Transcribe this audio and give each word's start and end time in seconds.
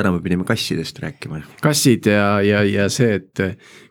täna 0.00 0.12
me 0.14 0.22
pidime 0.24 0.46
kassidest 0.48 0.98
rääkima. 1.02 1.42
kassid 1.62 2.08
ja, 2.10 2.40
ja, 2.44 2.64
ja 2.66 2.88
see, 2.92 3.20
et 3.20 3.44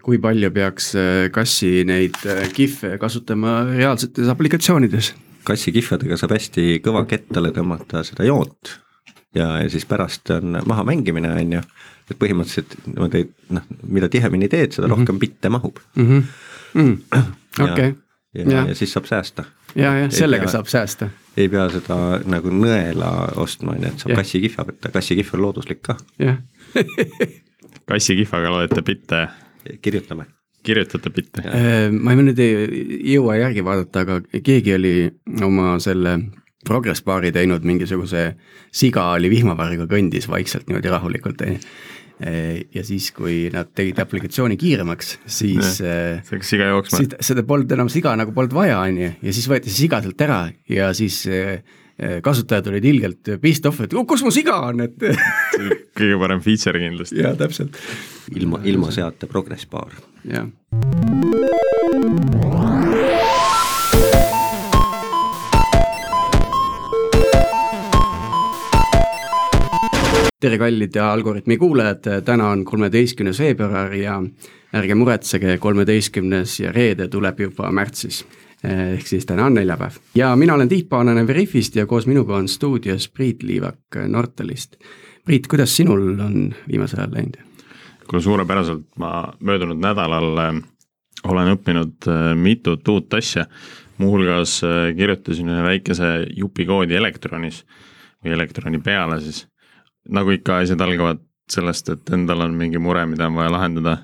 kui 0.05 0.19
palju 0.21 0.51
peaks 0.55 0.91
äh, 0.97 1.29
kassi 1.35 1.85
neid 1.87 2.17
kihve 2.55 2.97
kasutama 3.01 3.61
reaalsetes 3.69 4.31
aplikatsioonides. 4.33 5.13
kassi 5.47 5.73
kihvadega 5.75 6.17
saab 6.19 6.35
hästi 6.37 6.81
kõva 6.85 7.05
kettale 7.09 7.53
tõmmata 7.55 8.03
seda 8.07 8.27
joont 8.27 8.75
ja, 9.35 9.55
ja 9.63 9.69
siis 9.69 9.87
pärast 9.89 10.29
on 10.35 10.59
maha 10.67 10.83
mängimine, 10.89 11.31
on 11.31 11.57
ju, 11.59 11.63
et 12.09 12.19
põhimõtteliselt 12.19 12.75
niimoodi 12.89 13.25
noh, 13.55 13.71
mida 13.87 14.09
tihemini 14.11 14.49
teed, 14.51 14.73
seda 14.73 14.87
mm 14.87 14.93
-hmm. 14.93 14.99
rohkem 14.99 15.19
bitte 15.19 15.49
mahub 15.49 15.79
mm. 15.95 16.05
-hmm. 16.05 16.23
Mm 16.73 17.01
-hmm. 17.15 17.33
okei 17.63 17.73
okay 17.73 17.95
ja, 18.33 18.51
ja., 18.51 18.67
ja 18.67 18.75
siis 18.75 18.93
saab 18.93 19.05
säästa. 19.09 19.43
Ja, 19.75 19.93
ja 20.03 20.09
sellega 20.13 20.47
pea, 20.47 20.53
saab 20.57 20.71
säästa. 20.71 21.09
ei 21.37 21.49
pea 21.51 21.67
seda 21.73 21.99
nagu 22.29 22.53
nõela 22.53 23.11
ostma, 23.41 23.75
on 23.75 23.85
ju, 23.85 23.93
et 23.93 24.05
saab 24.05 24.17
kassikihva 24.21 24.65
võtta, 24.71 24.91
kassikihv 24.95 25.37
on 25.37 25.45
looduslik 25.45 25.83
ka. 25.85 25.97
jah 26.21 26.41
kassikihvaga 27.89 28.51
loete 28.53 28.81
bitte? 28.85 29.27
kirjutame. 29.81 30.25
kirjutate 30.63 31.09
bitte? 31.09 31.45
Äh, 31.45 31.87
ma 31.91 32.15
nüüd 32.17 32.39
ei 32.43 33.13
jõua 33.15 33.39
järgi 33.39 33.63
vaadata, 33.65 34.05
aga 34.05 34.43
keegi 34.43 34.75
oli 34.75 34.93
oma 35.45 35.77
selle 35.83 36.19
Progress 36.67 36.99
baari 37.07 37.29
teinud 37.31 37.63
mingisuguse 37.63 38.33
siga 38.75 39.05
oli 39.13 39.29
vihmavarriga 39.31 39.85
kõndis 39.87 40.27
vaikselt 40.27 40.67
niimoodi 40.67 40.91
rahulikult, 40.91 41.39
on 41.45 41.55
ju 41.55 41.61
ja 42.19 42.83
siis, 42.83 43.09
kui 43.15 43.47
nad 43.53 43.69
tegid 43.75 43.99
aplikatsiooni 44.03 44.57
kiiremaks, 44.59 45.13
siis 45.29 45.77
see 45.79 46.17
hakkas 46.19 46.49
siga 46.51 46.67
jooksma. 46.73 46.99
seda 47.23 47.45
polnud 47.47 47.71
enam 47.71 47.91
siga 47.91 48.15
nagu 48.19 48.33
polnud 48.35 48.55
vaja, 48.57 48.81
on 48.83 48.99
ju, 48.99 49.11
ja 49.23 49.35
siis 49.35 49.47
võeti 49.51 49.71
see 49.71 49.85
siga 49.85 50.01
sealt 50.03 50.25
ära 50.25 50.41
ja 50.67 50.91
siis 50.97 51.21
eh, 51.31 51.63
eh, 51.95 52.19
kasutajad 52.25 52.67
olid 52.73 52.89
ilgelt 52.91 53.33
pissed 53.39 53.71
off, 53.71 53.79
et 53.85 53.95
oh, 53.95 54.07
kus 54.09 54.25
mu 54.25 54.33
siga 54.35 54.59
on, 54.67 54.83
et 54.89 54.99
kõige 55.99 56.19
parem 56.19 56.43
feature 56.43 56.83
kindlasti. 56.83 57.21
jaa, 57.23 57.35
täpselt. 57.39 57.79
ilma, 58.35 58.59
ilma 58.67 58.91
seata 58.95 59.31
progress 59.31 59.69
baar. 59.71 59.95
jah. 60.27 60.47
Tere, 70.39 70.57
kallid 70.57 70.95
Algorütmi 70.95 71.57
kuulajad, 71.57 72.05
täna 72.25 72.49
on 72.53 72.63
kolmeteistkümnes 72.65 73.39
veebruar 73.39 73.93
ja 73.93 74.19
ärge 74.75 74.95
muretsege, 74.95 75.57
kolmeteistkümnes 75.59 76.59
ja 76.59 76.71
reede 76.71 77.07
tuleb 77.07 77.39
juba 77.39 77.71
märtsis. 77.71 78.25
ehk 78.63 79.07
siis 79.07 79.25
täna 79.25 79.45
on 79.45 79.53
neljapäev 79.53 79.95
ja 80.15 80.35
mina 80.35 80.53
olen 80.53 80.69
Tiit 80.69 80.89
Paananen 80.89 81.27
Veriffist 81.27 81.75
ja 81.75 81.85
koos 81.85 82.07
minuga 82.07 82.35
on 82.35 82.47
stuudios 82.47 83.09
Priit 83.09 83.43
Liivak 83.43 83.95
Nortalist. 84.07 84.75
Priit, 85.25 85.47
kuidas 85.47 85.75
sinul 85.77 86.19
on 86.19 86.53
viimasel 86.67 86.99
ajal 86.99 87.13
läinud? 87.13 87.37
kuule, 88.07 88.21
suurepäraselt, 88.21 88.85
ma 88.97 89.33
möödunud 89.39 89.79
nädalal 89.79 90.37
äh, 90.37 90.55
olen 91.23 91.53
õppinud 91.55 92.07
äh, 92.07 92.35
mitut 92.35 92.87
uut 92.87 93.13
asja, 93.13 93.45
muuhulgas 93.97 94.61
äh, 94.63 94.95
kirjutasin 94.95 95.49
ühe 95.49 95.63
väikese 95.63 96.11
jupikoodi 96.35 96.95
elektronis 96.95 97.65
või 98.23 98.35
elektroni 98.35 98.79
peale 98.83 99.21
siis 99.21 99.48
nagu 100.13 100.33
ikka, 100.33 100.61
asjad 100.63 100.81
algavad 100.83 101.21
sellest, 101.49 101.89
et 101.93 102.13
endal 102.15 102.45
on 102.45 102.55
mingi 102.57 102.81
mure, 102.81 103.03
mida 103.09 103.27
on 103.29 103.37
vaja 103.39 103.53
lahendada. 103.55 103.97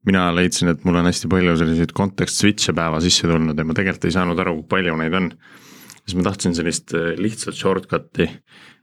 mina 0.00 0.30
leidsin, 0.32 0.70
et 0.72 0.84
mul 0.88 0.96
on 0.96 1.04
hästi 1.04 1.28
palju 1.28 1.58
selliseid 1.60 1.90
context 1.92 2.38
switch'e 2.40 2.72
päeva 2.72 3.02
sisse 3.04 3.28
tulnud 3.28 3.58
ja 3.58 3.66
ma 3.68 3.74
tegelikult 3.76 4.06
ei 4.08 4.14
saanud 4.14 4.38
aru, 4.40 4.54
kui 4.62 4.68
palju 4.72 4.94
neid 4.96 5.16
on. 5.18 5.30
siis 6.06 6.16
ma 6.16 6.24
tahtsin 6.30 6.56
sellist 6.56 6.94
äh, 6.96 7.12
lihtsat 7.20 7.54
shortcut'i, 7.54 8.30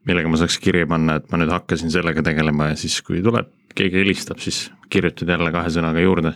millega 0.06 0.30
ma 0.30 0.38
saaks 0.38 0.60
kirja 0.62 0.88
panna, 0.88 1.18
et 1.18 1.32
ma 1.32 1.42
nüüd 1.42 1.52
hakkasin 1.52 1.92
sellega 1.92 2.22
tegelema 2.24 2.70
ja 2.72 2.78
siis, 2.80 3.00
kui 3.02 3.24
tuleb, 3.26 3.50
keegi 3.76 4.04
helistab, 4.04 4.40
siis 4.44 4.68
kirjutad 4.94 5.34
jälle 5.34 5.52
kahe 5.52 5.74
sõnaga 5.74 6.04
juurde. 6.04 6.36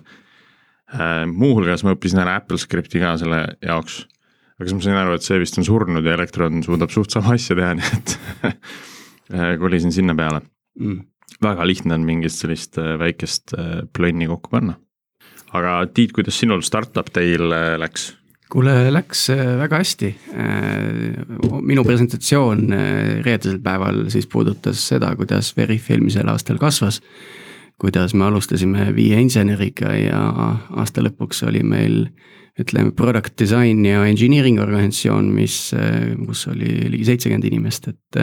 Äh, 0.91 1.23
muuhulgas 1.29 1.85
ma 1.85 1.93
õppisin 1.93 2.23
ära 2.23 2.39
Apple 2.41 2.59
Script'i 2.59 3.03
ka 3.03 3.13
selle 3.21 3.43
jaoks. 3.61 4.05
aga 4.57 4.67
siis 4.67 4.77
ma 4.79 4.87
sain 4.87 4.97
aru, 5.05 5.13
et 5.15 5.25
see 5.25 5.39
vist 5.41 5.61
on 5.61 5.67
surnud 5.67 6.05
ja 6.05 6.17
Electron 6.17 6.65
suudab 6.65 6.89
suht 6.93 7.13
sama 7.13 7.37
asja 7.37 7.55
teha, 7.57 7.75
nii 7.77 7.93
et 7.99 8.17
kolisin 9.59 9.91
sinna 9.91 10.15
peale 10.15 10.41
mm.. 10.79 11.01
väga 11.43 11.67
lihtne 11.67 11.95
on 11.97 12.07
mingit 12.07 12.33
sellist 12.35 12.79
äh, 12.81 12.95
väikest 12.99 13.55
äh, 13.57 13.83
plönni 13.97 14.27
kokku 14.27 14.51
panna. 14.51 14.77
aga 15.53 15.85
Tiit, 15.93 16.13
kuidas 16.15 16.39
sinul 16.39 16.63
startup 16.65 17.11
teil 17.13 17.49
läks? 17.81 18.11
kuule, 18.51 18.91
läks 18.91 19.29
väga 19.59 19.77
hästi. 19.79 20.15
minu 21.63 21.83
presentatsioon 21.87 22.65
reedesel 23.23 23.61
päeval 23.63 24.09
siis 24.11 24.27
puudutas 24.27 24.81
seda, 24.87 25.13
kuidas 25.15 25.53
Veriff 25.57 25.91
eelmisel 25.91 26.27
aastal 26.27 26.59
kasvas. 26.59 27.01
kuidas 27.79 28.13
me 28.13 28.25
alustasime 28.25 28.91
viie 28.95 29.21
inseneriga 29.21 29.95
ja 29.95 30.19
aasta 30.77 31.01
lõpuks 31.01 31.45
oli 31.47 31.63
meil 31.63 32.03
ütleme, 32.59 32.91
product 32.91 33.39
design 33.39 33.85
ja 33.85 34.03
engineering 34.05 34.59
organisatsioon, 34.59 35.31
mis, 35.33 35.71
kus 36.25 36.43
oli 36.51 36.89
ligi 36.91 37.07
seitsekümmend 37.07 37.47
inimest, 37.47 37.87
et 37.87 38.19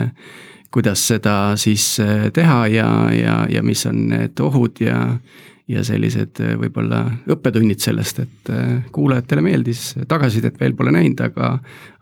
kuidas 0.73 1.03
seda 1.11 1.35
siis 1.59 1.85
äh, 2.03 2.29
teha 2.33 2.65
ja, 2.67 2.89
ja, 3.13 3.37
ja 3.49 3.63
mis 3.65 3.85
on 3.89 4.07
need 4.13 4.41
ohud 4.43 4.81
ja 4.83 5.03
ja 5.69 5.83
sellised 5.85 6.39
äh, 6.41 6.55
võib-olla 6.57 7.03
õppetunnid 7.29 7.81
sellest, 7.83 8.23
et 8.23 8.51
äh, 8.53 8.79
kuulajatele 8.93 9.43
meeldis, 9.45 9.91
tagasisidet 10.09 10.57
veel 10.61 10.73
pole 10.77 10.93
näinud, 10.95 11.21
aga 11.21 11.51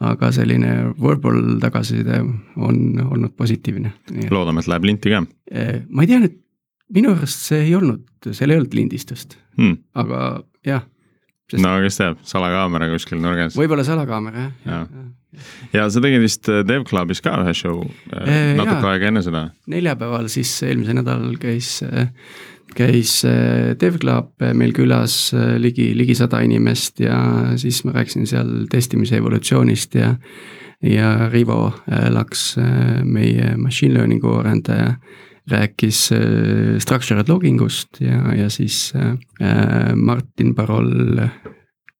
aga 0.07 0.31
selline 0.35 0.93
verbal 1.01 1.57
tagasiside 1.63 2.21
on 2.55 3.01
olnud 3.03 3.35
positiivne. 3.35 3.91
loodame, 4.31 4.63
et 4.63 4.71
läheb 4.71 4.87
linti 4.87 5.11
ka. 5.11 5.23
ma 5.89 6.05
ei 6.05 6.11
tea 6.11 6.21
nüüd, 6.23 6.37
minu 6.95 7.15
arust 7.15 7.49
see 7.49 7.65
ei 7.67 7.75
olnud, 7.75 8.05
seal 8.31 8.51
ei 8.55 8.61
olnud 8.61 8.77
lindistust 8.77 9.35
hmm., 9.59 9.81
aga 9.99 10.21
jah 10.67 10.87
Sest... 11.47 11.61
no 11.63 11.77
kes 11.83 12.01
teab, 12.01 12.19
salakaamera 12.27 12.89
kuskil 12.91 13.21
nurgas. 13.23 13.55
võib-olla 13.59 13.85
salakaamera 13.87 14.47
jah 14.47 14.51
ja. 14.65 14.81
ja 14.83 15.07
ja 15.75 15.87
sa 15.91 16.01
tegid 16.03 16.23
vist 16.23 16.47
äh, 16.51 16.63
DevClubis 16.67 17.21
ka 17.23 17.35
ühe 17.41 17.53
show 17.57 17.81
äh, 18.13 18.53
natuke 18.57 18.79
jaa. 18.79 18.91
aega 18.93 19.09
enne 19.11 19.23
seda. 19.25 19.47
neljapäeval 19.69 20.29
siis 20.31 20.51
eelmisel 20.65 20.99
nädalal 20.99 21.37
käis, 21.41 21.77
äh, 21.85 22.11
käis 22.77 23.19
DevClub 23.81 24.45
meil 24.57 24.75
külas 24.75 25.31
ligi, 25.61 25.89
ligi 25.97 26.17
sada 26.17 26.43
inimest 26.45 27.01
ja 27.01 27.17
siis 27.59 27.81
ma 27.87 27.95
rääkisin 27.95 28.27
seal 28.29 28.53
testimise 28.71 29.19
evolutsioonist 29.21 29.97
ja 29.97 30.15
ja 30.85 31.29
Rivo 31.31 31.71
Laks, 32.13 32.51
meie 33.01 33.55
machine 33.57 33.95
learning'u 33.95 34.35
arendaja, 34.37 34.91
rääkis 35.47 36.09
structured 36.83 37.29
logging 37.31 37.61
ust 37.63 38.01
ja, 38.03 38.19
ja 38.35 38.49
siis 38.51 38.91
Martin 39.95 40.55
Parol 40.55 40.91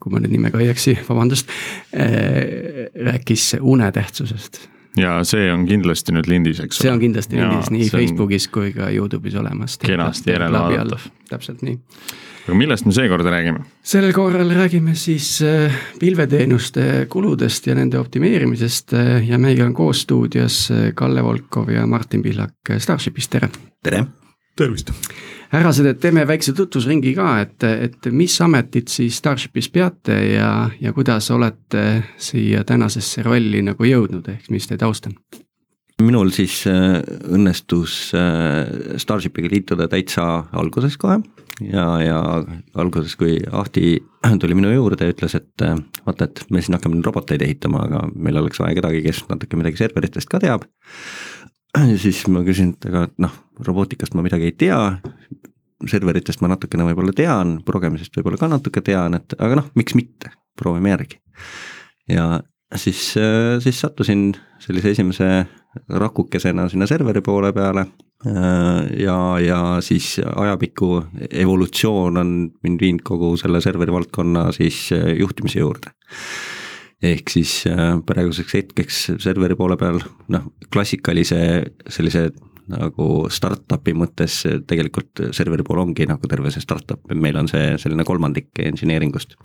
kui 0.08 0.14
ma 0.14 0.22
nüüd 0.22 0.36
nimega 0.38 0.62
ei 0.62 0.72
eksi, 0.72 0.96
vabandust, 1.08 1.52
äh, 1.96 2.88
rääkis 3.08 3.56
une 3.60 3.92
tähtsusest. 3.92 4.68
ja 4.98 5.20
see 5.28 5.52
on 5.54 5.68
kindlasti 5.70 6.14
nüüd 6.16 6.30
lindis, 6.30 6.62
eks 6.64 6.80
ole? 6.80 6.86
see 6.86 6.94
on 6.94 7.02
kindlasti 7.02 7.38
lindis 7.38 7.68
nii 7.74 7.90
Facebookis 7.94 8.48
kui 8.54 8.72
ka 8.74 8.90
Youtube'is 8.94 9.38
olemas. 9.38 9.78
kenasti 9.82 10.34
järele 10.34 10.58
vaadatav. 10.58 11.10
täpselt 11.30 11.62
nii. 11.66 11.78
Aga 12.48 12.56
millest 12.56 12.86
me 12.88 12.94
seekord 12.96 13.28
räägime? 13.28 13.66
sellel 13.84 14.14
korral 14.16 14.52
räägime 14.56 14.96
siis 14.96 15.42
äh, 15.44 15.74
pilveteenuste 16.00 17.08
kuludest 17.12 17.68
ja 17.68 17.76
nende 17.76 18.00
optimeerimisest 18.00 18.94
äh, 18.96 19.28
ja 19.28 19.40
meiega 19.40 19.66
on 19.68 19.74
koos 19.76 20.06
stuudios 20.08 20.68
Kalle 20.96 21.24
Volkov 21.24 21.70
ja 21.70 21.88
Martin 21.88 22.24
Pihlak 22.24 22.72
Starshipist, 22.78 23.32
tere! 23.32 23.50
tere! 23.84 24.06
tervist! 24.56 24.94
härrased, 25.52 25.86
et 25.86 26.00
teeme 26.00 26.24
väikse 26.28 26.54
tutvusringi 26.56 27.14
ka, 27.16 27.34
et, 27.44 27.64
et 27.68 28.10
mis 28.12 28.40
ametit 28.44 28.92
siis 28.92 29.20
Starshipis 29.20 29.70
peate 29.72 30.16
ja, 30.34 30.70
ja 30.80 30.94
kuidas 30.96 31.32
olete 31.32 31.84
siia 32.18 32.64
tänasesse 32.68 33.24
rolli 33.28 33.64
nagu 33.64 33.88
jõudnud, 33.88 34.28
ehk 34.32 34.50
mis 34.56 34.68
teie 34.68 34.80
taust 34.80 35.12
on? 35.12 35.20
Minul 36.04 36.30
siis 36.36 36.62
äh, 36.70 37.00
õnnestus 37.34 38.12
äh, 38.16 38.98
Starshipiga 39.02 39.50
liituda 39.52 39.88
täitsa 39.92 40.48
alguses 40.58 40.98
kohe. 41.02 41.20
Ja, 41.58 41.86
ja 42.04 42.18
alguses, 42.78 43.16
kui 43.18 43.40
Ahti 43.50 43.96
tuli 44.42 44.58
minu 44.58 44.72
juurde 44.76 45.08
ja 45.08 45.16
ütles, 45.16 45.38
et 45.40 45.66
äh, 45.66 45.78
vaata, 46.06 46.28
et 46.30 46.44
me 46.54 46.62
siin 46.62 46.78
hakkame 46.78 47.02
roboteid 47.06 47.42
ehitama, 47.46 47.88
aga 47.88 48.04
meil 48.14 48.38
oleks 48.44 48.62
vaja 48.62 48.78
kedagi, 48.78 49.02
kes 49.08 49.24
natuke 49.32 49.60
midagi 49.60 49.82
serveritest 49.82 50.30
ka 50.32 50.42
teab. 50.44 50.68
Ja 51.78 51.94
siis 52.02 52.24
ma 52.32 52.40
küsin, 52.42 52.72
et 52.74 52.86
aga 52.90 53.04
noh, 53.22 53.34
robootikast 53.62 54.16
ma 54.18 54.24
midagi 54.26 54.48
ei 54.48 54.54
tea, 54.58 54.78
serveritest 55.86 56.40
ma 56.42 56.50
natukene 56.50 56.88
võib-olla 56.88 57.14
tean, 57.14 57.52
progemisest 57.68 58.16
võib-olla 58.18 58.40
ka 58.42 58.48
natuke 58.50 58.82
tean, 58.82 59.14
et 59.20 59.36
aga 59.38 59.60
noh, 59.60 59.68
miks 59.78 59.94
mitte, 59.94 60.32
proovime 60.58 60.96
järgi. 60.96 61.20
ja 62.10 62.40
siis, 62.74 63.12
siis 63.62 63.84
sattusin 63.84 64.32
sellise 64.64 64.96
esimese 64.96 65.30
rakukesena 65.90 66.68
sinna 66.70 66.88
serveri 66.90 67.22
poole 67.22 67.54
peale. 67.54 67.86
Ja, 68.98 69.18
ja 69.38 69.58
siis 69.86 70.16
ajapikku 70.26 70.88
evolutsioon 71.30 72.18
on 72.18 72.32
mind 72.66 72.82
viinud 72.82 73.04
kogu 73.06 73.36
selle 73.38 73.62
serveri 73.62 73.94
valdkonna 73.94 74.48
siis 74.56 74.88
juhtimise 75.20 75.60
juurde. 75.62 75.94
Ehk 77.06 77.30
siis 77.30 77.60
äh, 77.70 78.00
praeguseks 78.06 78.56
hetkeks 78.58 79.02
serveri 79.22 79.54
poole 79.56 79.78
peal 79.78 80.00
noh, 80.34 80.48
klassikalise 80.74 81.38
sellise 81.94 82.32
nagu 82.68 83.28
startup'i 83.32 83.94
mõttes 83.96 84.42
tegelikult 84.68 85.28
serveri 85.36 85.64
pool 85.64 85.84
ongi 85.86 86.08
nagu 86.10 86.28
terve 86.28 86.52
see 86.52 86.64
startup, 86.64 87.00
meil 87.14 87.38
on 87.40 87.48
see 87.52 87.76
selline 87.80 88.04
kolmandik 88.08 88.50
engineering'ust. 88.60 89.38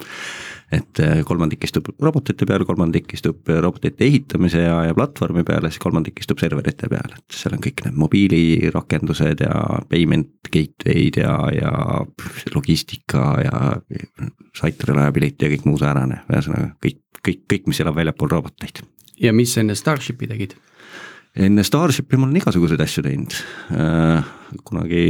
Et 0.72 1.00
äh, 1.04 1.20
kolmandik 1.28 1.64
istub 1.66 1.90
robotite 2.00 2.46
peal, 2.48 2.64
kolmandik 2.68 3.12
istub 3.16 3.48
robotite 3.48 4.06
ehitamise 4.06 4.64
ja, 4.64 4.78
ja 4.88 4.96
platvormi 4.96 5.44
peal 5.46 5.66
ja 5.66 5.72
siis 5.72 5.82
kolmandik 5.82 6.22
istub 6.22 6.40
serverite 6.42 6.88
peal, 6.92 7.12
et 7.18 7.36
seal 7.36 7.56
on 7.56 7.62
kõik 7.64 7.84
need 7.86 7.98
mobiilirakendused 8.00 9.44
ja 9.44 9.60
payment 9.90 10.50
gateway'd 10.52 11.20
ja, 11.22 11.36
ja 11.54 11.72
logistika 12.54 13.36
ja 13.44 13.62
site 14.58 14.88
reliability 14.88 15.46
ja 15.46 15.52
kõik 15.54 15.68
muu 15.68 15.80
säärane, 15.80 16.22
ühesõnaga 16.30 16.72
kõik, 16.82 17.02
kõik, 17.20 17.46
kõik, 17.52 17.70
mis 17.72 17.84
elab 17.84 18.00
väljapool 18.00 18.32
roboteid. 18.32 18.84
ja 19.20 19.32
mis 19.36 19.56
enne 19.60 19.76
Starshipi 19.78 20.30
tegid? 20.30 20.56
Enne 21.36 21.64
Starshipi 21.64 22.18
ma 22.18 22.26
olen 22.26 22.40
igasuguseid 22.40 22.80
asju 22.84 23.04
teinud. 23.06 23.36
Äh, 23.72 24.24
kunagi 24.68 25.04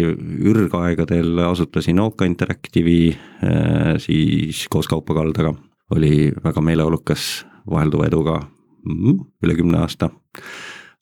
ürgaegadel 0.53 1.41
asutasin 1.49 2.01
Oka 2.03 2.27
Interactive'i, 2.29 3.13
äh, 3.43 3.95
siis 4.03 4.67
koos 4.71 4.89
Kaupo 4.91 5.17
Kaldaga 5.19 5.55
oli 5.93 6.31
väga 6.45 6.63
meeleolukas 6.65 7.45
vahelduva 7.69 8.07
eduga 8.09 8.39
mm, 8.87 9.19
üle 9.43 9.57
kümne 9.59 9.83
aasta. 9.83 10.11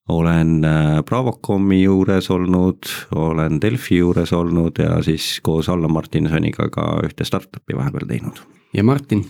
olen 0.09 0.65
äh, 0.65 1.03
Bravocomi 1.07 1.83
juures 1.83 2.31
olnud, 2.31 2.89
olen 3.15 3.61
Delfi 3.63 4.01
juures 4.01 4.33
olnud 4.33 4.79
ja 4.79 5.03
siis 5.03 5.41
koos 5.43 5.69
Allan 5.69 5.93
Martinsoniga 5.93 6.69
ka 6.73 6.97
ühte 7.05 7.25
startup'i 7.25 7.77
vahepeal 7.77 8.09
teinud. 8.09 8.41
ja 8.75 8.85
Martin? 8.85 9.25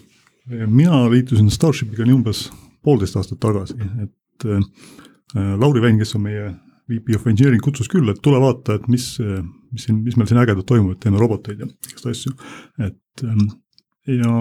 mina 0.67 1.11
liitusin 1.11 1.51
Starshipiga 1.51 2.05
nii 2.05 2.15
umbes 2.15 2.51
poolteist 2.83 3.17
aastat 3.17 3.39
tagasi, 3.41 3.77
et 4.03 4.47
Lauri 5.35 5.83
Vein, 5.83 5.99
kes 6.01 6.17
on 6.19 6.25
meie 6.25 6.49
VP 6.91 7.15
of 7.15 7.27
Engineering, 7.31 7.63
kutsus 7.63 7.91
küll, 7.91 8.09
et 8.11 8.19
tule 8.25 8.41
vaata, 8.43 8.79
et 8.81 8.89
mis, 8.91 9.05
mis 9.71 9.85
siin, 9.87 10.01
mis 10.03 10.17
meil 10.19 10.31
siin 10.31 10.41
ägedat 10.43 10.67
toimub, 10.67 10.97
et 10.97 11.03
teeme 11.05 11.21
roboteid 11.21 11.63
ja 11.63 11.69
igast 11.91 12.09
asju, 12.11 12.33
et 12.83 13.25
ähm, 13.27 13.45
ja 14.11 14.33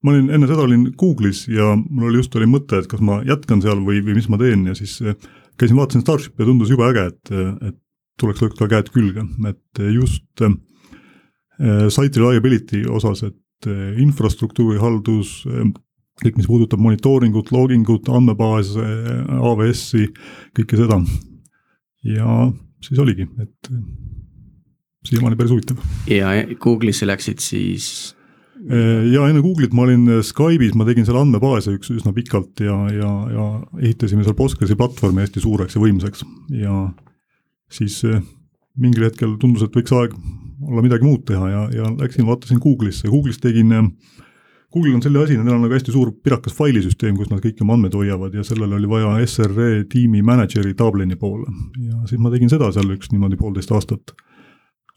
ma 0.00 0.14
olin, 0.14 0.30
enne 0.34 0.48
seda 0.48 0.64
olin 0.64 0.88
Google'is 0.98 1.44
ja 1.52 1.74
mul 1.76 2.08
oli 2.08 2.22
just 2.22 2.34
oli 2.38 2.48
mõte, 2.50 2.80
et 2.80 2.88
kas 2.90 3.02
ma 3.04 3.20
jätkan 3.26 3.62
seal 3.64 3.82
või, 3.86 4.00
või 4.04 4.16
mis 4.18 4.28
ma 4.32 4.40
teen 4.40 4.64
ja 4.70 4.74
siis 4.78 4.96
äh, 5.04 5.14
käisin, 5.60 5.78
vaatasin 5.78 6.04
Starshipi 6.04 6.42
ja 6.42 6.48
tundus 6.48 6.72
jube 6.72 6.86
äge, 6.88 7.06
et, 7.12 7.32
et 7.68 7.78
tuleks 8.20 8.42
lõigata 8.42 8.68
käed 8.70 8.90
külge, 8.94 9.26
et 9.50 9.82
just 9.94 10.44
äh, 10.46 10.56
site 11.92 12.20
reliability 12.20 12.82
osas, 12.88 13.24
et 13.28 13.70
äh, 13.70 14.00
infrastruktuuri 14.02 14.80
haldus 14.80 15.40
äh,, 15.48 15.70
kõik, 16.20 16.38
mis 16.40 16.48
puudutab 16.50 16.80
monitooringut, 16.82 17.50
loogingut, 17.54 18.08
andmebaase, 18.12 18.84
AWS-i, 19.38 20.08
kõike 20.56 20.78
seda. 20.80 21.00
ja 22.06 22.38
siis 22.84 23.00
oligi, 23.02 23.26
et 23.42 23.70
siiamaani 25.08 25.36
päris 25.36 25.52
huvitav. 25.54 25.84
ja 26.10 26.32
Google'isse 26.60 27.08
läksid 27.08 27.44
siis? 27.44 28.14
ja 28.60 29.24
enne 29.24 29.40
Google'it 29.40 29.72
ma 29.72 29.86
olin 29.86 30.20
Skype'is, 30.26 30.74
ma 30.76 30.84
tegin 30.88 31.06
seal 31.08 31.20
andmebaase 31.22 31.72
üks 31.78 31.92
üsna 31.94 32.12
pikalt 32.16 32.60
ja, 32.60 32.76
ja, 32.92 33.12
ja 33.32 33.46
ehitasime 33.80 34.26
seal 34.26 34.36
Postgresi 34.36 34.76
platvormi 34.76 35.24
hästi 35.24 35.40
suureks 35.40 35.76
ja 35.78 35.80
võimsaks 35.80 36.26
ja 36.52 36.74
siis 37.72 38.02
eh, 38.04 38.20
mingil 38.76 39.06
hetkel 39.08 39.38
tundus, 39.40 39.64
et 39.64 39.76
võiks 39.76 39.94
aeg 39.96 40.16
olla 40.60 40.84
midagi 40.84 41.06
muud 41.08 41.24
teha 41.28 41.48
ja, 41.48 41.62
ja 41.72 41.88
läksin, 42.02 42.26
vaatasin 42.28 42.60
Google'isse, 42.60 43.08
Google'is 43.08 43.40
tegin 43.40 43.72
äh, 43.72 43.88
Google'il 44.70 44.94
on 44.94 45.02
selline 45.02 45.24
asi, 45.24 45.36
neil 45.38 45.56
on 45.56 45.64
nagu 45.64 45.74
hästi 45.74 45.92
suur 45.94 46.12
pirakas 46.22 46.54
failisüsteem, 46.54 47.16
kus 47.18 47.30
nad 47.32 47.42
kõiki 47.42 47.64
oma 47.64 47.74
andmeid 47.74 47.96
hoiavad 47.98 48.34
ja 48.38 48.44
sellele 48.46 48.78
oli 48.78 48.90
vaja 48.90 49.16
SRE 49.26 49.84
tiimi 49.90 50.22
mänedžeri 50.22 50.76
Dublini 50.78 51.18
poole. 51.18 51.50
ja 51.82 51.98
siis 52.06 52.22
ma 52.22 52.30
tegin 52.30 52.52
seda 52.52 52.70
seal 52.74 52.94
üks 52.94 53.10
niimoodi 53.10 53.38
poolteist 53.40 53.72
aastat. 53.74 54.14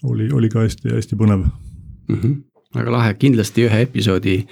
oli, 0.04 0.30
oli 0.32 0.50
ka 0.50 0.66
hästi-hästi 0.68 1.20
põnev 1.20 1.46
mm. 1.46 2.18
-hmm 2.18 2.42
väga 2.74 2.92
lahe, 2.92 3.14
kindlasti 3.14 3.68
ühe 3.68 3.82
episoodi 3.86 4.48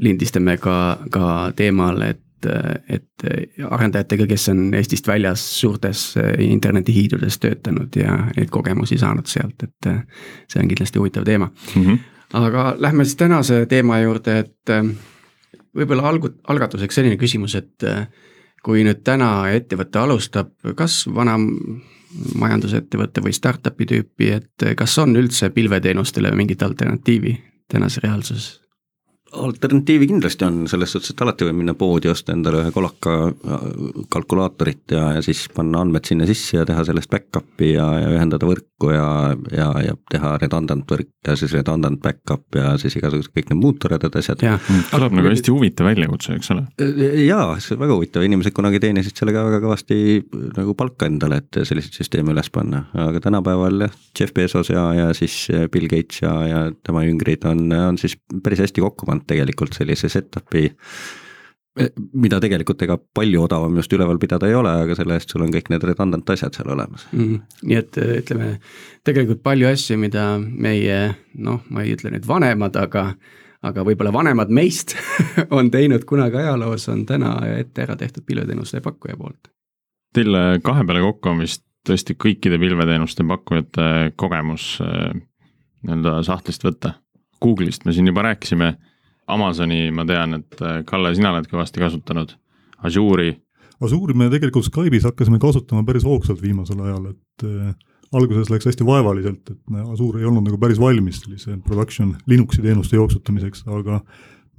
lindistame 0.00 0.56
ka, 0.56 0.98
ka 1.10 1.52
teemal, 1.56 2.00
et 2.02 2.22
et 2.88 3.24
arendajatega, 3.66 4.26
kes 4.30 4.48
on 4.48 4.74
Eestist 4.78 5.08
väljas 5.08 5.42
suurtes 5.60 6.14
internetihiidudes 6.38 7.38
töötanud 7.42 7.96
ja 7.98 8.14
neid 8.36 8.52
kogemusi 8.54 8.98
saanud 8.98 9.26
sealt, 9.26 9.64
et 9.66 9.88
see 10.46 10.62
on 10.62 10.70
kindlasti 10.70 11.02
huvitav 11.02 11.26
teema 11.26 11.50
mm. 11.74 11.82
-hmm 11.82 11.98
aga 12.32 12.74
lähme 12.78 13.04
siis 13.04 13.16
tänase 13.16 13.66
teema 13.66 14.00
juurde, 14.00 14.38
et 14.38 14.72
äh, 14.72 14.84
võib-olla 15.76 16.08
algu-, 16.10 16.34
algatuseks 16.48 17.00
selline 17.00 17.16
küsimus, 17.20 17.54
et 17.58 17.86
äh, 17.86 18.06
kui 18.64 18.84
nüüd 18.84 19.02
täna 19.06 19.48
ettevõte 19.54 20.00
alustab, 20.02 20.52
kas 20.76 21.04
vana 21.14 21.38
majandusettevõtte 22.38 23.22
või 23.24 23.34
startup'i 23.36 23.88
tüüpi, 23.88 24.32
et 24.40 24.66
äh, 24.66 24.76
kas 24.78 24.98
on 25.02 25.16
üldse 25.16 25.50
pilveteenustele 25.54 26.32
mingit 26.36 26.62
alternatiivi 26.62 27.36
tänases 27.68 28.02
reaalsuses? 28.04 28.67
Alternatiivi 29.32 30.06
kindlasti 30.08 30.44
on, 30.46 30.62
selles 30.70 30.92
suhtes, 30.92 31.12
et 31.12 31.20
alati 31.22 31.46
võib 31.48 31.58
minna 31.60 31.74
poodi, 31.78 32.08
osta 32.10 32.32
endale 32.32 32.62
ühe 32.62 32.72
kolaka 32.72 33.14
äh, 33.28 33.66
kalkulaatorit 34.12 34.94
ja, 34.94 35.04
ja 35.18 35.24
siis 35.24 35.44
panna 35.54 35.82
andmed 35.84 36.08
sinna 36.08 36.26
sisse 36.28 36.56
ja 36.56 36.64
teha 36.68 36.84
sellest 36.88 37.10
back-up'i 37.12 37.74
ja, 37.74 37.86
ja 38.00 38.12
ühendada 38.14 38.48
võrku 38.48 38.92
ja, 38.94 39.08
ja, 39.52 39.68
ja 39.84 39.96
teha 40.10 40.34
redundant 40.40 40.88
võrk 40.88 41.10
ja 41.28 41.36
siis 41.36 41.52
redundant 41.56 42.00
back-up 42.04 42.56
ja 42.56 42.72
siis 42.80 42.96
igasugused 43.00 43.34
kõik 43.34 43.52
need 43.52 43.60
muud 43.60 43.80
toredad 43.82 44.16
asjad. 44.20 44.44
kõlab 44.92 45.16
nagu 45.18 45.32
hästi 45.32 45.52
huvitav 45.52 45.90
väljakutse, 45.90 46.38
eks 46.38 46.52
ole? 46.54 46.64
jaa, 47.26 47.58
see 47.60 47.76
on 47.76 47.82
väga 47.84 47.98
huvitav, 47.98 48.24
inimesed 48.24 48.56
kunagi 48.56 48.80
teenisid 48.82 49.18
sellega 49.18 49.44
väga 49.50 49.60
kõvasti 49.66 50.00
nagu 50.56 50.76
palka 50.78 51.08
endale, 51.10 51.42
et 51.42 51.60
selliseid 51.68 52.00
süsteeme 52.00 52.32
üles 52.32 52.48
panna, 52.54 52.86
aga 52.96 53.20
tänapäeval 53.28 53.88
jah, 53.88 54.00
Jeff 54.18 54.34
Bezos 54.34 54.72
ja, 54.72 54.88
ja 54.96 55.12
siis 55.16 55.36
Bill 55.72 55.90
Gates 55.90 56.22
ja, 56.24 56.32
ja 56.48 56.64
tema 56.86 57.04
jüngrid 57.04 57.44
on, 57.48 57.66
on 57.72 58.00
siis 58.00 58.16
päris 58.42 58.64
hästi 58.64 58.82
kokku 58.82 59.06
pannud 59.08 59.17
tegelikult 59.26 59.76
sellise 59.78 60.10
setup'i 60.12 60.68
mida 62.18 62.40
tegelikult 62.42 62.82
ega 62.82 62.96
palju 63.14 63.44
odavam 63.44 63.76
just 63.78 63.92
üleval 63.94 64.18
pidada 64.18 64.48
ei 64.48 64.56
ole, 64.58 64.70
aga 64.84 64.96
selle 64.98 65.18
eest 65.18 65.30
sul 65.30 65.44
on 65.44 65.52
kõik 65.54 65.68
need 65.72 65.84
redundant 65.86 66.30
asjad 66.34 66.56
seal 66.56 66.72
olemas 66.74 67.06
mm,. 67.12 67.42
nii 67.68 67.78
et 67.78 67.98
ütleme, 68.02 68.48
tegelikult 69.06 69.42
palju 69.46 69.68
asju, 69.70 69.98
mida 70.00 70.24
meie 70.38 70.98
noh, 71.38 71.62
ma 71.70 71.84
ei 71.84 71.94
ütle 71.94 72.12
nüüd 72.14 72.26
vanemad, 72.28 72.78
aga 72.80 73.12
aga 73.68 73.82
võib-olla 73.86 74.12
vanemad 74.14 74.52
meist 74.54 74.94
on 75.58 75.70
teinud 75.74 76.06
kunagi 76.08 76.40
ajaloos, 76.42 76.88
on 76.92 77.04
täna 77.06 77.36
ette 77.56 77.86
ära 77.86 77.96
tehtud 77.98 78.26
pilveteenuste 78.26 78.82
pakkuja 78.84 79.18
poolt. 79.18 79.50
Teil 80.14 80.38
kahe 80.64 80.84
peale 80.86 81.02
kokku 81.04 81.32
on 81.32 81.42
vist 81.42 81.64
tõesti 81.86 82.14
kõikide 82.18 82.58
pilveteenuste 82.60 83.26
pakkujate 83.28 83.88
kogemus 84.20 84.76
äh, 84.84 85.10
nii-öelda 85.86 86.20
sahtlist 86.26 86.64
võtta. 86.66 86.96
Google'ist 87.42 87.84
me 87.86 87.94
siin 87.94 88.08
juba 88.10 88.24
rääkisime 88.26 88.72
Amazoni 89.28 89.88
ma 89.94 90.06
tean, 90.08 90.38
et 90.40 90.62
äh, 90.64 90.80
Kalle, 90.88 91.12
sina 91.16 91.34
oled 91.34 91.48
kõvasti 91.50 91.82
kasutanud, 91.82 92.32
Azure'i. 92.86 93.34
Azure'i 93.84 94.16
me 94.16 94.30
tegelikult 94.32 94.66
Skype'is 94.66 95.06
hakkasime 95.06 95.38
kasutama 95.42 95.84
päris 95.86 96.06
hoogsalt 96.08 96.40
viimasel 96.42 96.80
ajal, 96.86 97.12
et 97.12 97.46
äh, 97.46 97.74
alguses 98.16 98.50
läks 98.50 98.68
hästi 98.70 98.86
vaevaliselt, 98.88 99.52
et 99.52 99.78
Azure 99.84 100.22
ei 100.22 100.28
olnud 100.28 100.46
nagu 100.48 100.58
päris 100.60 100.80
valmis 100.80 101.20
sellise 101.22 101.58
production 101.66 102.14
Linuxi 102.30 102.64
teenuste 102.64 102.96
jooksutamiseks, 102.96 103.66
aga 103.68 104.00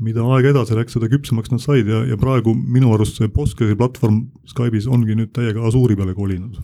mida 0.03 0.23
aeg 0.35 0.51
edasi 0.53 0.77
läks, 0.77 0.95
seda 0.95 1.09
küpsemaks 1.11 1.51
nad 1.51 1.63
said 1.63 1.89
ja, 1.89 2.03
ja 2.07 2.17
praegu 2.19 2.53
minu 2.55 2.93
arust 2.95 3.19
see 3.19 3.31
Postgresi 3.33 3.77
platvorm 3.79 4.27
Skype'is 4.47 4.87
ongi 4.91 5.17
nüüd 5.17 5.33
täiega 5.35 5.65
Azure'i 5.67 5.97
peale 5.99 6.15
kolinud. 6.17 6.59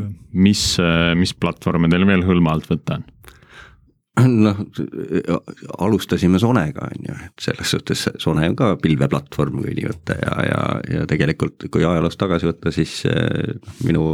Äh, 0.00 0.10
mis, 0.32 0.74
äh, 0.82 1.14
mis 1.18 1.32
platvorme 1.32 1.90
teil 1.92 2.06
veel 2.08 2.26
hõlma 2.26 2.56
alt 2.56 2.68
võtta 2.72 3.00
on? 3.00 3.06
noh, 4.46 4.62
alustasime 5.78 6.40
Sonega, 6.40 6.88
on 6.88 7.08
ju, 7.08 7.18
et 7.26 7.44
selles 7.48 7.74
suhtes 7.74 8.06
Sone 8.22 8.46
on 8.48 8.56
ka 8.56 8.72
pilveplatvorm, 8.80 9.60
kui 9.64 9.76
nii 9.76 9.90
võtta 9.90 10.16
ja, 10.22 10.38
ja, 10.48 10.62
ja 10.94 11.04
tegelikult 11.10 11.68
kui 11.72 11.84
ajaloos 11.84 12.16
tagasi 12.20 12.48
võtta, 12.48 12.72
siis 12.74 13.02
noh, 13.04 13.76
minu 13.84 14.06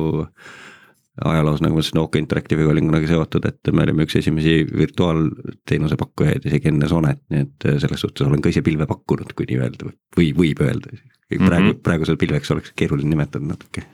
ajaloos, 1.23 1.61
nagu 1.63 1.77
ma 1.77 1.83
ütlesin, 1.85 2.01
OK 2.03 2.19
Interactive'iga 2.23 2.73
olin 2.73 2.89
kunagi 2.89 3.11
seotud, 3.11 3.47
et 3.47 3.73
me 3.77 3.85
olime 3.85 4.07
üks 4.07 4.17
esimesi 4.19 4.63
virtuaalteenuse 4.67 5.99
pakkujaid 6.01 6.51
isegi 6.51 6.73
enne 6.73 6.89
Sonet, 6.91 7.23
nii 7.31 7.47
et 7.47 7.71
selles 7.85 8.03
suhtes 8.03 8.27
olen 8.27 8.43
ka 8.43 8.53
ise 8.53 8.65
pilve 8.67 8.89
pakkunud, 8.91 9.35
kui 9.37 9.49
nii 9.51 9.61
öelda 9.63 9.93
või 10.19 10.33
võib 10.39 10.65
öelda. 10.67 10.97
praegu 11.33 11.43
mm 11.43 11.69
-hmm., 11.71 11.83
praegusel 11.85 12.19
pilveks 12.21 12.51
oleks 12.51 12.73
keeruline 12.77 13.13
nimetada 13.15 13.45
natuke 13.45 13.85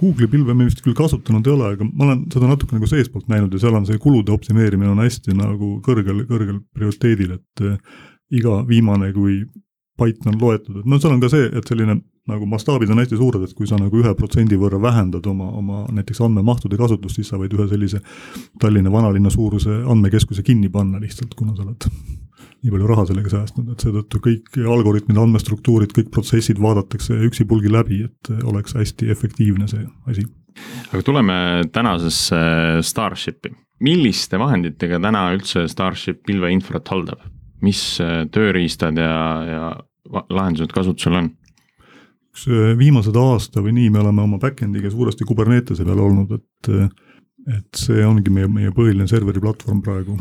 Google'i 0.00 0.30
pilve 0.30 0.54
me 0.56 0.66
vist 0.68 0.80
küll 0.84 0.96
kasutanud 0.96 1.46
ei 1.46 1.52
ole, 1.52 1.72
aga 1.76 1.86
ma 1.88 2.06
olen 2.06 2.22
seda 2.32 2.48
natuke 2.48 2.76
nagu 2.76 2.88
seestpoolt 2.88 3.28
näinud 3.30 3.52
ja 3.52 3.60
seal 3.62 3.76
on 3.76 3.84
see 3.88 4.00
kulude 4.02 4.32
optimeerimine 4.34 4.90
on 4.92 5.02
hästi 5.02 5.36
nagu 5.38 5.74
kõrgel, 5.84 6.24
kõrgel 6.30 6.62
prioriteedil, 6.74 7.36
et 7.36 7.66
eh, 7.66 7.76
iga 8.38 8.62
viimane, 8.68 9.12
kui 9.12 9.42
Python 10.00 10.32
on 10.32 10.40
loetud, 10.40 10.80
et 10.80 10.88
noh, 10.88 11.00
seal 11.00 11.12
on 11.14 11.20
ka 11.22 11.28
see, 11.30 11.50
et 11.52 11.68
selline 11.68 11.98
nagu 12.30 12.46
mastaabid 12.46 12.90
on 12.94 13.02
hästi 13.02 13.18
suured, 13.18 13.42
et 13.44 13.54
kui 13.58 13.66
sa 13.68 13.76
nagu 13.78 13.98
ühe 13.98 14.14
protsendi 14.18 14.56
võrra 14.58 14.78
vähendad 14.82 15.26
oma, 15.28 15.50
oma 15.58 15.82
näiteks 15.92 16.22
andmemahtude 16.22 16.78
kasutust, 16.78 17.18
siis 17.18 17.32
sa 17.32 17.38
võid 17.40 17.54
ühe 17.56 17.66
sellise 17.70 18.00
Tallinna 18.62 18.92
vanalinna 18.94 19.30
suuruse 19.30 19.82
andmekeskuse 19.82 20.44
kinni 20.46 20.70
panna 20.72 21.02
lihtsalt, 21.02 21.34
kuna 21.38 21.56
sa 21.56 21.66
oled 21.66 21.88
nii 22.62 22.70
palju 22.70 22.86
raha 22.86 23.06
sellega 23.08 23.32
säästnud, 23.32 23.72
et 23.72 23.82
seetõttu 23.82 24.20
kõik 24.22 24.60
algoritmid, 24.62 25.18
andmestruktuurid, 25.18 25.90
kõik 25.96 26.12
protsessid 26.14 26.60
vaadatakse 26.62 27.16
üksipulgi 27.26 27.72
läbi, 27.72 28.04
et 28.06 28.30
oleks 28.46 28.76
hästi 28.78 29.10
efektiivne 29.10 29.66
see 29.70 29.82
asi 30.06 30.28
aga 30.92 31.02
tuleme 31.02 31.34
tänasesse 31.72 32.36
Starshipi, 32.84 33.52
milliste 33.84 34.38
vahenditega 34.38 35.00
täna 35.02 35.26
üldse 35.34 35.66
Starship 35.70 36.22
pilveinfrat 36.26 36.88
haldab, 36.92 37.22
mis 37.64 37.82
äh, 38.02 38.24
tööriistad 38.32 38.98
ja, 39.00 39.14
ja 39.48 39.70
lahendused 40.30 40.74
kasutusel 40.74 41.20
on? 41.22 41.30
üks 42.32 42.46
äh, 42.48 42.72
viimased 42.78 43.16
aasta 43.18 43.64
või 43.64 43.74
nii 43.76 43.90
me 43.92 44.02
oleme 44.04 44.24
oma 44.24 44.40
back-end'iga 44.42 44.92
suuresti 44.92 45.26
Kubernetese 45.28 45.86
peal 45.88 46.00
olnud, 46.00 46.38
et 46.38 46.74
et 47.50 47.74
see 47.74 48.04
ongi 48.06 48.30
meie, 48.30 48.46
meie 48.46 48.70
põhiline 48.70 49.08
serveri 49.10 49.40
platvorm 49.42 49.80
praegu. 49.82 50.14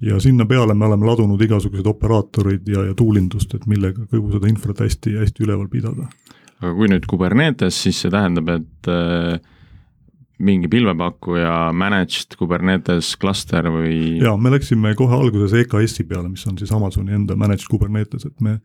Ja 0.00 0.18
sinna 0.22 0.46
peale 0.46 0.74
me 0.74 0.86
oleme 0.86 1.06
ladunud 1.08 1.42
igasuguseid 1.42 1.86
operaatoreid 1.90 2.68
ja, 2.70 2.84
ja 2.90 2.96
tuulindust, 2.98 3.54
et 3.54 3.66
millega 3.70 4.06
kogu 4.06 4.32
seda 4.36 4.50
infrat 4.50 4.82
hästi, 4.84 5.16
hästi 5.22 5.46
üleval 5.46 5.68
pidada. 5.72 6.08
aga 6.60 6.74
kui 6.74 6.90
nüüd 6.90 7.06
Kubernetes, 7.10 7.78
siis 7.84 8.02
see 8.02 8.12
tähendab, 8.12 8.50
et 8.54 8.90
äh, 8.90 9.38
mingi 10.38 10.70
pilvepakkuja 10.70 11.72
managed 11.74 12.38
Kubernetes 12.38 13.16
klaster 13.18 13.70
või? 13.74 14.18
jaa, 14.22 14.36
me 14.38 14.54
läksime 14.54 14.94
kohe 14.98 15.18
alguses 15.18 15.56
EKS-i 15.64 16.06
peale, 16.06 16.28
mis 16.30 16.46
on 16.46 16.58
siis 16.60 16.72
Amazoni 16.74 17.16
enda 17.18 17.36
managed 17.38 17.66
Kubernetes, 17.70 18.28
et 18.28 18.38
me 18.44 18.58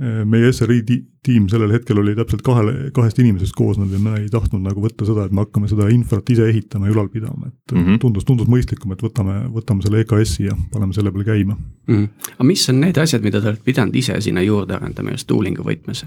meie 0.00 0.48
SRI 0.52 0.80
tiim 1.20 1.48
sellel 1.52 1.74
hetkel 1.74 1.98
oli 2.00 2.14
täpselt 2.16 2.40
kahele, 2.44 2.88
kahest 2.96 3.18
inimesest 3.20 3.52
koosnev 3.56 3.92
ja 3.92 3.98
me 4.00 4.14
ei 4.22 4.30
tahtnud 4.32 4.62
nagu 4.64 4.80
võtta 4.80 5.04
seda, 5.04 5.26
et 5.28 5.34
me 5.36 5.44
hakkame 5.44 5.68
seda 5.68 5.90
infrat 5.92 6.32
ise 6.32 6.46
ehitama 6.48 6.88
ja 6.88 6.94
ülal 6.94 7.10
pidama, 7.12 7.50
et 7.50 7.74
mm 7.74 7.84
-hmm. 7.84 7.98
tundus, 8.00 8.24
tundus 8.24 8.48
mõistlikum, 8.48 8.94
et 8.94 9.04
võtame, 9.04 9.36
võtame 9.52 9.84
selle 9.84 10.00
EKS-i 10.00 10.46
ja 10.46 10.56
paneme 10.72 10.96
selle 10.96 11.12
peale 11.12 11.24
käima 11.28 11.54
mm. 11.56 11.94
-hmm. 11.94 12.32
aga 12.32 12.48
mis 12.48 12.68
on 12.72 12.80
need 12.80 12.98
asjad, 12.98 13.22
mida 13.22 13.40
te 13.40 13.52
olete 13.52 13.62
pidanud 13.64 13.96
ise 13.96 14.20
sinna 14.20 14.42
juurde 14.42 14.74
arendama 14.74 15.10
just 15.10 15.26
tooling'u 15.26 15.66
võtmes? 15.68 16.04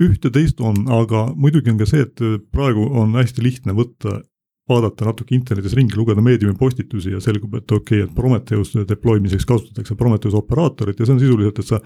ühte-teist 0.00 0.60
on, 0.60 0.86
aga 0.88 1.32
muidugi 1.36 1.70
on 1.70 1.78
ka 1.78 1.86
see, 1.86 2.00
et 2.00 2.20
praegu 2.52 2.88
on 2.96 3.12
hästi 3.14 3.42
lihtne 3.42 3.72
võtta 3.76 4.22
vaadata 4.70 5.06
natuke 5.08 5.34
internetis 5.34 5.74
ringi, 5.76 5.96
lugeda 5.98 6.22
meediumi 6.24 6.54
postitusi 6.58 7.12
ja 7.14 7.20
selgub, 7.22 7.54
et 7.58 7.72
okei 7.72 8.00
okay,, 8.00 8.06
et 8.06 8.14
Prometheus 8.14 8.72
deploy 8.88 9.20
miseks 9.22 9.46
kasutatakse 9.48 9.96
Prometheus 9.98 10.34
operaatorit 10.38 11.00
ja 11.00 11.06
see 11.06 11.14
on 11.16 11.20
sisuliselt, 11.22 11.60
et 11.60 11.70
sa 11.70 11.80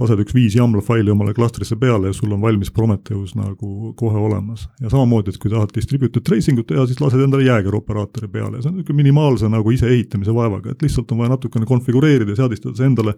lased 0.00 0.22
üks 0.24 0.34
viis 0.36 0.56
YAML 0.58 0.82
faili 0.84 1.12
omale 1.14 1.34
klastrisse 1.36 1.78
peale 1.80 2.10
ja 2.10 2.16
sul 2.16 2.32
on 2.34 2.42
valmis 2.42 2.72
Prometheus 2.74 3.34
nagu 3.38 3.92
kohe 3.98 4.18
olemas. 4.18 4.68
ja 4.80 4.90
samamoodi, 4.90 5.34
et 5.34 5.40
kui 5.42 5.52
tahad 5.52 5.74
distributed 5.74 6.26
tracing 6.26 6.60
ut 6.62 6.68
teha, 6.70 6.86
siis 6.90 7.00
lased 7.00 7.20
endale 7.20 7.46
jääger 7.46 7.76
operaatori 7.76 8.28
peale 8.28 8.58
ja 8.58 8.64
see 8.64 8.72
on 8.72 8.78
niisugune 8.78 9.02
minimaalse 9.02 9.50
nagu 9.50 9.74
iseehitamise 9.74 10.34
vaevaga, 10.34 10.74
et 10.74 10.82
lihtsalt 10.82 11.12
on 11.12 11.22
vaja 11.22 11.34
natukene 11.36 11.68
konfigureerida, 11.68 12.36
seadistada 12.38 12.76
see 12.78 12.88
endale 12.90 13.16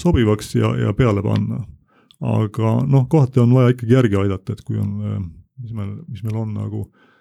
sobivaks 0.00 0.56
ja, 0.56 0.74
ja 0.86 0.92
peale 0.96 1.22
panna. 1.22 1.62
aga 2.22 2.74
noh, 2.86 3.08
kohati 3.08 3.40
on 3.42 3.54
vaja 3.54 3.72
ikkagi 3.74 3.96
järgi 3.96 4.20
aidata, 4.20 4.52
et 4.52 4.60
kui 4.66 4.76
on, 4.78 4.92
mis 5.62 5.72
meil, 5.74 5.96
mis 6.08 6.22
meil 6.22 6.36
on 6.38 6.52
nagu 6.54 6.86
Äh, 6.86 7.11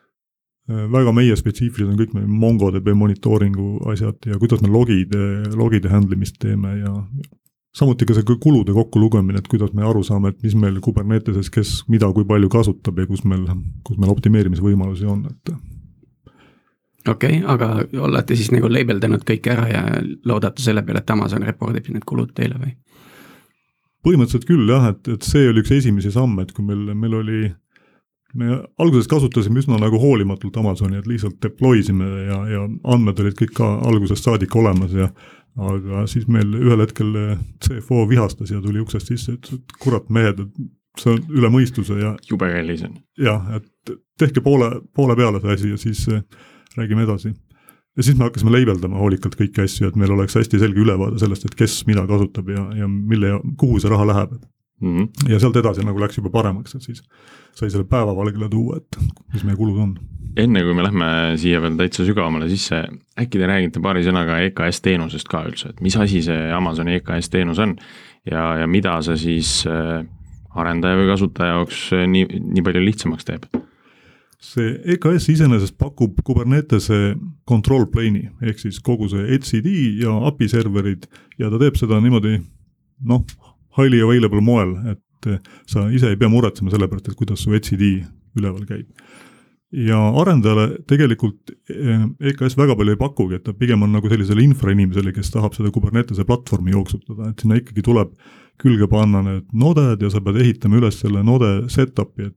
väga 0.92 1.14
meie 1.16 1.36
spetsiifilised 1.38 1.92
on 1.94 2.00
kõik 2.00 2.16
meie 2.16 2.28
MongoDB 2.28 2.94
monitooringu 2.98 3.68
asjad 3.92 4.30
ja 4.30 4.40
kuidas 4.42 4.64
me 4.64 4.72
logide, 4.72 5.22
logide 5.58 5.92
handle 5.92 6.18
imist 6.18 6.40
teeme 6.42 6.76
ja 6.80 6.96
samuti 7.78 8.06
ka 8.06 8.16
see 8.16 8.38
kulude 8.44 8.76
kokkulugemine, 8.76 9.40
et 9.40 9.50
kuidas 9.52 9.74
me 9.78 9.86
aru 9.88 10.04
saame, 10.04 10.32
et 10.32 10.44
mis 10.44 10.56
meil 10.60 10.80
Kuberneteses, 10.84 11.50
kes 11.54 11.76
mida 11.92 12.10
kui 12.16 12.28
palju 12.28 12.50
kasutab 12.52 13.00
ja 13.00 13.08
kus 13.08 13.24
meil, 13.24 13.46
kus 13.88 14.00
meil 14.02 14.12
optimeerimise 14.12 14.64
võimalusi 14.66 15.08
on, 15.10 15.24
et. 15.32 15.54
okei 17.08 17.40
okay,, 17.40 17.44
aga 17.48 17.72
olete 18.08 18.36
siis 18.40 18.52
nagu 18.54 18.70
labeldanud 18.72 19.24
kõik 19.28 19.48
ära 19.54 19.68
ja 19.72 19.84
loodate 20.28 20.64
selle 20.64 20.84
peale, 20.84 21.04
et 21.04 21.16
Amazon 21.16 21.48
report 21.48 21.80
ib 21.80 21.92
need 21.96 22.08
kulud 22.08 22.36
teile 22.36 22.60
või? 22.60 22.76
põhimõtteliselt 24.02 24.48
küll 24.50 24.70
jah, 24.70 24.92
et, 24.92 25.08
et 25.14 25.26
see 25.26 25.48
oli 25.50 25.62
üks 25.62 25.76
esimesi 25.78 26.12
samme, 26.12 26.44
et 26.44 26.56
kui 26.58 26.66
meil, 26.66 26.88
meil 26.98 27.20
oli 27.20 27.42
me 28.38 28.58
alguses 28.80 29.10
kasutasime 29.12 29.60
üsna 29.62 29.80
nagu 29.82 30.00
hoolimatult 30.00 30.58
Amazoni, 30.58 31.00
et 31.02 31.08
lihtsalt 31.10 31.40
deploy 31.44 31.84
sime 31.84 32.08
ja, 32.28 32.40
ja 32.48 32.66
andmed 32.94 33.20
olid 33.24 33.38
kõik 33.40 33.54
ka 33.58 33.70
algusest 33.90 34.28
saadik 34.28 34.56
olemas 34.56 34.94
ja 34.96 35.10
aga 35.60 36.06
siis 36.08 36.28
meil 36.32 36.54
ühel 36.56 36.80
hetkel 36.80 37.16
CFO 37.64 38.06
vihastas 38.10 38.54
ja 38.54 38.62
tuli 38.64 38.80
uksest 38.80 39.12
sisse, 39.12 39.36
ütles, 39.36 39.60
et 39.60 39.76
kurat, 39.84 40.08
mehed, 40.10 40.40
et 40.46 41.02
see 41.02 41.14
on 41.14 41.22
üle 41.40 41.52
mõistuse 41.52 41.98
ja 42.00 42.16
jube 42.28 42.50
kallis 42.52 42.84
on. 42.88 42.98
jah, 43.20 43.48
et 43.58 43.96
tehke 44.20 44.44
poole, 44.44 44.74
poole 44.96 45.16
peale 45.20 45.42
see 45.44 45.56
asi 45.56 45.72
ja 45.72 45.80
siis 45.80 46.04
äh, 46.12 46.24
räägime 46.78 47.04
edasi. 47.04 47.34
ja 47.98 48.04
siis 48.04 48.18
me 48.18 48.28
hakkasime 48.28 48.54
leibeldama 48.56 49.00
hoolikalt 49.00 49.36
kõiki 49.40 49.66
asju, 49.66 49.88
et 49.88 50.00
meil 50.00 50.12
oleks 50.16 50.36
hästi 50.40 50.60
selge 50.60 50.84
ülevaade 50.84 51.20
sellest, 51.20 51.46
et 51.48 51.56
kes 51.56 51.82
mida 51.88 52.06
kasutab 52.08 52.50
ja, 52.50 52.66
ja 52.84 52.88
mille, 52.88 53.40
kuhu 53.60 53.80
see 53.80 53.92
raha 53.92 54.08
läheb 54.08 54.36
mm. 54.36 54.98
-hmm. 54.98 55.32
ja 55.32 55.40
sealt 55.40 55.60
edasi 55.60 55.86
nagu 55.88 56.00
läks 56.00 56.20
juba 56.20 56.30
paremaks, 56.30 56.76
et 56.76 56.90
siis 56.90 57.04
sai 57.58 57.70
selle 57.72 57.88
päevavalgele 57.90 58.50
tuua, 58.52 58.80
et 58.82 58.98
mis 59.34 59.44
meie 59.48 59.58
kulud 59.60 59.80
on. 59.82 59.94
enne 60.40 60.62
kui 60.64 60.76
me 60.76 60.86
lähme 60.86 61.08
siia 61.40 61.60
veel 61.64 61.76
täitsa 61.80 62.06
sügavamale 62.08 62.48
sisse, 62.52 62.86
äkki 63.20 63.40
te 63.40 63.50
räägite 63.50 63.82
paari 63.84 64.04
sõnaga 64.06 64.40
EKS 64.48 64.80
teenusest 64.86 65.28
ka 65.32 65.44
üldse, 65.50 65.74
et 65.74 65.82
mis 65.84 65.98
asi 66.00 66.22
see 66.24 66.48
Amazoni 66.56 67.00
EKS 67.02 67.32
teenus 67.34 67.60
on 67.60 67.76
ja, 68.30 68.46
ja 68.62 68.70
mida 68.70 68.96
see 69.06 69.20
siis 69.20 69.58
äh, 69.68 70.06
arendaja 70.56 71.00
või 71.00 71.12
kasutaja 71.12 71.58
jaoks 71.58 71.84
äh, 71.98 72.08
nii, 72.08 72.40
nii 72.56 72.64
palju 72.66 72.86
lihtsamaks 72.86 73.28
teeb? 73.28 73.50
see 74.42 74.72
EKS 74.96 75.28
iseenesest 75.36 75.76
pakub 75.78 76.18
Kubernetese 76.26 77.14
control 77.48 77.86
plane'i 77.92 78.32
ehk 78.42 78.64
siis 78.64 78.80
kogu 78.82 79.12
see 79.12 79.28
etcd 79.36 79.68
ja 80.02 80.16
API 80.32 80.48
serverid 80.50 81.06
ja 81.38 81.52
ta 81.52 81.60
teeb 81.62 81.78
seda 81.78 82.00
niimoodi 82.02 82.40
noh, 83.06 83.22
highly 83.78 84.02
available 84.02 84.42
moel, 84.42 84.76
et 84.92 85.02
eh, 85.30 85.42
sa 85.70 85.88
ise 85.94 86.12
ei 86.12 86.20
pea 86.20 86.32
muretsema 86.32 86.74
selle 86.74 86.90
pärast, 86.92 87.12
et 87.12 87.20
kuidas 87.20 87.44
su 87.44 87.54
etcd 87.58 87.92
üleval 88.40 88.66
käib. 88.68 88.88
ja 89.72 89.98
arendajale 90.20 90.82
tegelikult 90.88 91.54
EKS 91.70 92.54
eh, 92.54 92.60
väga 92.60 92.76
palju 92.76 92.92
ei 92.92 93.00
pakugi, 93.00 93.38
et 93.38 93.46
ta 93.48 93.54
pigem 93.56 93.84
on 93.86 93.94
nagu 93.96 94.10
sellisele 94.12 94.44
infrainimesele, 94.44 95.14
kes 95.16 95.32
tahab 95.32 95.56
seda 95.56 95.72
Kubernetese 95.72 96.26
platvormi 96.28 96.76
jooksutada, 96.76 97.32
et 97.32 97.40
sinna 97.40 97.60
ikkagi 97.60 97.86
tuleb 97.86 98.12
külge 98.62 98.88
panna 98.92 99.24
need 99.26 99.48
noded 99.54 100.04
ja 100.04 100.10
sa 100.12 100.22
pead 100.22 100.42
ehitama 100.44 100.82
üles 100.82 101.00
selle 101.00 101.24
node 101.24 101.70
setup'i, 101.72 102.28
et 102.28 102.36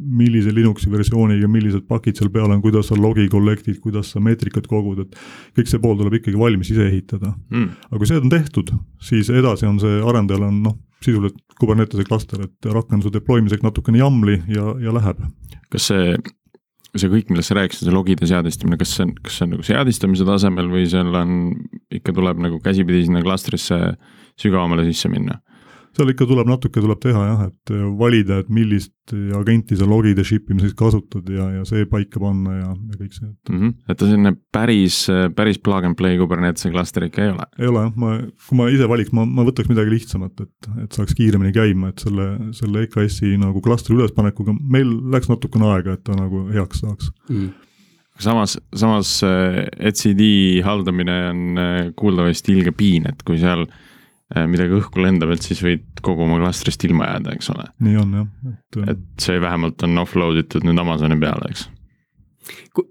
millise 0.00 0.52
Linuxi 0.54 0.88
versiooniga, 0.90 1.48
millised 1.52 1.84
pakid 1.88 2.16
seal 2.16 2.30
peal 2.32 2.48
on, 2.48 2.62
kuidas 2.64 2.88
sa 2.88 2.96
logi 2.96 3.26
collect'id, 3.32 3.76
kuidas 3.82 4.14
sa 4.14 4.22
meetrikat 4.24 4.68
kogud, 4.70 5.02
et 5.04 5.18
kõik 5.58 5.68
see 5.68 5.82
pool 5.82 5.98
tuleb 5.98 6.16
ikkagi 6.20 6.38
valmis 6.40 6.70
ise 6.72 6.86
ehitada 6.88 7.34
mm.. 7.52 7.68
aga 7.90 8.00
kui 8.00 8.08
see 8.08 8.20
on 8.20 8.32
tehtud, 8.32 8.72
siis 9.04 9.28
edasi 9.32 9.68
on 9.68 9.80
see 9.82 9.98
arendajal 10.00 10.46
on 10.48 10.62
noh, 10.64 10.78
sisuliselt 11.04 11.42
Kubernetese 11.60 12.04
klaster, 12.04 12.42
et 12.44 12.68
rakenduse 12.68 13.12
deploy 13.14 13.40
miseks 13.44 13.64
natukene 13.64 14.00
jamli 14.00 14.38
ja, 14.52 14.74
ja 14.80 14.92
läheb. 14.96 15.22
kas 15.72 15.90
see, 15.90 16.16
see 16.96 17.12
kõik, 17.12 17.30
millest 17.32 17.52
sa 17.52 17.58
rääkisid, 17.60 17.88
see 17.88 17.94
logide 17.94 18.28
seadistamine, 18.28 18.80
kas 18.80 18.96
see 18.96 19.06
on, 19.06 19.14
kas 19.24 19.38
see 19.38 19.46
on 19.46 19.54
nagu 19.56 19.66
seadistamise 19.66 20.28
tasemel 20.28 20.68
või 20.72 20.84
seal 20.88 21.12
on, 21.16 21.34
ikka 22.00 22.16
tuleb 22.16 22.40
nagu 22.44 22.60
käsipidi 22.64 23.06
sinna 23.06 23.24
klastrisse 23.24 23.80
sügavamale 24.40 24.88
sisse 24.88 25.12
minna? 25.12 25.40
Seal 25.96 26.12
ikka 26.12 26.26
tuleb 26.28 26.48
natuke 26.48 26.82
tuleb 26.82 27.00
teha 27.02 27.22
jah, 27.30 27.42
et 27.48 27.72
äh, 27.74 27.84
valida, 27.98 28.40
et 28.42 28.52
millist 28.52 28.92
agenti 29.38 29.76
sa 29.78 29.86
logide 29.86 30.24
ship 30.26 30.50
imiseks 30.50 30.74
kasutad 30.78 31.28
ja, 31.30 31.46
ja 31.54 31.64
see 31.68 31.86
paika 31.90 32.20
panna 32.22 32.56
ja, 32.56 32.70
ja 32.74 32.98
kõik 32.98 33.14
see, 33.14 33.28
et 33.28 33.52
mm. 33.52 33.60
-hmm. 33.60 33.74
et 33.86 34.00
ta 34.00 34.08
selline 34.08 34.32
päris, 34.52 34.98
päris 35.36 35.60
plug 35.62 35.86
and 35.86 35.98
play 35.98 36.18
Kubernetese 36.18 36.72
klaster 36.74 37.06
ikka 37.06 37.22
ei 37.22 37.30
ole? 37.34 37.46
ei 37.58 37.70
ole 37.70 37.84
jah, 37.86 37.92
ma, 38.02 38.16
kui 38.48 38.58
ma 38.58 38.68
ise 38.72 38.88
valiks, 38.90 39.14
ma, 39.16 39.26
ma 39.26 39.46
võtaks 39.46 39.70
midagi 39.70 39.94
lihtsamat, 39.94 40.42
et, 40.42 40.70
et 40.84 40.98
saaks 40.98 41.14
kiiremini 41.14 41.54
käima, 41.54 41.92
et 41.92 42.02
selle, 42.02 42.28
selle 42.56 42.86
EKS-i 42.86 43.36
nagu 43.40 43.62
klastri 43.64 43.96
ülespanekuga 43.96 44.56
meil 44.60 44.90
läks 45.14 45.30
natukene 45.30 45.70
aega, 45.76 45.96
et 45.96 46.04
ta 46.06 46.18
nagu 46.18 46.46
heaks 46.50 46.82
saaks 46.82 47.12
mm. 47.30 47.50
samas, 48.18 48.58
samas 48.74 49.18
äh, 49.26 49.66
etcd 49.78 50.62
haldamine 50.66 51.20
on 51.30 51.60
äh, 51.62 51.82
kuuldavasti 51.96 52.58
ilge 52.58 52.74
piin, 52.74 53.06
et 53.12 53.22
kui 53.22 53.38
seal 53.38 53.68
äh, 53.68 53.76
Äh, 53.76 53.92
midagi 54.34 54.74
õhku 54.74 55.02
lendab, 55.02 55.30
et 55.36 55.44
siis 55.46 55.60
võid 55.62 56.02
kogu 56.02 56.24
oma 56.24 56.40
klastrist 56.40 56.82
ilma 56.88 57.06
jääda, 57.12 57.36
eks 57.36 57.50
ole. 57.54 57.68
nii 57.86 57.96
on 58.00 58.18
jah, 58.20 58.28
et. 58.50 58.78
et 58.96 59.22
see 59.22 59.40
vähemalt 59.42 59.86
on 59.86 60.02
offload 60.02 60.40
itud 60.42 60.66
nüüd 60.66 60.82
Amazoni 60.82 61.18
peale, 61.22 61.52
eks. 61.52 61.68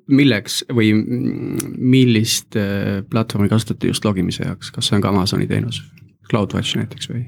milleks 0.07 0.61
või 0.71 0.93
millist 0.95 2.55
äh, 2.59 3.03
platvormi 3.11 3.51
kasutate 3.51 3.91
just 3.91 4.07
logimise 4.07 4.47
jaoks, 4.47 4.71
kas 4.71 4.87
see 4.87 4.95
on 4.95 5.03
ka 5.03 5.11
Amazoni 5.11 5.47
teenus, 5.51 5.83
CloudWatch 6.31 6.79
näiteks 6.79 7.11
või? 7.11 7.25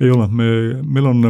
ei 0.00 0.12
ole, 0.12 0.28
me, 0.32 0.50
meil 0.80 1.10
on 1.12 1.24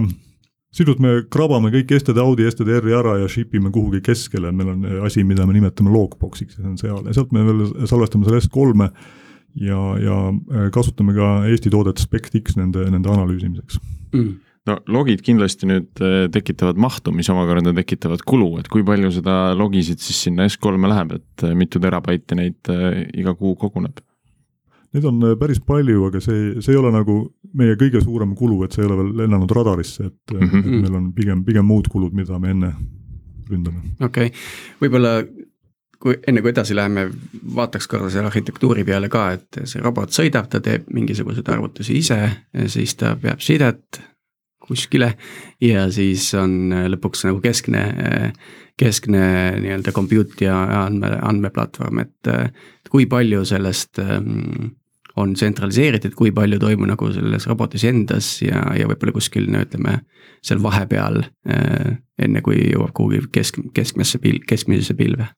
sisuliselt 0.70 1.02
me 1.02 1.16
krabame 1.34 1.72
kõik 1.74 1.96
STD 1.98 2.22
Audi, 2.22 2.46
STD-R-i 2.46 2.94
ära 2.94 3.16
ja 3.24 3.30
ship 3.30 3.54
ime 3.58 3.72
kuhugi 3.74 4.02
keskele, 4.06 4.52
meil 4.54 4.70
on 4.76 4.86
asi, 5.08 5.24
mida 5.26 5.46
me 5.48 5.56
nimetame 5.56 5.90
logbox'iks 5.90 6.58
ja 6.58 6.62
see 6.62 6.70
on 6.70 6.78
seal 6.78 7.10
ja 7.10 7.16
sealt 7.16 7.34
me 7.34 7.42
veel 7.48 7.64
salvestame 7.90 8.28
selle 8.28 8.42
S3-e 8.44 9.18
ja, 9.54 9.80
ja 10.00 10.20
äh, 10.30 10.68
kasutame 10.74 11.14
ka 11.16 11.32
Eesti 11.50 11.72
toodet 11.72 12.02
SpectX 12.02 12.56
nende, 12.60 12.86
nende 12.92 13.12
analüüsimiseks 13.16 13.80
mm 14.12 14.38
no 14.68 14.76
logid 14.92 15.22
kindlasti 15.24 15.68
nüüd 15.68 16.02
äh, 16.04 16.26
tekitavad 16.32 16.78
mahtu, 16.80 17.14
mis 17.16 17.30
omakorda 17.32 17.72
tekitavad 17.78 18.20
kulu, 18.28 18.58
et 18.60 18.68
kui 18.70 18.84
palju 18.86 19.08
seda 19.14 19.54
logisid 19.56 20.02
siis 20.04 20.20
sinna 20.26 20.44
S3-e 20.50 20.90
läheb, 20.92 21.14
et 21.16 21.44
äh, 21.48 21.54
mitu 21.56 21.80
terabaiti 21.82 22.36
neid 22.38 22.70
iga 23.16 23.34
kuu 23.38 23.54
koguneb? 23.60 24.02
Neid 24.90 25.06
on 25.06 25.22
päris 25.38 25.60
palju, 25.62 26.04
aga 26.10 26.20
see, 26.22 26.60
see 26.60 26.74
ei 26.74 26.78
ole 26.80 26.90
nagu 26.92 27.16
meie 27.56 27.76
kõige 27.78 28.02
suurem 28.02 28.34
kulu, 28.38 28.64
et 28.66 28.74
see 28.74 28.82
ei 28.82 28.88
ole 28.88 28.98
veel 29.00 29.12
lennanud 29.22 29.52
radarisse, 29.54 30.10
et 30.10 30.34
mm, 30.34 30.48
-hmm. 30.48 30.64
et 30.64 30.82
meil 30.84 30.96
on 30.98 31.12
pigem, 31.14 31.44
pigem 31.46 31.66
muud 31.66 31.88
kulud, 31.88 32.12
mida 32.12 32.38
me 32.42 32.50
enne 32.50 32.72
ründame. 33.50 33.82
okei 34.00 34.30
okay., 34.30 34.44
võib-olla 34.82 35.14
kui 36.00 36.16
enne 36.28 36.42
kui 36.42 36.52
edasi 36.52 36.76
läheme, 36.76 37.08
vaataks 37.54 37.88
korra 37.90 38.10
selle 38.10 38.30
arhitektuuri 38.30 38.84
peale 38.88 39.10
ka, 39.12 39.26
et 39.36 39.60
see 39.68 39.82
robot 39.84 40.14
sõidab, 40.14 40.48
ta 40.50 40.62
teeb 40.64 40.88
mingisuguseid 40.96 41.48
arvutusi 41.52 41.98
ise, 42.00 42.18
siis 42.72 42.96
ta 43.00 43.14
peab 43.20 43.42
sidet 43.44 44.00
kuskile 44.70 45.14
ja 45.60 45.86
siis 45.92 46.28
on 46.38 46.72
lõpuks 46.92 47.26
nagu 47.26 47.40
keskne, 47.44 47.84
keskne 48.78 49.24
nii-öelda 49.60 49.92
compute 49.92 50.46
ja 50.46 50.60
andme, 50.84 51.12
andmeplatvorm, 51.26 52.04
et 52.04 52.32
kui 52.90 53.08
palju 53.10 53.44
sellest 53.48 54.00
ähm, 54.02 54.70
on 55.20 55.34
tsentraliseeritud, 55.38 56.16
kui 56.18 56.32
palju 56.36 56.60
toimub 56.62 56.88
nagu 56.90 57.10
selles 57.14 57.46
robotis 57.50 57.84
endas 57.88 58.32
ja, 58.44 58.64
ja 58.78 58.88
võib-olla 58.90 59.16
kuskil 59.16 59.48
no 59.52 59.62
ütleme, 59.64 60.00
seal 60.44 60.62
vahepeal 60.64 61.22
äh, 61.24 61.96
enne 62.20 62.42
kui 62.44 62.58
jõuab 62.72 62.92
kuhugi 62.96 63.24
kesk, 63.32 63.62
keskmesse 63.76 64.20
pil-, 64.22 64.42
keskmisesse 64.48 64.96
pilve 64.98 65.30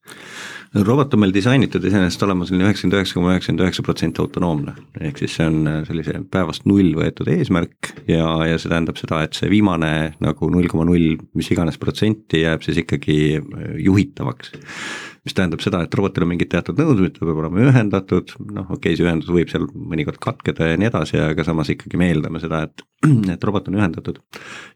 robot 0.81 1.15
on 1.15 1.21
meil 1.21 1.35
disainitud 1.35 1.85
iseenesest 1.85 2.23
olema 2.25 2.47
selline 2.49 2.65
üheksakümmend 2.65 2.97
üheksa 2.97 3.17
koma 3.19 3.35
üheksakümmend 3.35 3.65
üheksa 3.67 3.85
protsenti 3.85 4.23
autonoomne. 4.23 4.75
ehk 5.01 5.21
siis 5.21 5.37
see 5.37 5.47
on 5.47 5.69
äh, 5.69 5.79
sellise 5.89 6.23
päevast 6.33 6.65
null 6.69 6.95
võetud 6.97 7.29
eesmärk 7.33 7.93
ja, 8.09 8.25
ja 8.49 8.59
see 8.59 8.73
tähendab 8.73 9.01
seda, 9.01 9.23
et 9.27 9.37
see 9.37 9.51
viimane 9.53 9.93
nagu 10.25 10.51
null 10.53 10.71
koma 10.73 10.87
null 10.89 11.19
mis 11.37 11.51
iganes 11.53 11.79
protsenti 11.83 12.45
jääb 12.47 12.65
siis 12.65 12.81
ikkagi 12.85 13.19
äh, 13.37 13.73
juhitavaks 13.85 14.55
mis 15.23 15.37
tähendab 15.39 15.63
seda, 15.63 15.85
et 15.85 15.95
robotil 15.95 16.25
on 16.25 16.33
mingid 16.33 16.51
teatud 16.51 16.79
nõudmised, 16.83 17.15
ta 17.15 17.27
peab 17.29 17.39
olema 17.45 17.61
ühendatud, 17.63 18.33
noh 18.43 18.67
okei 18.75 18.93
okay,, 18.93 18.99
see 18.99 19.07
ühendus 19.07 19.31
võib 19.31 19.53
seal 19.53 19.69
mõnikord 19.71 20.19
katkeda 20.23 20.73
ja 20.73 20.81
nii 20.81 20.89
edasi, 20.89 21.21
aga 21.23 21.45
samas 21.47 21.71
ikkagi 21.71 22.01
me 22.01 22.09
eeldame 22.11 22.41
seda, 22.43 22.65
et, 22.67 22.83
et 23.35 23.47
robot 23.47 23.71
on 23.71 23.79
ühendatud. 23.79 24.19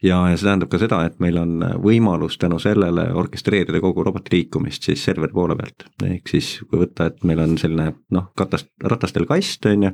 ja, 0.06 0.20
ja 0.30 0.36
see 0.36 0.46
tähendab 0.46 0.70
ka 0.70 0.78
seda, 0.78 1.00
et 1.08 1.18
meil 1.22 1.40
on 1.40 1.56
võimalus 1.82 2.38
tänu 2.38 2.60
sellele 2.62 3.08
orkestreerida 3.18 3.80
kogu 3.82 4.04
roboti 4.06 4.36
liikumist 4.36 4.86
siis 4.86 5.02
serveri 5.08 5.34
poole 5.34 5.56
pealt. 5.58 5.88
ehk 6.06 6.30
siis 6.30 6.52
kui 6.62 6.84
võtta, 6.84 7.10
et 7.10 7.26
meil 7.26 7.42
on 7.42 7.58
selline 7.58 7.88
noh, 8.14 8.30
katast, 8.38 8.70
ratastel 8.86 9.26
kast, 9.26 9.66
on 9.66 9.88
ju, 9.88 9.92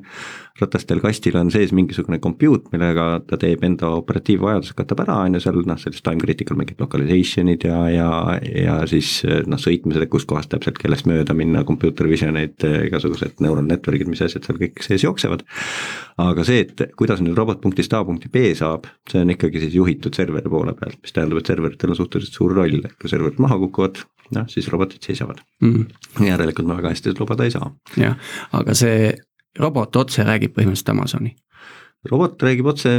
ratastel 0.60 1.00
kastil 1.00 1.40
on 1.40 1.50
sees 1.54 1.72
mingisugune 1.72 2.20
compute, 2.20 2.68
millega 2.74 3.22
ta 3.24 3.40
teeb 3.40 3.64
enda 3.64 3.94
operatiivvajadused, 3.96 4.76
katab 4.76 5.00
ära, 5.06 5.22
on 5.24 5.40
ju, 5.40 5.44
seal 5.46 5.64
noh, 5.64 5.80
sellist 5.80 6.04
time 6.04 6.20
critical 6.20 6.60
mingid 6.60 6.80
localization'id 6.82 7.64
ja, 7.70 7.80
ja, 7.94 8.12
ja 8.52 8.78
siis 8.90 9.22
noh, 9.48 9.60
sõitmised, 9.60 10.04
kus 10.12 10.28
kohas 10.28 10.41
kohast 10.42 10.50
täpselt, 10.52 10.78
kellest 10.82 11.06
mööda 11.06 11.34
minna, 11.36 11.62
computer 11.64 12.08
vision'id, 12.10 12.58
igasugused 12.88 13.40
neural 13.40 13.64
network'id, 13.66 14.10
mis 14.10 14.22
asjad 14.24 14.44
seal 14.46 14.58
kõik 14.58 14.82
sees 14.82 15.04
jooksevad. 15.04 15.44
aga 16.18 16.44
see, 16.44 16.66
et 16.66 16.94
kuidas 16.96 17.22
nüüd 17.22 17.36
robot 17.38 17.60
punktist 17.62 17.92
A 17.94 18.02
punkti 18.04 18.28
B 18.28 18.52
saab, 18.58 18.86
see 19.08 19.22
on 19.22 19.30
ikkagi 19.30 19.62
siis 19.62 19.74
juhitud 19.74 20.14
serveri 20.14 20.50
poole 20.50 20.74
pealt, 20.74 20.98
mis 21.02 21.12
tähendab, 21.12 21.38
et 21.38 21.46
serveritel 21.46 21.94
on 21.94 21.96
suhteliselt 21.96 22.34
suur 22.34 22.54
roll, 22.54 22.82
et 22.82 22.96
kui 23.00 23.10
serverid 23.10 23.38
maha 23.42 23.58
kukuvad, 23.62 24.02
noh 24.32 24.48
siis 24.48 24.68
robotid 24.72 25.04
seisavad 25.04 25.42
mm. 25.60 26.24
järelikult 26.26 26.68
me 26.68 26.78
väga 26.78 26.94
hästi 26.94 27.14
lubada 27.18 27.44
ei 27.44 27.54
saa. 27.54 27.70
jah, 28.00 28.18
aga 28.56 28.74
see 28.74 29.12
robot 29.60 29.96
otse 30.00 30.24
räägib 30.24 30.54
põhimõtteliselt 30.56 30.94
Amazoni 30.94 31.34
robot 32.10 32.42
räägib 32.42 32.66
otse 32.66 32.96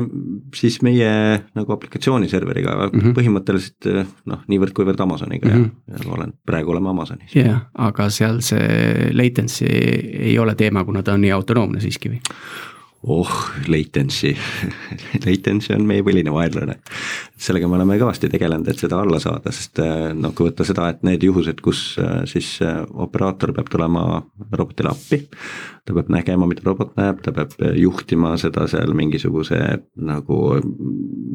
siis 0.56 0.80
meie 0.86 1.10
nagu 1.58 1.74
aplikatsiooni 1.76 2.30
serveriga 2.32 2.76
mm 2.88 3.00
-hmm. 3.00 3.16
põhimõtteliselt 3.18 3.90
noh, 4.26 4.44
niivõrd-kuivõrd 4.48 5.02
Amazoniga 5.04 5.50
mm 5.50 5.64
-hmm. 5.64 5.72
ja, 5.92 6.04
ja 6.06 6.14
olen, 6.18 6.34
praegu 6.46 6.72
oleme 6.72 6.90
Amazonis. 6.90 7.36
jah 7.36 7.46
yeah,, 7.46 7.66
aga 7.74 8.10
seal 8.10 8.42
see 8.42 9.10
latency 9.14 9.66
ei 9.68 10.38
ole 10.40 10.56
teema, 10.56 10.86
kuna 10.86 11.04
ta 11.04 11.14
on 11.14 11.22
nii 11.22 11.32
autonoomne 11.32 11.82
siiski 11.82 12.10
või? 12.10 12.22
Oh, 13.04 13.52
latency 13.68 14.36
latency 15.26 15.74
on 15.76 15.86
meie 15.88 16.04
põhiline 16.06 16.32
vaenlane. 16.34 16.78
sellega 17.44 17.68
me 17.68 17.78
oleme 17.78 17.98
kõvasti 18.00 18.30
tegelenud, 18.32 18.70
et 18.72 18.80
seda 18.80 19.02
alla 19.04 19.20
saada, 19.24 19.52
sest 19.52 19.82
noh, 20.16 20.34
kui 20.36 20.48
võtta 20.48 20.66
seda, 20.68 20.88
et 20.94 21.04
need 21.08 21.24
juhused, 21.28 21.60
kus 21.64 21.84
äh, 22.02 22.24
siis 22.30 22.56
äh, 22.64 22.82
operaator 23.06 23.54
peab 23.56 23.72
tulema 23.72 24.06
robotile 24.54 24.94
appi, 24.94 25.24
ta 25.84 25.96
peab 25.98 26.12
nägema, 26.14 26.48
mida 26.50 26.64
robot 26.66 26.96
näeb, 27.00 27.20
ta 27.26 27.36
peab 27.36 27.58
juhtima 27.80 28.36
seda 28.42 28.68
seal 28.72 28.96
mingisuguse 28.98 29.60
nagu 30.00 30.40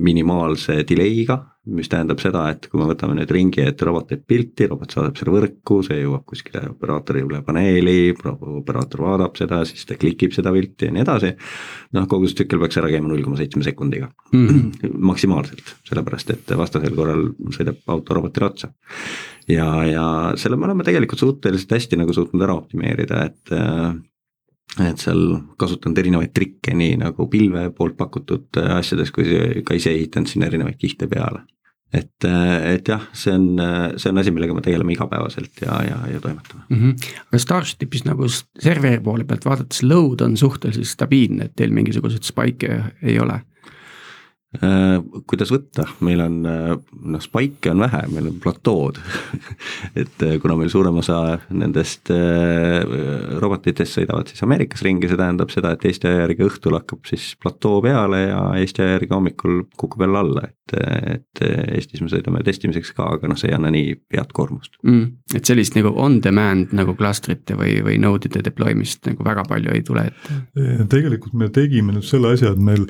minimaalse 0.09 0.81
delay'ga, 0.89 1.43
mis 1.75 1.91
tähendab 1.91 2.21
seda, 2.23 2.45
et 2.53 2.67
kui 2.71 2.81
me 2.81 2.89
võtame 2.89 3.17
nüüd 3.19 3.31
ringi, 3.35 3.63
et 3.69 3.83
robot 3.85 4.09
teeb 4.11 4.25
pilti, 4.29 4.67
robot 4.71 4.95
saadab 4.95 5.19
selle 5.19 5.35
võrku, 5.35 5.81
see 5.87 6.01
jõuab 6.01 6.25
kuskile 6.29 6.65
operaatori 6.73 7.25
üle 7.27 7.41
paneeli, 7.47 8.15
operaator 8.15 9.05
vaatab 9.05 9.39
seda, 9.41 9.63
siis 9.69 9.87
ta 9.89 9.99
klikib 10.01 10.35
seda 10.37 10.53
pilti 10.55 10.89
ja 10.89 10.95
nii 10.95 11.05
edasi. 11.05 11.33
noh, 11.97 12.07
kogu 12.11 12.29
see 12.29 12.41
tsükkel 12.41 12.63
peaks 12.63 12.81
ära 12.81 12.91
käima 12.93 13.11
null 13.11 13.25
koma 13.25 13.39
seitsme 13.41 13.65
sekundiga 13.67 14.11
mm, 14.33 14.47
-hmm. 14.49 14.99
maksimaalselt, 15.13 15.75
sellepärast 15.89 16.31
et 16.35 16.57
vastasel 16.57 16.95
korral 16.97 17.31
sõidab 17.55 17.81
auto 17.87 18.19
robotile 18.19 18.51
otsa 18.51 18.73
ja, 19.49 19.69
ja 19.89 20.07
selle 20.37 20.57
me 20.57 20.69
oleme 20.69 20.85
tegelikult 20.85 21.21
suhteliselt 21.21 21.73
hästi 21.79 22.01
nagu 22.01 22.13
suutnud 22.13 22.45
ära 22.45 22.57
optimeerida, 22.59 23.25
et 23.25 23.57
et 24.77 25.01
seal 25.01 25.23
kasutanud 25.59 25.99
erinevaid 25.99 26.33
trikke, 26.37 26.75
nii 26.77 26.99
nagu 27.01 27.27
pilve 27.33 27.69
poolt 27.77 27.97
pakutud 27.99 28.61
äh, 28.61 28.75
asjades, 28.79 29.13
kui 29.15 29.25
ka 29.67 29.77
ise 29.79 29.95
ehitanud 29.95 30.31
sinna 30.31 30.51
erinevaid 30.51 30.79
kihte 30.81 31.09
peale. 31.11 31.47
Et, 31.93 32.25
äh, 32.25 32.75
et 32.75 32.89
jah, 32.89 33.05
see 33.17 33.33
on, 33.33 33.47
äh, 33.63 33.97
see 33.97 34.13
on 34.13 34.21
asi, 34.21 34.33
millega 34.35 34.55
me 34.57 34.65
tegeleme 34.65 34.93
igapäevaselt 34.93 35.63
ja, 35.65 35.79
ja, 35.87 35.99
ja 36.13 36.21
toimetame 36.21 36.63
mm. 36.69 36.81
-hmm. 36.83 37.13
aga 37.31 37.39
Starshipis 37.39 38.05
nagu 38.05 38.29
serveri 38.29 39.01
poole 39.01 39.25
pealt 39.25 39.47
vaadates 39.49 39.83
load 39.83 40.21
on 40.25 40.37
suhteliselt 40.37 40.87
stabiilne, 40.87 41.49
et 41.49 41.57
teil 41.57 41.73
mingisuguseid 41.73 42.29
spike'e 42.29 42.83
ei 43.03 43.19
ole 43.21 43.41
kuidas 45.29 45.51
võtta, 45.53 45.85
meil 46.01 46.23
on 46.25 46.37
äh, 46.49 46.71
noh, 47.13 47.21
spike'e 47.21 47.75
on 47.75 47.83
vähe, 47.85 47.99
meil 48.15 48.31
on 48.31 48.39
platood 48.41 48.97
et 50.01 50.25
äh, 50.25 50.39
kuna 50.41 50.57
meil 50.57 50.71
suurem 50.73 50.97
osa 51.03 51.19
nendest 51.53 52.09
robotitest 53.43 53.99
sõidavad 53.99 54.33
siis 54.33 54.41
Ameerikas 54.47 54.87
ringi, 54.87 55.11
see 55.11 55.21
tähendab 55.21 55.53
seda, 55.53 55.75
et 55.77 55.85
Eesti 55.91 56.09
aja 56.09 56.23
järgi 56.23 56.47
õhtul 56.47 56.79
hakkab 56.79 57.05
siis 57.11 57.35
platoo 57.43 57.83
peale 57.85 58.23
ja 58.23 58.41
Eesti 58.63 58.87
aja 58.87 58.97
järgi 58.97 59.13
hommikul 59.13 59.61
kukub 59.77 60.07
jälle 60.07 60.23
alla, 60.23 60.47
et, 60.49 60.81
et 61.13 61.45
Eestis 61.77 62.01
me 62.01 62.09
sõidame 62.09 62.41
testimiseks 62.49 62.97
ka, 62.97 63.13
aga 63.19 63.29
noh, 63.29 63.37
see 63.37 63.53
ei 63.53 63.59
anna 63.59 63.75
nii 63.75 63.93
head 64.17 64.33
koormust 64.33 64.81
mm,. 64.81 65.37
et 65.37 65.53
sellist 65.53 65.77
nagu 65.77 65.93
on 65.93 66.23
demand 66.25 66.73
nagu 66.73 66.97
klastrite 66.97 67.61
või, 67.61 67.83
või 67.85 68.01
node'ide 68.01 68.41
deploymist 68.49 69.13
nagu 69.13 69.29
väga 69.29 69.45
palju 69.53 69.77
ei 69.77 69.85
tule 69.85 70.09
ette? 70.09 70.43
tegelikult 70.89 71.37
me 71.37 71.53
tegime 71.53 71.99
nüüd 71.99 72.09
selle 72.09 72.33
asja, 72.33 72.57
et 72.57 72.69
meil 72.73 72.89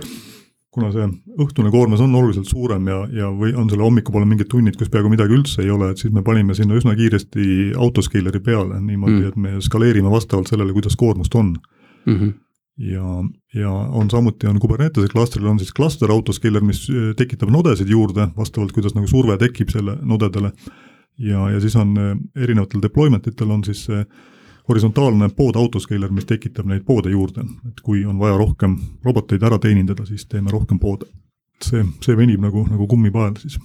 kuna 0.75 0.91
see 0.93 1.07
õhtune 1.41 1.71
koormus 1.73 2.03
on 2.05 2.15
oluliselt 2.19 2.49
suurem 2.51 2.89
ja, 2.91 2.99
ja 3.13 3.31
või 3.33 3.55
on 3.57 3.71
selle 3.71 3.87
hommikupoole 3.87 4.29
mingid 4.29 4.51
tunnid, 4.53 4.77
kus 4.77 4.91
peaaegu 4.93 5.11
midagi 5.13 5.37
üldse 5.37 5.63
ei 5.65 5.71
ole, 5.73 5.91
et 5.93 6.03
siis 6.03 6.13
me 6.15 6.23
panime 6.27 6.57
sinna 6.57 6.77
üsna 6.77 6.95
kiiresti 6.99 7.73
autoscaler'i 7.79 8.43
peale 8.45 8.81
niimoodi 8.83 9.17
mm., 9.23 9.31
et 9.31 9.41
me 9.41 9.63
skaleerime 9.65 10.13
vastavalt 10.13 10.53
sellele, 10.53 10.77
kuidas 10.77 10.97
koormust 11.01 11.35
on 11.41 11.55
mm. 12.05 12.15
-hmm. 12.15 12.35
ja, 12.91 13.25
ja 13.63 13.73
on 13.73 14.11
samuti 14.11 14.47
on 14.47 14.61
Kubernetese 14.61 15.09
klastril 15.13 15.47
on 15.47 15.59
siis 15.59 15.73
cluster 15.75 16.13
autoscaler, 16.13 16.65
mis 16.65 16.85
äh, 16.91 17.15
tekitab 17.17 17.51
nodesid 17.51 17.89
juurde 17.89 18.29
vastavalt, 18.37 18.73
kuidas 18.73 18.95
nagu 18.95 19.07
surve 19.07 19.39
tekib 19.39 19.73
selle 19.73 19.97
nodedele. 20.03 20.53
ja, 21.19 21.51
ja 21.51 21.61
siis 21.61 21.77
on 21.77 21.97
äh, 21.99 22.17
erinevatel 22.37 22.83
deployment 22.83 23.27
itel 23.27 23.51
on 23.51 23.65
siis 23.65 23.85
see 23.85 24.01
äh, 24.01 24.07
horisontaalne 24.69 25.31
pood 25.37 25.57
autoscaler, 25.57 26.13
mis 26.13 26.29
tekitab 26.29 26.69
neid 26.69 26.85
poode 26.87 27.13
juurde, 27.13 27.45
et 27.69 27.81
kui 27.85 28.05
on 28.07 28.19
vaja 28.21 28.37
rohkem 28.39 28.77
roboteid 29.05 29.45
ära 29.49 29.59
teenindada, 29.63 30.07
siis 30.09 30.27
teeme 30.29 30.53
rohkem 30.53 30.79
poode. 30.79 31.09
see, 31.65 31.83
see 32.05 32.15
venib 32.17 32.39
nagu, 32.41 32.63
nagu 32.71 32.87
kummipael 32.87 33.35
siis. 33.41 33.59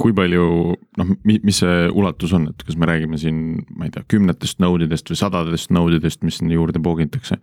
kui 0.00 0.14
palju, 0.16 0.74
noh, 0.96 1.08
mis 1.28 1.58
see 1.60 1.88
ulatus 1.92 2.32
on, 2.32 2.46
et 2.48 2.62
kas 2.64 2.76
me 2.80 2.88
räägime 2.88 3.18
siin, 3.20 3.64
ma 3.76 3.84
ei 3.84 3.90
tea, 3.92 4.06
kümnetest 4.08 4.62
node 4.62 4.86
idest 4.86 5.10
või 5.10 5.18
sadadest 5.20 5.74
node 5.76 5.98
idest, 6.00 6.22
mis 6.24 6.40
sinna 6.40 6.56
juurde 6.56 6.80
poogitakse? 6.82 7.40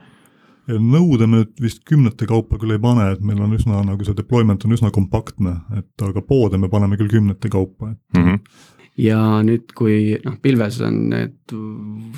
nõude 0.68 1.30
me 1.32 1.46
vist 1.64 1.86
kümnete 1.88 2.26
kaupa 2.28 2.58
küll 2.60 2.74
ei 2.76 2.82
pane, 2.84 3.06
et 3.14 3.22
meil 3.24 3.40
on 3.40 3.54
üsna 3.56 3.86
nagu 3.88 4.04
see 4.04 4.18
deployment 4.18 4.66
on 4.68 4.74
üsna 4.76 4.90
kompaktne, 4.92 5.54
et 5.78 6.04
aga 6.04 6.24
poode 6.28 6.60
me 6.60 6.68
paneme 6.68 6.98
küll 7.00 7.12
kümnete 7.12 7.52
kaupa, 7.52 7.94
et 7.94 8.20
mm. 8.20 8.26
-hmm 8.26 8.74
ja 8.98 9.20
nüüd, 9.46 9.72
kui 9.78 10.18
noh, 10.26 10.38
pilves 10.42 10.80
on 10.86 10.98
need, 11.12 11.38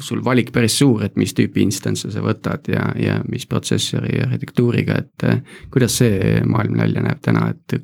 sul 0.04 0.24
valik 0.26 0.54
päris 0.56 0.78
suur, 0.80 1.04
et 1.06 1.18
mis 1.20 1.34
tüüpi 1.36 1.64
instance'e 1.66 2.12
sa 2.14 2.24
võtad 2.24 2.70
ja, 2.72 2.86
ja 3.00 3.20
mis 3.30 3.46
protsessori 3.50 4.20
arhitektuuriga, 4.24 5.00
et 5.04 5.28
eh, 5.28 5.42
kuidas 5.74 6.00
see 6.00 6.40
maailm 6.48 6.80
välja 6.80 7.04
näeb 7.04 7.24
täna, 7.26 7.50
et 7.52 7.80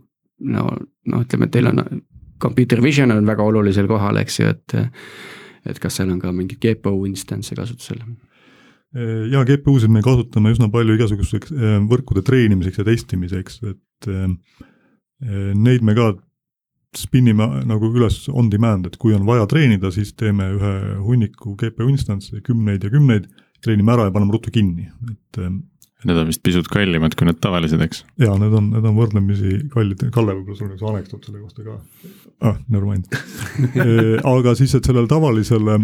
no, 0.48 0.70
noh, 1.12 1.26
ütleme, 1.26 1.50
et 1.50 1.56
teil 1.56 1.72
on 1.72 1.84
computer 2.42 2.82
vision 2.84 3.12
on 3.12 3.28
väga 3.28 3.44
olulisel 3.44 3.88
kohal, 3.92 4.22
eks 4.24 4.40
ju, 4.42 4.54
et 4.54 4.80
et 5.66 5.80
kas 5.82 5.96
seal 5.98 6.12
on 6.14 6.20
ka 6.22 6.30
mingeid 6.30 6.62
GPU 6.62 7.08
instance'e 7.10 7.58
kasutusel? 7.58 8.04
jaa, 8.96 9.42
GPU-sid 9.44 9.92
me 9.92 10.00
kasutame 10.06 10.54
üsna 10.54 10.70
palju 10.72 10.96
igasuguseks 10.96 11.52
eh, 11.52 11.80
võrkude 11.90 12.24
treenimiseks 12.24 12.80
ja 12.80 12.88
testimiseks, 12.88 13.60
et 13.74 14.08
eh, 14.08 14.30
neid 15.56 15.84
me 15.84 15.96
ka 15.98 16.14
spinnime 17.00 17.48
nagu 17.68 17.92
üles 17.92 18.24
on 18.32 18.50
demand, 18.52 18.90
et 18.90 18.98
kui 19.02 19.16
on 19.18 19.26
vaja 19.28 19.48
treenida, 19.52 19.92
siis 19.94 20.14
teeme 20.18 20.50
ühe 20.56 20.74
hunniku 21.04 21.56
GPU 21.60 21.90
instance'e, 21.92 22.42
kümneid 22.46 22.86
ja 22.86 22.92
kümneid, 22.94 23.30
treenime 23.66 23.96
ära 23.96 24.10
ja 24.10 24.16
paneme 24.16 24.36
ruttu 24.36 24.54
kinni, 24.54 24.90
et 25.12 25.42
Need 26.06 26.20
on 26.22 26.28
vist 26.30 26.44
pisut 26.46 26.68
kallimad 26.70 27.16
kui 27.18 27.26
need 27.26 27.40
tavalised, 27.42 27.82
eks? 27.82 28.04
jaa, 28.22 28.36
need 28.38 28.54
on, 28.54 28.68
need 28.76 28.86
on 28.86 28.98
võrdlemisi 28.98 29.56
kallid, 29.74 30.04
Kalle, 30.14 30.36
võib-olla 30.38 30.60
sul 30.60 30.68
on 30.68 30.76
üks 30.76 30.84
anekdoot 30.92 31.26
selle 31.26 31.40
kohta 31.42 31.66
ka? 31.66 31.78
ah, 32.52 32.60
never 32.70 32.86
mind 32.86 33.10
aga 34.36 34.54
siis, 34.60 34.76
et 34.78 34.86
sellele 34.86 35.10
tavalisele 35.10 35.80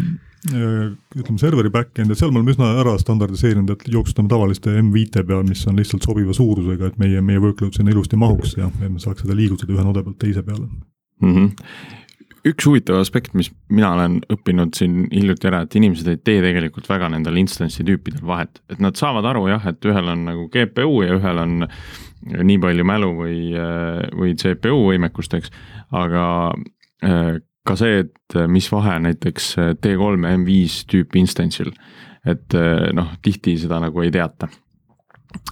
ütleme, 0.51 1.37
serveri 1.41 1.71
back-end, 1.73 2.13
et 2.13 2.21
seal 2.21 2.33
me 2.33 2.41
oleme 2.41 2.53
üsna 2.53 2.69
ära 2.83 2.93
standardiseerinud, 3.01 3.73
et 3.73 3.89
jooksutame 3.93 4.29
tavaliste 4.29 4.73
M5 4.83 5.25
peal, 5.25 5.45
mis 5.47 5.65
on 5.69 5.81
lihtsalt 5.81 6.05
sobiva 6.05 6.35
suurusega, 6.37 6.91
et 6.91 7.01
meie, 7.01 7.21
meie 7.25 7.41
workload 7.41 7.77
sinna 7.77 7.93
ilusti 7.93 8.19
mahuks 8.19 8.57
ja 8.59 8.69
me 8.81 9.01
saaks 9.01 9.25
seda 9.25 9.37
liigutada 9.37 9.73
ühe 9.73 9.85
node 9.85 10.05
pealt 10.05 10.21
teise 10.21 10.45
peale 10.45 10.67
mm. 11.21 11.33
-hmm 11.33 11.99
üks 12.47 12.65
huvitav 12.65 12.97
aspekt, 12.97 13.35
mis 13.37 13.51
mina 13.69 13.91
olen 13.93 14.17
õppinud 14.33 14.73
siin 14.77 15.03
hiljuti 15.11 15.49
ära, 15.49 15.61
et 15.65 15.75
inimesed 15.77 16.07
ei 16.09 16.17
tee 16.17 16.39
tegelikult 16.41 16.89
väga 16.89 17.11
nendel 17.13 17.37
instance'i 17.41 17.85
tüüpidel 17.85 18.23
vahet, 18.25 18.61
et 18.73 18.81
nad 18.81 18.97
saavad 18.97 19.27
aru 19.29 19.45
jah, 19.51 19.67
et 19.69 19.85
ühel 19.85 20.09
on 20.09 20.25
nagu 20.25 20.47
GPU 20.53 21.03
ja 21.05 21.19
ühel 21.19 21.41
on 21.41 21.67
nii 22.31 22.57
palju 22.61 22.85
mälu 22.87 23.11
või, 23.17 23.37
või 24.17 24.33
CPU 24.41 24.87
võimekust, 24.87 25.37
eks, 25.37 25.53
aga 25.97 26.25
äh, 27.05 27.37
ka 27.67 27.77
see, 27.77 28.07
et 28.07 28.39
mis 28.49 28.71
vahe 28.73 28.97
näiteks 29.05 29.53
T3 29.81 30.25
ja 30.25 30.33
M5 30.39 30.81
tüüpi 30.89 31.21
instance'il, 31.21 31.69
et 32.25 32.57
äh, 32.57 32.89
noh, 32.97 33.13
tihti 33.21 33.57
seda 33.61 33.81
nagu 33.85 34.01
ei 34.01 34.13
teata 34.13 34.49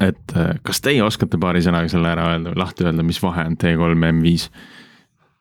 et 0.03 0.35
äh, 0.35 0.57
kas 0.65 0.81
teie 0.83 1.01
oskate 1.05 1.39
paari 1.39 1.61
sõnaga 1.63 1.89
selle 1.91 2.09
ära 2.11 2.31
öelda 2.33 2.53
või 2.53 2.61
lahti 2.61 2.85
öelda, 2.85 3.05
mis 3.05 3.21
vahe 3.23 3.45
on 3.47 3.57
T3 3.59 3.93
ja 3.93 4.13
M5? 4.13 4.49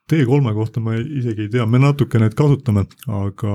T3 0.08 0.54
kohta 0.56 0.80
ma 0.80 0.96
isegi 0.98 1.46
ei 1.46 1.52
tea, 1.52 1.66
me 1.66 1.80
natuke 1.82 2.20
neid 2.20 2.36
kasutame, 2.38 2.86
aga 3.06 3.54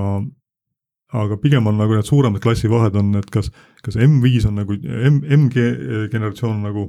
aga 1.14 1.36
pigem 1.38 1.66
on 1.70 1.76
nagu 1.78 1.94
need 1.94 2.08
suuremad 2.08 2.42
klassivahed 2.42 2.96
on, 2.98 3.12
et 3.20 3.28
kas, 3.30 3.50
kas 3.86 3.98
M5 4.00 4.48
on 4.48 4.56
nagu 4.58 4.74
M, 4.74 5.20
MG 5.22 5.66
generatsioon 6.10 6.64
nagu 6.64 6.88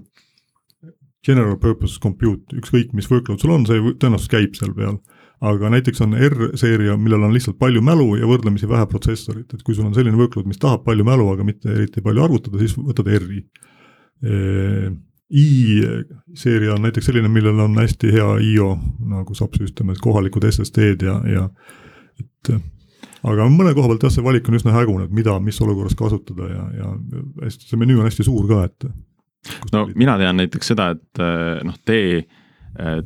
general 1.26 1.58
purpose 1.62 2.00
compute, 2.02 2.56
ükskõik 2.58 2.94
mis 2.98 3.10
workload 3.10 3.42
sul 3.42 3.54
on, 3.56 3.66
see 3.70 3.82
tõenäoliselt 3.82 4.34
käib 4.34 4.58
seal 4.58 4.74
peal. 4.78 4.98
aga 5.46 5.70
näiteks 5.70 6.00
on 6.02 6.14
R-seeria, 6.16 6.96
millel 6.98 7.26
on 7.28 7.34
lihtsalt 7.36 7.58
palju 7.60 7.82
mälu 7.84 8.16
ja 8.18 8.26
võrdlemisi 8.30 8.70
vähe 8.72 8.86
protsessorit, 8.90 9.52
et 9.54 9.66
kui 9.66 9.76
sul 9.76 9.86
on 9.86 9.94
selline 9.94 10.18
workload, 10.18 10.48
mis 10.48 10.62
tahab 10.62 10.86
palju 10.86 11.04
mälu, 11.06 11.28
aga 11.34 11.44
mitte 11.46 11.74
eriti 11.74 12.02
palju 12.02 12.24
arvutada, 12.24 12.62
siis 12.62 12.78
võtad 12.80 13.10
R-i 13.20 13.42
i-seeria 15.34 16.76
on 16.76 16.86
näiteks 16.86 17.10
selline, 17.10 17.30
millel 17.32 17.60
on 17.60 17.80
hästi 17.80 18.12
hea 18.14 18.28
IO 18.52 18.76
nagu 19.10 19.36
subsüsteem, 19.38 19.90
et 19.92 20.02
kohalikud 20.04 20.46
SSD-d 20.46 21.08
ja, 21.08 21.16
ja 21.30 21.46
et 22.22 22.52
aga 23.26 23.48
mõne 23.50 23.74
koha 23.74 23.90
pealt 23.90 24.06
jah, 24.06 24.14
see 24.14 24.26
valik 24.26 24.48
on 24.50 24.60
üsna 24.60 24.76
hägune, 24.76 25.08
et 25.08 25.16
mida, 25.18 25.40
mis 25.42 25.60
olukorras 25.66 25.98
kasutada 25.98 26.50
ja, 26.52 26.64
ja 26.78 26.94
hästi, 27.44 27.70
see 27.72 27.82
menüü 27.82 28.00
on 28.00 28.10
hästi 28.10 28.28
suur 28.28 28.46
ka, 28.52 28.64
et. 28.70 28.90
no 29.74 29.86
mina 29.98 30.20
tean 30.22 30.38
näiteks 30.42 30.74
seda, 30.76 30.92
et 30.94 31.24
noh, 31.66 31.80
T, 31.86 32.00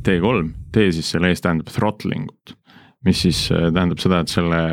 T3, 0.04 0.50
T 0.76 0.90
siis 0.98 1.14
selle 1.16 1.32
eest 1.32 1.46
tähendab 1.48 1.72
throttling 1.72 2.28
ut, 2.28 2.58
mis 3.08 3.24
siis 3.24 3.46
tähendab 3.48 4.04
seda, 4.04 4.26
et 4.26 4.36
selle 4.36 4.64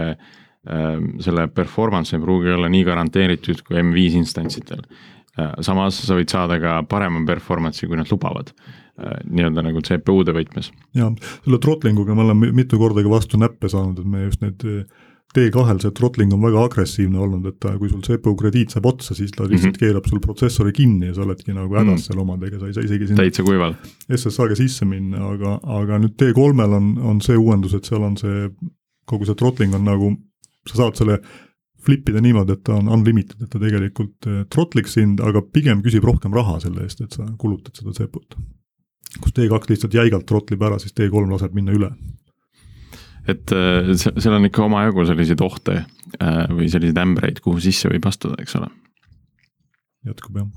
selle 1.23 1.45
performance 1.55 2.11
ei 2.17 2.19
pruugi 2.19 2.51
olla 2.51 2.67
nii 2.67 2.83
garanteeritud 2.89 3.61
kui 3.69 3.77
M5 3.79 4.17
instants 4.19 4.57
itel 4.59 4.81
Äh, 4.83 5.16
samas 5.61 6.01
sa 6.07 6.17
võid 6.17 6.33
saada 6.33 6.61
ka 6.63 6.79
parema 6.89 7.21
performance'i, 7.29 7.89
kui 7.91 7.99
nad 7.99 8.09
lubavad 8.13 8.53
äh, 8.53 9.19
nii-öelda 9.29 9.67
nagu 9.67 9.83
CPU-de 9.85 10.33
võtmes. 10.37 10.73
ja 10.97 11.11
selle 11.45 11.59
throttling 11.59 11.99
uga 12.01 12.17
me 12.17 12.25
oleme 12.27 12.53
mitu 12.57 12.79
korda 12.81 13.05
ka 13.05 13.13
vastu 13.13 13.41
näppe 13.41 13.69
saanud, 13.73 14.01
et 14.01 14.07
me 14.07 14.25
just 14.25 14.45
need 14.45 14.65
T2-l 15.37 15.81
see 15.83 15.93
throttling 15.93 16.33
on 16.33 16.41
väga 16.41 16.63
agressiivne 16.69 17.19
olnud, 17.21 17.47
et 17.51 17.67
kui 17.81 17.91
sul 17.91 18.03
CPU 18.05 18.33
krediit 18.39 18.73
saab 18.73 18.87
otsa, 18.89 19.15
siis 19.17 19.35
ta 19.35 19.45
lihtsalt 19.45 19.75
mm 19.75 19.75
-hmm. 19.75 19.81
keerab 19.83 20.07
sul 20.09 20.21
protsessori 20.25 20.73
kinni 20.73 21.11
ja 21.11 21.15
sa 21.15 21.27
oledki 21.27 21.53
nagu 21.53 21.75
hädas 21.75 21.87
mm 21.87 21.95
-hmm. 21.95 22.05
seal 22.07 22.19
omadega, 22.19 22.59
sa 22.59 22.67
ei 22.67 22.75
saa 22.75 22.85
isegi 22.85 23.07
sinna 23.07 23.23
täitsa 23.23 23.43
kuival. 23.43 23.75
SSH-ga 24.17 24.57
sisse 24.57 24.85
minna, 24.85 25.29
aga, 25.29 25.59
aga 25.81 25.99
nüüd 25.99 26.15
T3-l 26.23 26.73
on, 26.73 26.99
on 26.99 27.21
see 27.21 27.37
uuendus, 27.37 27.75
et 27.75 27.85
seal 27.85 28.03
on 28.03 28.17
see, 28.17 28.49
kogu 29.05 29.27
see 29.27 29.35
throttling 29.35 29.75
on 29.75 29.85
nagu, 29.85 30.17
sa 30.69 30.77
saad 30.77 30.97
selle 30.97 31.21
flip 31.87 32.11
ida 32.11 32.23
niimoodi, 32.23 32.57
et 32.57 32.65
ta 32.67 32.77
on 32.81 32.91
unlimited, 32.93 33.39
et 33.43 33.51
ta 33.53 33.61
tegelikult 33.63 34.29
eh, 34.31 34.43
trottliks 34.53 34.97
sind, 34.99 35.23
aga 35.25 35.43
pigem 35.55 35.83
küsib 35.85 36.07
rohkem 36.07 36.35
raha 36.35 36.59
selle 36.65 36.85
eest, 36.87 37.03
et 37.05 37.17
sa 37.17 37.27
kulutad 37.41 37.79
seda 37.79 37.95
CPU-t. 37.97 38.39
kus 39.23 39.33
T2 39.33 39.71
lihtsalt 39.71 39.95
jäigalt 39.97 40.27
trottlib 40.29 40.63
ära, 40.67 40.81
siis 40.83 40.95
T3 40.97 41.25
laseb 41.31 41.55
minna 41.57 41.75
üle. 41.77 41.91
et 43.27 43.53
eh, 43.53 43.93
seal 43.99 44.37
on 44.37 44.47
ikka 44.47 44.67
omajagu 44.67 45.07
selliseid 45.09 45.43
ohte 45.47 45.81
eh, 45.81 46.45
või 46.53 46.71
selliseid 46.71 47.03
ämbreid, 47.03 47.43
kuhu 47.45 47.63
sisse 47.63 47.91
võib 47.91 48.07
astuda, 48.07 48.39
eks 48.43 48.59
ole. 48.61 48.71
jätkub 50.07 50.43
jah. 50.43 50.51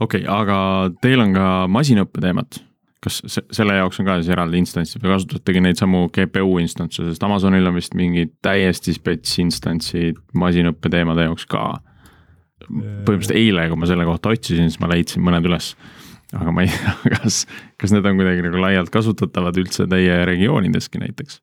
okei 0.00 0.24
okay,, 0.24 0.30
aga 0.40 0.58
teil 1.02 1.24
on 1.24 1.36
ka 1.36 1.50
masinõppe 1.72 2.24
teemat 2.24 2.62
kas 3.06 3.20
selle 3.54 3.76
jaoks 3.78 4.00
on 4.02 4.08
ka 4.08 4.16
siis 4.18 4.32
eraldi 4.34 4.58
instantsid 4.62 5.02
või 5.02 5.12
kasutategi 5.14 5.62
neid 5.62 5.78
samu 5.78 6.06
GPU 6.14 6.56
instantse, 6.62 7.04
sest 7.06 7.26
Amazonil 7.26 7.70
on 7.70 7.76
vist 7.78 7.94
mingid 7.98 8.34
täiesti 8.44 8.94
spets 8.96 9.36
instantsid 9.42 10.18
masinõppe 10.34 10.90
teemade 10.92 11.28
jaoks 11.28 11.46
ka. 11.50 11.68
põhimõtteliselt 12.66 13.36
eile, 13.38 13.68
kui 13.70 13.78
ma 13.78 13.88
selle 13.88 14.06
kohta 14.08 14.32
otsisin, 14.34 14.70
siis 14.72 14.80
ma 14.82 14.90
leidsin 14.90 15.22
mõned 15.22 15.46
üles. 15.46 15.74
aga 16.34 16.52
ma 16.52 16.64
ei 16.66 16.72
tea, 16.72 16.94
kas, 17.14 17.44
kas 17.78 17.94
need 17.94 18.06
on 18.08 18.18
kuidagi 18.18 18.42
nagu 18.48 18.62
laialt 18.64 18.90
kasutatavad 18.90 19.60
üldse 19.62 19.86
teie 19.90 20.24
regioonideski 20.26 21.02
näiteks? 21.02 21.40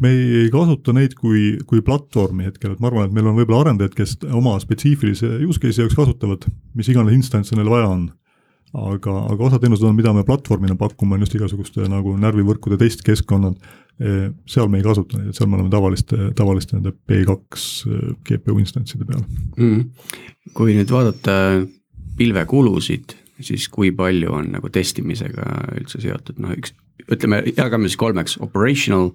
me 0.00 0.14
ei 0.14 0.46
kasuta 0.52 0.94
neid 0.96 1.12
kui, 1.18 1.58
kui 1.68 1.82
platvormi 1.84 2.46
hetkel, 2.46 2.72
et 2.72 2.80
ma 2.80 2.88
arvan, 2.88 3.10
et 3.10 3.16
meil 3.16 3.26
on 3.28 3.36
võib-olla 3.36 3.66
arendajad, 3.66 3.92
kes 3.98 4.14
oma 4.32 4.54
spetsiifilise 4.62 5.42
use 5.44 5.60
case'i 5.60 5.82
jaoks 5.82 5.98
kasutavad, 5.98 6.46
mis 6.78 6.88
iganes 6.88 7.18
instantse 7.18 7.58
neil 7.58 7.68
vaja 7.68 7.90
on 7.90 8.06
aga, 8.76 9.14
aga 9.32 9.46
osa 9.46 9.60
teenused 9.62 9.84
on, 9.86 9.96
mida 9.98 10.12
me 10.14 10.24
platvormina 10.26 10.76
pakume, 10.78 11.16
on 11.16 11.24
just 11.24 11.34
igasuguste 11.36 11.86
nagu 11.90 12.14
närvivõrkude 12.20 12.78
testkeskkonnad, 12.80 13.56
e, 13.98 14.18
seal 14.50 14.70
me 14.70 14.80
ei 14.80 14.86
kasuta 14.86 15.18
neid, 15.18 15.32
et 15.32 15.38
seal 15.38 15.50
me 15.50 15.58
oleme 15.58 15.72
tavaliste, 15.72 16.30
tavaliste 16.38 16.76
nende 16.76 16.94
P2 17.10 17.32
e, 17.34 18.12
GPU 18.28 18.60
instantside 18.62 19.08
peal. 19.08 19.24
Mm.. 19.58 19.88
kui 20.56 20.76
nüüd 20.76 20.92
vaadata 20.92 21.34
pilvekulusid, 22.20 23.16
siis 23.40 23.66
kui 23.72 23.90
palju 23.96 24.32
on 24.36 24.54
nagu 24.56 24.70
testimisega 24.72 25.50
üldse 25.80 26.02
seotud, 26.02 26.40
noh 26.42 26.54
üks, 26.56 26.74
ütleme, 27.08 27.42
jagame 27.56 27.88
siis 27.88 28.00
kolmeks, 28.00 28.38
operational, 28.44 29.10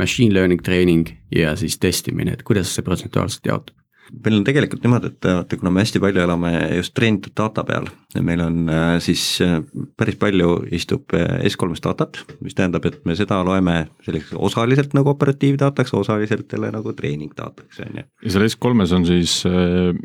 machine 0.00 0.34
learning 0.34 0.62
training 0.64 1.10
ja 1.34 1.54
siis 1.58 1.78
testimine, 1.82 2.34
et 2.34 2.44
kuidas 2.46 2.72
see 2.74 2.86
protsentuaalselt 2.86 3.50
jaotub? 3.50 3.83
Meil 4.12 4.38
on 4.38 4.44
tegelikult 4.46 4.84
niimoodi, 4.84 5.10
et 5.12 5.28
vaata, 5.28 5.58
kuna 5.58 5.72
me 5.72 5.84
hästi 5.84 6.00
palju 6.02 6.22
elame 6.24 6.52
just 6.76 6.94
treenitud 6.96 7.34
data 7.36 7.64
peal, 7.66 7.88
meil 8.22 8.42
on 8.44 8.68
äh, 8.70 8.96
siis 9.02 9.22
äh, 9.42 9.56
päris 9.98 10.18
palju 10.20 10.50
istub 10.74 11.14
äh, 11.16 11.40
S3-s 11.48 11.82
datat, 11.84 12.20
mis 12.44 12.56
tähendab, 12.56 12.84
et 12.86 13.00
me 13.08 13.16
seda 13.18 13.40
loeme 13.46 13.86
selliseks 14.06 14.36
osaliselt 14.36 14.94
nagu 14.96 15.10
operatiivdataks, 15.14 15.94
osaliselt 15.98 16.52
jälle 16.52 16.70
nagu 16.74 16.92
treening 16.96 17.32
dataks, 17.36 17.80
on 17.84 18.00
ju. 18.00 18.04
ja 18.26 18.34
seal 18.34 18.46
S3-s 18.48 18.94
on 18.98 19.08
siis 19.08 19.36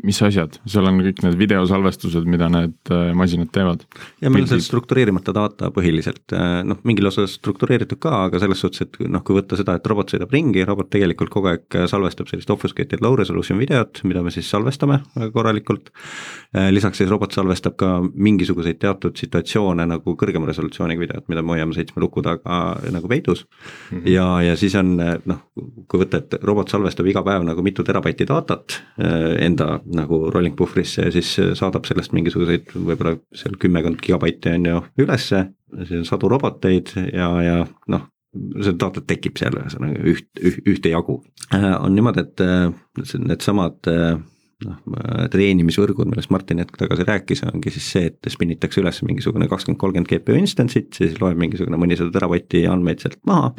mis 0.06 0.22
asjad, 0.26 0.58
seal 0.66 0.88
on 0.90 1.02
kõik 1.04 1.22
need 1.26 1.38
videosalvestused, 1.40 2.26
mida 2.30 2.50
need 2.52 2.94
masinad 3.18 3.52
teevad? 3.54 3.84
ja 4.22 4.32
meil 4.32 4.46
on 4.46 4.52
seal 4.54 4.64
struktureerimata 4.64 5.34
data 5.36 5.70
põhiliselt, 5.74 6.34
noh, 6.66 6.80
mingil 6.88 7.10
osas 7.12 7.36
struktureeritud 7.38 8.00
ka, 8.02 8.24
aga 8.28 8.42
selles 8.42 8.64
suhtes, 8.64 8.86
et 8.86 9.00
noh, 9.06 9.22
kui 9.26 9.36
võtta 9.38 9.58
seda, 9.60 9.76
et 9.78 9.86
robot 9.90 10.12
sõidab 10.12 10.32
ringi, 10.34 10.64
robot 10.66 10.90
tegelikult 10.90 11.32
kogu 11.32 11.52
aeg 11.52 11.80
salvestab 11.90 12.30
sellist 12.30 12.50
obfuscated 12.50 13.02
low 13.04 13.16
resolution 13.18 13.58
videot, 13.60 13.89
videot, 13.90 14.04
mida 14.08 14.22
me 14.22 14.30
siis 14.30 14.48
salvestame 14.50 15.00
väga 15.14 15.30
korralikult. 15.32 15.90
Äh, 16.56 16.70
lisaks 16.72 16.98
siis 16.98 17.10
robot 17.10 17.32
salvestab 17.32 17.76
ka 17.76 18.00
mingisuguseid 18.14 18.78
teatud 18.80 19.16
situatsioone 19.16 19.86
nagu 19.86 20.16
kõrgema 20.16 20.46
resolutsiooniga 20.48 21.00
videot, 21.00 21.28
mida 21.28 21.42
me 21.42 21.54
hoiame 21.54 21.74
seitsme 21.74 22.00
luku 22.02 22.22
taga 22.22 22.76
nagu 22.90 23.08
peidus 23.08 23.46
mm. 23.46 23.98
-hmm. 23.98 24.08
ja, 24.10 24.42
ja 24.42 24.56
siis 24.56 24.74
on 24.74 24.96
noh, 24.96 25.40
kui 25.88 26.00
võtta, 26.00 26.18
et 26.18 26.34
robot 26.42 26.68
salvestab 26.68 27.06
iga 27.06 27.22
päev 27.22 27.44
nagu 27.44 27.62
mitu 27.62 27.84
terabaiti 27.84 28.26
datat 28.26 28.82
äh, 29.00 29.44
enda 29.46 29.80
nagu 29.86 30.30
rolling 30.30 30.56
puhvrisse 30.56 31.02
ja 31.02 31.12
siis 31.12 31.36
saadab 31.54 31.84
sellest 31.84 32.12
mingisuguseid 32.12 32.74
võib-olla 32.74 33.16
seal 33.34 33.56
kümmekond 33.58 34.00
gigabaiti 34.02 34.50
on 34.54 34.66
ju 34.66 34.82
ülesse, 34.98 35.46
siis 35.86 35.98
on 35.98 36.04
sadu 36.04 36.28
roboteid 36.28 36.90
ja, 37.12 37.30
ja 37.42 37.66
noh, 37.88 38.08
see 38.34 38.76
data 38.78 39.02
tekib 39.02 39.38
seal 39.40 39.56
ühesõnaga 39.58 40.02
üht, 40.12 40.28
üht, 40.38 40.60
ühte 40.68 40.92
jagu. 40.92 41.20
Äh, 41.54 41.72
on 41.80 41.96
niimoodi, 41.96 42.26
et 42.26 42.42
äh, 42.44 42.70
needsamad 43.18 43.90
äh, 43.90 44.20
noh, 44.66 44.78
treenimisvõrgud, 45.32 46.08
millest 46.10 46.30
Martin 46.32 46.60
hetk 46.62 46.76
tagasi 46.80 47.06
rääkis, 47.08 47.42
ongi 47.48 47.72
siis 47.74 47.86
see, 47.94 48.10
et 48.10 48.30
spinnitakse 48.32 48.82
üles 48.82 49.00
mingisugune 49.06 49.48
kakskümmend, 49.50 49.80
kolmkümmend 49.80 50.10
GPU 50.10 50.36
instance'it, 50.40 50.92
siis 50.96 51.16
loeb 51.22 51.38
mingisugune 51.40 51.78
mõnisada 51.80 52.12
teravatti 52.14 52.64
andmeid 52.70 53.02
sealt 53.02 53.18
maha, 53.28 53.52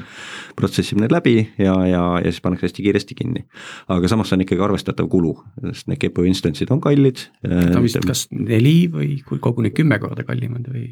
protsessib 0.60 1.02
need 1.02 1.14
läbi 1.14 1.36
ja, 1.62 1.76
ja, 1.90 2.04
ja 2.22 2.30
siis 2.30 2.44
pannakse 2.44 2.70
hästi 2.70 2.86
kiiresti 2.86 3.18
kinni. 3.18 3.46
aga 3.92 4.12
samas 4.12 4.32
see 4.32 4.38
on 4.38 4.46
ikkagi 4.46 4.66
arvestatav 4.66 5.10
kulu, 5.12 5.34
sest 5.72 5.90
need 5.92 6.02
GPU 6.02 6.28
instance'id 6.30 6.72
on 6.74 6.82
kallid. 6.84 7.26
Nad 7.48 7.76
on 7.78 7.86
vist 7.86 8.00
kas 8.06 8.26
neli 8.32 8.76
või 8.92 9.18
koguni 9.26 9.74
kümme 9.76 10.00
korda 10.02 10.26
kallimad 10.28 10.70
või? 10.72 10.86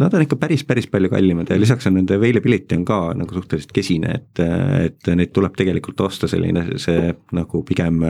Nad 0.00 0.14
on 0.14 0.24
ikka 0.26 0.38
päris, 0.40 0.64
päris 0.66 0.88
palju 0.90 1.10
kallimad 1.12 1.50
ja 1.50 1.58
lisaks 1.60 1.88
on 1.90 1.98
nende 1.98 2.18
availability 2.18 2.78
on 2.78 2.86
ka 2.88 3.00
nagu 3.18 3.36
suhteliselt 3.36 3.74
kesine, 3.76 4.20
et, 4.20 4.42
et 4.86 5.12
neid 5.16 5.34
tuleb 5.36 5.56
tegelikult 5.58 6.00
osta 6.06 6.30
selline 6.30 6.66
see 6.82 7.12
nagu 7.36 7.62
pigem 7.66 8.02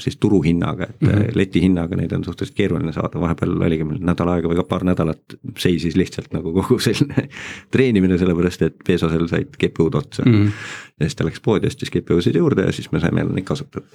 siis 0.00 0.16
turuhinnaga, 0.20 0.88
et 0.90 0.99
mm 1.00 1.08
-hmm. 1.08 1.32
leti 1.34 1.62
hinnaga 1.62 1.96
neid 1.96 2.12
on 2.12 2.24
suhteliselt 2.24 2.56
keeruline 2.56 2.92
saada, 2.92 3.20
vahepeal 3.20 3.56
oligi 3.62 3.84
meil 3.84 4.00
nädal 4.04 4.28
aega 4.34 4.48
või 4.48 4.58
ka 4.60 4.64
paar 4.68 4.84
nädalat 4.84 5.36
seisis 5.58 5.96
lihtsalt 5.96 6.32
nagu 6.32 6.52
kogu 6.52 6.78
selline 6.78 7.28
treenimine, 7.74 8.18
sellepärast 8.18 8.62
et 8.62 8.76
peesosel 8.86 9.28
said 9.28 9.56
GPU-d 9.60 9.94
otsa 9.94 10.22
mm. 10.26 10.34
-hmm. 10.34 10.52
ja 11.00 11.08
siis 11.08 11.16
ta 11.16 11.24
läks 11.24 11.40
poodi, 11.40 11.66
ostis 11.66 11.90
GPU-sid 11.90 12.36
juurde 12.36 12.68
ja 12.68 12.72
siis 12.72 12.92
me 12.92 13.00
saime 13.00 13.24
neid 13.24 13.44
kasutada. 13.44 13.86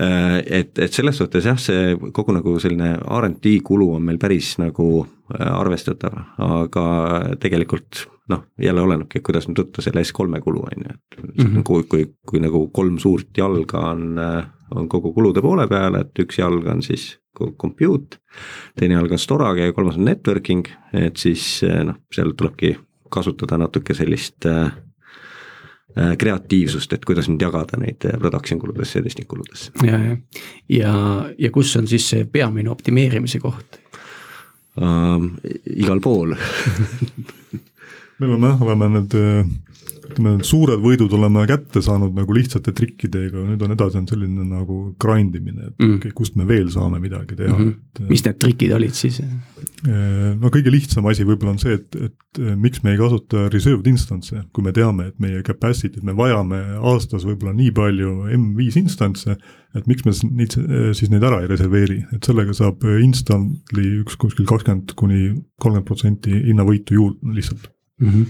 Äh, 0.00 0.42
et, 0.46 0.78
et 0.78 0.92
selles 0.92 1.18
suhtes 1.18 1.44
jah, 1.44 1.58
see 1.58 1.96
kogu 2.12 2.32
nagu 2.32 2.58
selline 2.60 2.96
RD 2.96 3.60
kulu 3.62 3.94
on 3.94 4.02
meil 4.02 4.18
päris 4.18 4.58
nagu 4.58 5.06
arvestatav, 5.38 6.12
aga 6.38 6.84
tegelikult 7.40 8.06
noh, 8.28 8.42
jälle 8.62 8.82
olenebki, 8.82 9.20
kuidas 9.26 9.46
nüüd 9.48 9.60
võtta 9.60 9.82
selle 9.84 10.02
S3-e 10.02 10.40
kulu, 10.42 10.62
on 10.66 10.84
ju, 10.84 10.94
et 10.94 11.18
mm 11.22 11.46
-hmm. 11.46 11.62
kui, 11.62 11.82
kui, 11.82 12.06
kui 12.26 12.40
nagu 12.40 12.68
kolm 12.68 12.98
suurt 12.98 13.38
jalga 13.38 13.78
on, 13.90 14.18
on 14.74 14.88
kogu 14.88 15.12
kulude 15.14 15.42
poole 15.44 15.68
peal, 15.70 15.94
et 16.00 16.24
üks 16.24 16.40
jalg 16.40 16.66
on 16.70 16.82
siis 16.82 17.16
compute, 17.60 18.18
teine 18.78 18.96
jalg 18.96 19.12
on 19.12 19.20
storage 19.20 19.68
ja 19.68 19.76
kolmas 19.76 19.98
on 20.00 20.08
networking, 20.08 20.66
et 20.96 21.20
siis 21.20 21.60
noh, 21.84 22.00
seal 22.14 22.32
tulebki 22.36 22.74
kasutada 23.12 23.58
natuke 23.60 23.94
sellist 23.94 24.46
äh, 24.50 24.72
kreatiivsust, 26.18 26.92
et 26.92 27.04
kuidas 27.08 27.28
nüüd 27.30 27.42
jagada 27.44 27.78
neid 27.80 28.04
production 28.18 28.60
kuludesse 28.60 29.00
ja 29.00 29.06
testing 29.06 29.28
kuludesse. 29.28 29.72
ja, 29.86 29.98
ja, 29.98 30.16
ja, 30.68 30.94
ja 31.38 31.50
kus 31.54 31.76
on 31.80 31.88
siis 31.88 32.08
see 32.10 32.26
peamine 32.28 32.72
optimeerimise 32.72 33.40
koht 33.40 33.78
uh,? 34.80 35.22
igal 35.76 36.02
pool 36.04 36.34
me 38.18 38.26
oleme 38.28 38.52
jah, 38.52 38.66
oleme 38.66 38.90
need 38.98 39.16
ütleme, 39.94 40.36
suured 40.46 40.80
võidud 40.82 41.12
oleme 41.16 41.44
kätte 41.48 41.82
saanud 41.84 42.14
nagu 42.16 42.36
lihtsate 42.36 42.72
trikkidega, 42.76 43.42
nüüd 43.50 43.62
on 43.66 43.74
edasi 43.74 44.00
on 44.00 44.06
selline 44.08 44.46
nagu 44.48 44.78
grind 45.02 45.36
imine, 45.38 45.70
et 45.70 45.82
mm. 45.82 46.14
kust 46.16 46.36
me 46.38 46.46
veel 46.48 46.70
saame 46.72 47.00
midagi 47.02 47.36
teha 47.38 47.52
mm. 47.52 47.72
-hmm. 47.72 48.08
mis 48.10 48.24
need 48.24 48.38
trikid 48.42 48.74
olid 48.76 48.96
siis? 48.96 49.20
no 50.40 50.50
kõige 50.54 50.72
lihtsam 50.72 51.06
asi 51.10 51.26
võib-olla 51.26 51.54
on 51.54 51.60
see, 51.62 51.76
et, 51.76 51.98
et 52.08 52.40
miks 52.56 52.82
me 52.84 52.94
ei 52.94 53.00
kasuta 53.00 53.46
reserved 53.52 53.86
instance'e, 53.90 54.42
kui 54.52 54.64
me 54.64 54.72
teame, 54.76 55.10
et 55.10 55.20
meie 55.22 55.42
capacity't 55.46 56.04
me 56.06 56.16
vajame 56.16 56.62
aastas 56.80 57.26
võib-olla 57.28 57.54
nii 57.56 57.70
palju 57.76 58.16
M5 58.38 58.80
instance'e, 58.82 59.36
et 59.76 59.86
miks 59.90 60.06
me 60.06 60.14
neid, 60.40 60.56
siis 60.96 61.12
neid 61.12 61.24
ära 61.26 61.42
ei 61.42 61.50
reserveeri, 61.52 62.02
et 62.16 62.24
sellega 62.24 62.56
saab 62.56 62.84
instantly 63.02 64.00
üks 64.02 64.18
kuskil 64.20 64.48
kakskümmend 64.48 64.96
kuni 64.98 65.22
kolmkümmend 65.60 65.88
protsenti 65.88 66.42
hinnavõitu 66.48 66.96
juurde 66.96 67.36
lihtsalt 67.36 67.70
mm. 68.00 68.08
-hmm. 68.08 68.26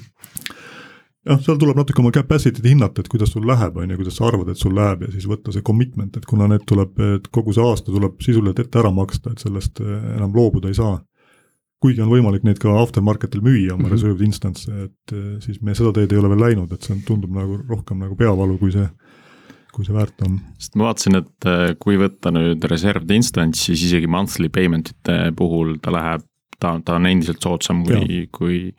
Jah, 1.27 1.41
seal 1.43 1.59
tuleb 1.61 1.79
natuke 1.79 2.03
oma 2.03 2.13
capacity'd 2.15 2.69
hinnata, 2.71 3.03
et 3.03 3.11
kuidas 3.11 3.33
sul 3.35 3.47
läheb, 3.49 3.77
on 3.81 3.91
ju, 3.91 3.99
kuidas 4.01 4.19
sa 4.19 4.29
arvad, 4.29 4.53
et 4.53 4.61
sul 4.61 4.75
läheb 4.77 5.07
ja 5.07 5.11
siis 5.15 5.27
võtta 5.31 5.55
see 5.55 5.65
commitment, 5.67 6.17
et 6.19 6.29
kuna 6.29 6.49
need 6.51 6.65
tuleb, 6.69 6.97
et 7.19 7.29
kogu 7.35 7.55
see 7.57 7.65
aasta 7.65 7.93
tuleb 7.93 8.21
sisuliselt 8.25 8.63
ette 8.63 8.81
ära 8.83 8.93
maksta, 8.95 9.35
et 9.35 9.43
sellest 9.43 9.83
eh, 9.85 9.95
enam 10.17 10.35
loobuda 10.37 10.73
ei 10.73 10.79
saa. 10.79 10.99
kuigi 11.83 12.01
on 12.01 12.09
võimalik 12.09 12.43
neid 12.43 12.57
ka 12.59 12.73
aftermarket'il 12.81 13.43
müüa, 13.45 13.75
oma 13.75 13.83
mm 13.83 13.85
-hmm. 13.85 13.93
reserved 13.93 14.23
instance, 14.25 14.71
et 14.71 15.13
eh, 15.13 15.37
siis 15.41 15.61
me 15.63 15.75
seda 15.75 15.93
teed 15.93 16.13
ei 16.13 16.19
ole 16.19 16.31
veel 16.33 16.41
läinud, 16.41 16.73
et 16.73 16.83
see 16.83 16.97
tundub 17.07 17.31
nagu 17.31 17.61
rohkem 17.69 17.99
nagu 17.99 18.17
peavalu, 18.17 18.59
kui 18.59 18.73
see 18.73 18.89
kui 19.77 19.85
see 19.85 19.93
väärt 19.93 20.23
on. 20.25 20.41
sest 20.59 20.75
ma 20.75 20.89
vaatasin, 20.89 21.17
et 21.17 21.45
eh, 21.45 21.75
kui 21.79 21.99
võtta 22.01 22.33
nüüd 22.33 22.65
reserved 22.65 23.11
instance, 23.11 23.61
siis 23.61 23.83
isegi 23.83 24.07
monthly 24.07 24.49
payment 24.49 24.89
ite 24.89 25.33
puhul 25.37 25.77
ta 25.83 25.93
läheb, 25.93 26.25
ta, 26.59 26.81
ta 26.85 26.97
on 26.97 27.07
endiselt 27.07 27.43
soodsam 27.43 27.85
kui, 27.85 28.29
kui 28.33 28.75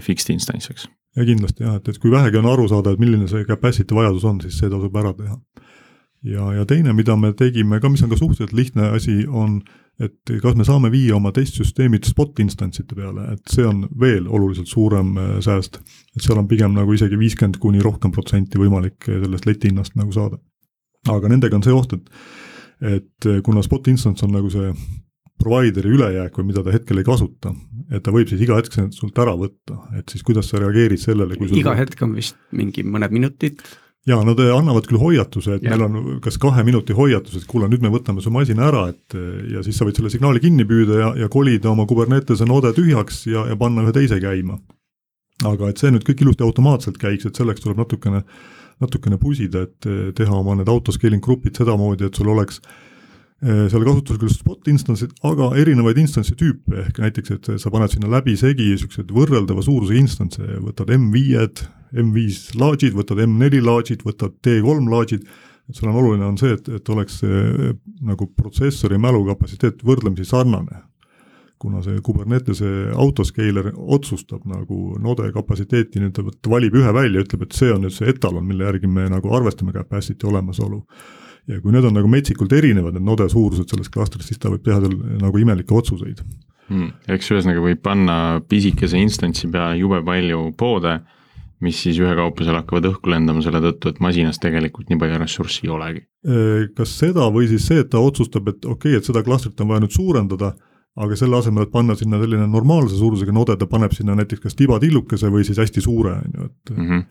fixed 0.00 0.32
instance, 0.32 0.72
eks. 0.72 0.88
Ja 1.16 1.24
kindlasti 1.24 1.64
jah, 1.64 1.78
et, 1.80 1.88
et 1.88 1.98
kui 2.02 2.12
vähegi 2.12 2.40
on 2.40 2.50
aru 2.50 2.68
saada, 2.68 2.92
et 2.92 3.00
milline 3.02 3.28
see 3.30 3.46
capacity 3.48 3.96
vajadus 3.96 4.26
on, 4.28 4.40
siis 4.44 4.58
see 4.60 4.70
tasub 4.72 4.96
ära 4.96 5.14
teha. 5.16 5.38
ja, 6.26 6.52
ja 6.58 6.66
teine, 6.68 6.92
mida 6.96 7.16
me 7.16 7.32
tegime 7.36 7.80
ka, 7.80 7.90
mis 7.92 8.04
on 8.04 8.12
ka 8.12 8.18
suhteliselt 8.20 8.56
lihtne 8.56 8.90
asi, 8.96 9.24
on 9.26 9.60
et 10.02 10.32
kas 10.42 10.56
me 10.58 10.64
saame 10.68 10.90
viia 10.92 11.14
oma 11.16 11.30
testsüsteemid 11.32 12.04
spot 12.04 12.42
instance'ite 12.44 12.96
peale, 12.98 13.30
et 13.32 13.52
see 13.52 13.64
on 13.64 13.86
veel 14.00 14.26
oluliselt 14.28 14.68
suurem 14.68 15.14
äh, 15.16 15.30
sääst. 15.44 15.80
et 16.16 16.24
seal 16.24 16.38
on 16.38 16.48
pigem 16.48 16.74
nagu 16.76 16.92
isegi 16.92 17.18
viiskümmend 17.18 17.56
kuni 17.62 17.80
rohkem 17.84 18.12
protsenti 18.12 18.60
võimalik 18.60 19.08
äh, 19.08 19.22
sellest 19.24 19.48
leti 19.48 19.72
hinnast 19.72 19.96
nagu 19.96 20.12
saada. 20.12 20.38
aga 21.08 21.32
nendega 21.32 21.56
on 21.56 21.64
see 21.64 21.72
oht, 21.72 21.96
et 21.96 22.12
et 22.76 23.26
kuna 23.40 23.62
spot 23.64 23.86
instance 23.88 24.20
on 24.20 24.34
nagu 24.36 24.50
see 24.52 24.68
provider'i 25.40 25.94
ülejääk 25.96 26.36
või 26.38 26.50
mida 26.50 26.62
ta 26.64 26.74
hetkel 26.74 27.00
ei 27.00 27.06
kasuta, 27.06 27.52
et 27.92 28.04
ta 28.04 28.12
võib 28.14 28.28
siis 28.30 28.42
iga 28.44 28.58
hetk 28.58 28.76
sult 28.96 29.18
ära 29.22 29.34
võtta, 29.38 29.78
et 29.98 30.12
siis 30.12 30.24
kuidas 30.26 30.48
sa 30.50 30.60
reageerid 30.62 31.02
sellele, 31.02 31.36
kui 31.38 31.50
sul 31.50 31.60
iga 31.60 31.76
hetk 31.78 32.02
on 32.06 32.14
vist 32.16 32.38
mingi 32.56 32.84
mõned 32.86 33.14
minutid? 33.14 33.60
jaa, 34.06 34.20
nad 34.22 34.38
annavad 34.38 34.86
küll 34.86 35.00
hoiatuse, 35.02 35.58
et 35.58 35.66
ja. 35.66 35.74
meil 35.74 35.86
on 35.86 36.20
kas 36.22 36.38
kahe 36.42 36.62
minuti 36.66 36.94
hoiatus, 36.96 37.40
et 37.40 37.48
kuule, 37.50 37.68
nüüd 37.70 37.82
me 37.82 37.90
võtame 37.90 38.22
su 38.22 38.30
masina 38.30 38.68
ära, 38.68 38.86
et 38.94 39.16
ja 39.52 39.64
siis 39.66 39.78
sa 39.78 39.88
võid 39.88 39.98
selle 39.98 40.12
signaali 40.14 40.42
kinni 40.42 40.66
püüda 40.68 41.00
ja, 41.00 41.12
ja 41.24 41.30
kolida 41.32 41.72
oma 41.72 41.88
Kubernetese 41.90 42.46
node 42.46 42.70
tühjaks 42.76 43.24
ja, 43.32 43.44
ja 43.50 43.58
panna 43.58 43.82
ühe 43.82 43.94
teise 43.96 44.20
käima. 44.22 44.60
aga 45.44 45.68
et 45.68 45.82
see 45.82 45.90
nüüd 45.92 46.06
kõik 46.06 46.22
ilusti 46.22 46.46
automaatselt 46.46 46.96
käiks, 47.02 47.26
et 47.26 47.36
selleks 47.36 47.60
tuleb 47.60 47.82
natukene, 47.82 48.22
natukene 48.80 49.18
pusida, 49.18 49.66
et 49.66 49.90
teha 50.16 50.38
oma 50.38 50.54
need 50.56 50.70
autoscaling 50.70 51.22
grupid 51.22 51.58
sedamoodi, 51.58 52.06
et 52.06 52.14
sul 52.14 52.30
oleks 52.30 52.62
Äh, 52.62 52.85
seal 53.44 53.84
kasutusel 53.84 54.20
küll 54.22 54.32
spot 54.32 54.68
instance'id, 54.72 55.10
aga 55.28 55.50
erinevaid 55.60 55.98
instance'i 56.00 56.36
tüüpe, 56.40 56.86
ehk 56.86 57.00
näiteks, 57.02 57.34
et 57.34 57.50
sa 57.60 57.72
paned 57.72 57.92
sinna 57.92 58.08
läbisegi 58.14 58.70
niisugused 58.70 59.10
võrreldava 59.12 59.64
suurusega 59.64 60.00
instance'e, 60.00 60.60
võtad 60.64 60.92
M5-ed, 60.96 61.66
M5 62.00 62.56
large'id, 62.60 62.96
võtad 62.96 63.20
M4 63.26 63.60
large'id, 63.64 64.06
võtad 64.06 64.38
T3 64.40 64.88
large'id, 64.88 65.26
et 65.68 65.76
sul 65.76 65.90
on 65.90 65.98
oluline, 66.00 66.24
on 66.24 66.38
see, 66.40 66.54
et, 66.56 66.70
et 66.78 66.92
oleks 66.94 67.20
see 67.20 67.74
nagu 68.06 68.28
protsessori 68.38 68.96
mälukapatsiteet 69.02 69.84
võrdlemisi 69.84 70.28
sarnane. 70.30 70.84
kuna 71.58 71.80
see 71.80 72.00
Kubernetese 72.04 72.68
autoscaler 72.92 73.70
otsustab 73.76 74.42
nagu 74.44 74.98
node 75.00 75.30
kapatsiteeti, 75.32 76.00
nüüd 76.00 76.12
ta 76.12 76.50
valib 76.52 76.74
ühe 76.76 76.92
välja, 76.92 77.22
ütleb, 77.24 77.46
et 77.46 77.56
see 77.56 77.70
on 77.72 77.80
nüüd 77.84 77.94
see 77.96 78.10
etalon, 78.12 78.44
mille 78.44 78.64
järgi 78.64 78.86
me 78.86 79.08
nagu 79.08 79.32
arvestame 79.32 79.72
capacity 79.72 80.28
olemasolu 80.28 80.82
ja 81.50 81.60
kui 81.62 81.74
need 81.74 81.86
on 81.86 81.94
nagu 81.96 82.10
metsikult 82.10 82.52
erinevad, 82.56 82.96
need 82.96 83.06
node 83.06 83.28
suurused 83.30 83.70
selles 83.70 83.90
klastris, 83.92 84.30
siis 84.30 84.40
ta 84.42 84.50
võib 84.52 84.64
teha 84.66 84.80
seal 84.82 84.96
nagu 85.22 85.42
imelikke 85.42 85.76
otsuseid. 85.76 86.22
Hmm.. 86.66 86.90
eks 87.06 87.28
ühesõnaga 87.30 87.60
võib 87.62 87.78
panna 87.78 88.14
pisikese 88.50 88.98
instantsi 88.98 89.46
peale 89.52 89.76
jube 89.78 90.00
palju 90.02 90.48
poode, 90.58 90.96
mis 91.62 91.78
siis 91.78 92.00
ühekaupa 92.02 92.42
seal 92.42 92.58
hakkavad 92.58 92.88
õhku 92.90 93.12
lendama 93.12 93.44
selle 93.44 93.60
tõttu, 93.62 93.92
et 93.92 94.00
masinas 94.02 94.40
tegelikult 94.42 94.90
nii 94.90 94.98
palju 94.98 95.20
ressurssi 95.22 95.68
ei 95.68 95.70
olegi. 95.72 96.02
kas 96.76 96.96
seda 96.98 97.28
või 97.32 97.46
siis 97.52 97.68
see, 97.70 97.84
et 97.84 97.92
ta 97.92 98.02
otsustab, 98.02 98.50
et 98.50 98.66
okei 98.66 98.96
okay,, 98.96 98.98
et 98.98 99.06
seda 99.06 99.22
klastrit 99.26 99.62
on 99.62 99.70
vaja 99.70 99.84
nüüd 99.84 99.94
suurendada, 99.94 100.56
aga 100.96 101.16
selle 101.20 101.38
asemel, 101.38 101.68
et 101.68 101.72
panna 101.72 101.94
sinna 101.94 102.18
selline 102.18 102.48
normaalse 102.50 102.98
suurusega 102.98 103.32
node, 103.36 103.54
ta 103.60 103.70
paneb 103.70 103.94
sinna 103.94 104.16
näiteks 104.18 104.42
kas 104.48 104.58
tibatillukese 104.58 105.30
või 105.30 105.46
siis 105.46 105.62
hästi 105.62 105.84
suure, 105.84 106.18
on 106.18 106.34
ju, 106.34 106.50
et 106.50 106.74
mm 106.74 106.90
-hmm 106.90 107.06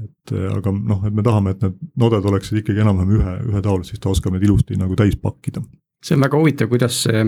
et 0.00 0.34
äh, 0.34 0.48
aga 0.54 0.72
noh, 0.74 1.04
et 1.06 1.14
me 1.14 1.24
tahame, 1.26 1.54
et 1.54 1.64
need 1.64 1.78
noded 2.00 2.26
oleksid 2.32 2.60
ikkagi 2.62 2.84
enam-vähem 2.84 3.16
ühe, 3.18 3.36
ühetaolised, 3.52 3.94
siis 3.94 4.02
ta 4.02 4.12
oskab 4.12 4.36
neid 4.36 4.46
ilusti 4.46 4.78
nagu 4.80 4.98
täis 4.98 5.16
pakkida. 5.20 5.62
see 6.04 6.16
on 6.16 6.24
väga 6.24 6.38
huvitav, 6.40 6.70
kuidas 6.70 7.02
see, 7.04 7.24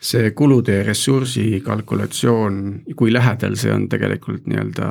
see 0.00 0.30
kulude 0.36 0.78
ja 0.78 0.86
ressursi 0.86 1.60
kalkulatsioon, 1.64 2.62
kui 2.96 3.12
lähedal 3.12 3.58
see 3.60 3.74
on 3.74 3.88
tegelikult 3.92 4.46
nii-öelda 4.48 4.88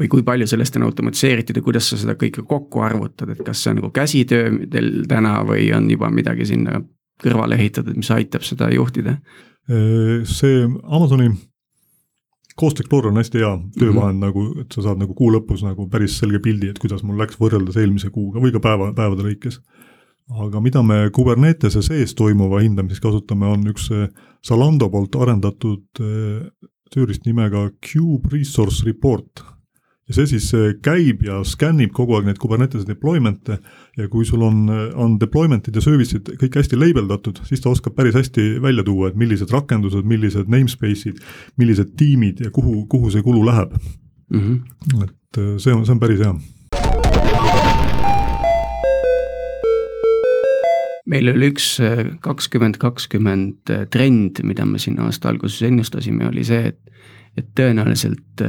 või 0.00 0.08
kui 0.08 0.24
palju 0.24 0.46
sellest 0.48 0.78
on 0.78 0.86
automatiseeritud 0.88 1.58
ja 1.60 1.64
kuidas 1.64 1.90
sa 1.92 1.98
seda 2.00 2.16
kõike 2.20 2.46
kokku 2.48 2.80
arvutad, 2.80 3.34
et 3.34 3.44
kas 3.44 3.60
see 3.60 3.74
on 3.74 3.82
nagu 3.82 3.92
käsitöö 3.92 4.48
teil 4.72 5.04
täna 5.10 5.40
või 5.44 5.68
on 5.76 5.90
juba 5.92 6.08
midagi 6.14 6.48
sinna 6.48 6.80
kõrvale 7.20 7.58
ehitatud, 7.60 7.98
mis 8.00 8.08
aitab 8.14 8.46
seda 8.46 8.70
juhtida? 8.72 9.18
Äh, 9.68 10.22
see 10.24 10.64
Amazoni 10.64 11.34
Explorer 12.68 13.08
on 13.08 13.16
hästi 13.16 13.38
hea 13.38 13.52
töövahend 13.78 14.18
mm 14.18 14.22
-hmm. 14.22 14.26
nagu, 14.26 14.60
et 14.60 14.72
sa 14.72 14.82
saad 14.82 14.98
nagu 14.98 15.14
kuu 15.14 15.30
lõpus 15.32 15.62
nagu 15.64 15.88
päris 15.88 16.18
selge 16.18 16.38
pildi, 16.38 16.68
et 16.68 16.78
kuidas 16.78 17.02
mul 17.02 17.18
läks 17.18 17.38
võrreldes 17.40 17.76
eelmise 17.76 18.10
kuuga 18.10 18.40
või 18.40 18.52
ka 18.52 18.60
päeva, 18.60 18.92
päevade 18.92 19.22
lõikes. 19.22 19.60
aga 20.30 20.60
mida 20.60 20.82
me 20.82 21.10
Kubernetese 21.12 21.82
sees 21.82 22.14
toimuva 22.14 22.60
hindamiseks 22.60 23.00
kasutame, 23.00 23.46
on 23.46 23.66
üks 23.66 23.90
Zalando 24.46 24.88
poolt 24.90 25.16
arendatud 25.16 25.82
eh, 26.00 26.50
tööriist 26.90 27.26
nimega 27.26 27.70
Cube 27.80 28.28
Resource 28.32 28.84
Report 28.86 29.42
ja 30.10 30.16
see 30.16 30.26
siis 30.26 30.50
käib 30.82 31.22
ja 31.22 31.38
skännib 31.46 31.92
kogu 31.94 32.16
aeg 32.16 32.26
neid 32.26 32.40
Kubernetese 32.42 32.88
deployment'e 32.88 33.60
ja 33.98 34.08
kui 34.10 34.26
sul 34.26 34.42
on, 34.42 34.64
on 34.98 35.14
deployment'id 35.20 35.76
ja 35.78 35.84
service'id 35.84 36.32
kõik 36.40 36.58
hästi 36.58 36.78
labeldatud, 36.78 37.38
siis 37.46 37.62
ta 37.62 37.70
oskab 37.70 37.94
päris 37.94 38.18
hästi 38.18 38.56
välja 38.62 38.82
tuua, 38.86 39.12
et 39.12 39.18
millised 39.20 39.54
rakendused, 39.54 40.06
millised 40.08 40.50
namespace'id, 40.50 41.22
millised 41.60 41.94
tiimid 42.00 42.42
ja 42.42 42.50
kuhu, 42.50 42.84
kuhu 42.90 43.12
see 43.14 43.22
kulu 43.22 43.44
läheb 43.46 43.76
mm. 44.30 44.40
-hmm. 44.40 45.04
et 45.04 45.38
äh, 45.38 45.58
see 45.58 45.74
on, 45.74 45.86
see 45.86 45.92
on 45.92 46.00
päris 46.00 46.18
hea 46.18 46.34
meil 51.06 51.32
oli 51.32 51.50
üks 51.52 51.72
äh, 51.82 52.04
kakskümmend 52.20 52.78
kakskümmend 52.78 53.70
äh, 53.70 53.86
trend, 53.90 54.42
mida 54.42 54.66
me 54.66 54.78
siin 54.78 55.00
aasta 55.00 55.28
alguses 55.28 55.62
ennustasime, 55.62 56.28
oli 56.28 56.44
see, 56.44 56.72
et, 56.72 56.80
et 57.38 57.50
tõenäoliselt 57.58 58.44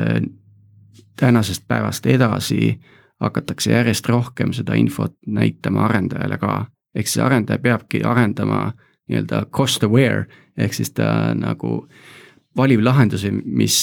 tänasest 1.22 1.68
päevast 1.68 2.06
edasi 2.10 2.80
hakatakse 3.22 3.72
järjest 3.72 4.08
rohkem 4.10 4.54
seda 4.58 4.74
infot 4.74 5.14
näitama 5.28 5.86
arendajale 5.86 6.38
ka. 6.42 6.66
ehk 6.96 7.08
siis 7.08 7.24
arendaja 7.24 7.60
peabki 7.60 8.02
arendama 8.04 8.72
nii-öelda 9.10 9.46
cost 9.54 9.84
aware 9.84 10.26
ehk 10.58 10.74
siis 10.74 10.92
ta 10.98 11.34
nagu 11.38 11.86
valib 12.58 12.82
lahendusi, 12.84 13.30
mis, 13.46 13.76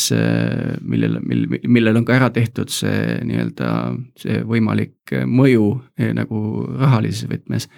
millel, 0.82 1.20
mil, 1.24 1.46
millel 1.68 2.00
on 2.00 2.04
ka 2.04 2.16
ära 2.18 2.28
tehtud 2.34 2.68
see 2.72 3.20
nii-öelda 3.24 3.70
see 4.18 4.42
võimalik 4.44 5.14
mõju 5.24 5.68
eh, 5.98 6.10
nagu 6.16 6.40
rahalises 6.80 7.30
võtmes. 7.30 7.68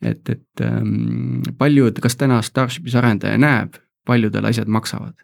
et, 0.00 0.22
et 0.28 0.64
ähm, 0.64 1.42
paljud, 1.58 1.98
kas 2.00 2.16
täna 2.16 2.40
Starshipis 2.42 2.94
arendaja 2.96 3.38
näeb, 3.38 3.76
palju 4.06 4.30
tal 4.30 4.48
asjad 4.48 4.70
maksavad? 4.70 5.18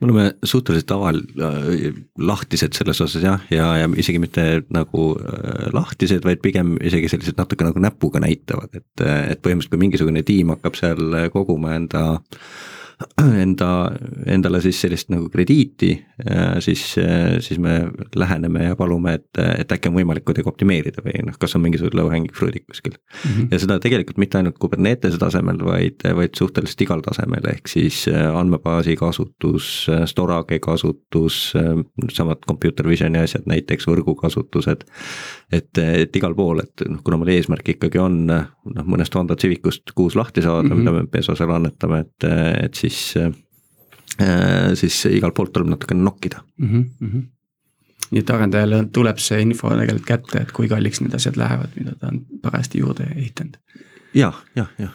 Me 0.00 0.08
oleme 0.08 0.26
suhteliselt 0.44 0.90
aval- 0.96 1.22
äh,, 1.44 1.92
lahtised 2.18 2.76
selles 2.76 3.00
osas 3.04 3.22
jah, 3.22 3.44
ja, 3.52 3.68
ja 3.82 3.90
isegi 4.00 4.22
mitte 4.22 4.46
nagu 4.72 5.12
äh, 5.20 5.68
lahtised, 5.76 6.24
vaid 6.24 6.42
pigem 6.44 6.76
isegi 6.80 7.10
sellised 7.12 7.38
natuke 7.40 7.68
nagu 7.68 7.82
näpuga 7.82 8.22
näitavad, 8.24 8.72
et, 8.74 9.04
et 9.04 9.42
põhimõtteliselt 9.44 9.74
kui 9.76 9.84
mingisugune 9.84 10.24
tiim 10.26 10.54
hakkab 10.56 10.78
seal 10.80 11.30
koguma 11.34 11.76
enda 11.76 12.04
äh, 12.16 12.44
enda, 13.44 13.68
endale 14.28 14.60
siis 14.64 14.80
sellist 14.82 15.10
nagu 15.12 15.28
krediiti, 15.32 15.92
siis, 16.60 16.82
siis 17.40 17.60
me 17.62 17.74
läheneme 18.16 18.66
ja 18.66 18.76
palume, 18.76 19.14
et, 19.20 19.40
et 19.40 19.72
äkki 19.72 19.88
on 19.88 19.96
võimalik 19.96 20.26
kuidagi 20.28 20.48
optimeerida 20.50 21.04
või 21.04 21.22
noh, 21.26 21.36
kas 21.40 21.56
on 21.56 21.64
mingisugune 21.64 21.96
low 22.00 22.10
hanging 22.12 22.34
fruit'id 22.36 22.66
kuskil 22.68 22.94
mm. 22.96 23.30
-hmm. 23.30 23.48
ja 23.50 23.60
seda 23.62 23.78
tegelikult 23.80 24.20
mitte 24.20 24.40
ainult 24.40 24.58
Kubernetese 24.60 25.18
tasemel, 25.20 25.62
vaid, 25.64 26.04
vaid 26.16 26.36
suhteliselt 26.38 26.84
igal 26.86 27.04
tasemel, 27.06 27.48
ehk 27.54 27.72
siis 27.72 28.04
andmebaasi 28.10 28.96
kasutus, 29.00 29.70
Storage 30.10 30.60
kasutus, 30.60 31.40
samad 32.12 32.44
computer 32.48 32.88
vision'i 32.88 33.22
asjad, 33.24 33.48
näiteks 33.48 33.88
võrgukasutused. 33.88 34.84
Et, 35.52 35.78
et 35.78 36.16
igal 36.16 36.34
pool, 36.38 36.62
et 36.62 36.84
noh, 36.88 37.00
kuna 37.04 37.18
meil 37.20 37.34
eesmärk 37.36 37.72
ikkagi 37.74 37.98
on 37.98 38.22
noh, 38.26 38.84
mõnest 38.86 39.14
Honda 39.18 39.36
Civicust 39.40 39.94
kuus 39.96 40.16
lahti 40.18 40.42
saada 40.42 40.68
mm, 40.68 40.70
-hmm. 40.70 40.78
mida 40.84 40.92
me 40.92 41.06
pesosele 41.10 41.56
annetame, 41.56 42.04
et, 42.06 42.28
et 42.64 42.74
siis 42.74 42.90
siis, 42.90 43.18
äh, 44.28 44.74
siis 44.74 45.06
igalt 45.06 45.34
poolt 45.34 45.52
tuleb 45.52 45.70
natukene 45.70 46.02
nokkida 46.02 46.42
mm. 46.58 46.84
-hmm. 47.00 47.22
nii 48.10 48.20
et 48.20 48.30
arendajale 48.30 48.84
tuleb 48.92 49.18
see 49.18 49.40
info 49.42 49.70
tegelikult 49.70 50.06
kätte, 50.06 50.42
et 50.42 50.52
kui 50.52 50.68
kalliks 50.68 51.00
need 51.00 51.14
asjad 51.14 51.36
lähevad, 51.36 51.76
mida 51.76 51.94
ta 51.94 52.08
on 52.08 52.20
parajasti 52.42 52.78
juurde 52.78 53.06
ehitanud 53.16 53.56
ja,. 54.14 54.32
jah, 54.32 54.42
jah, 54.56 54.68
jah. 54.78 54.94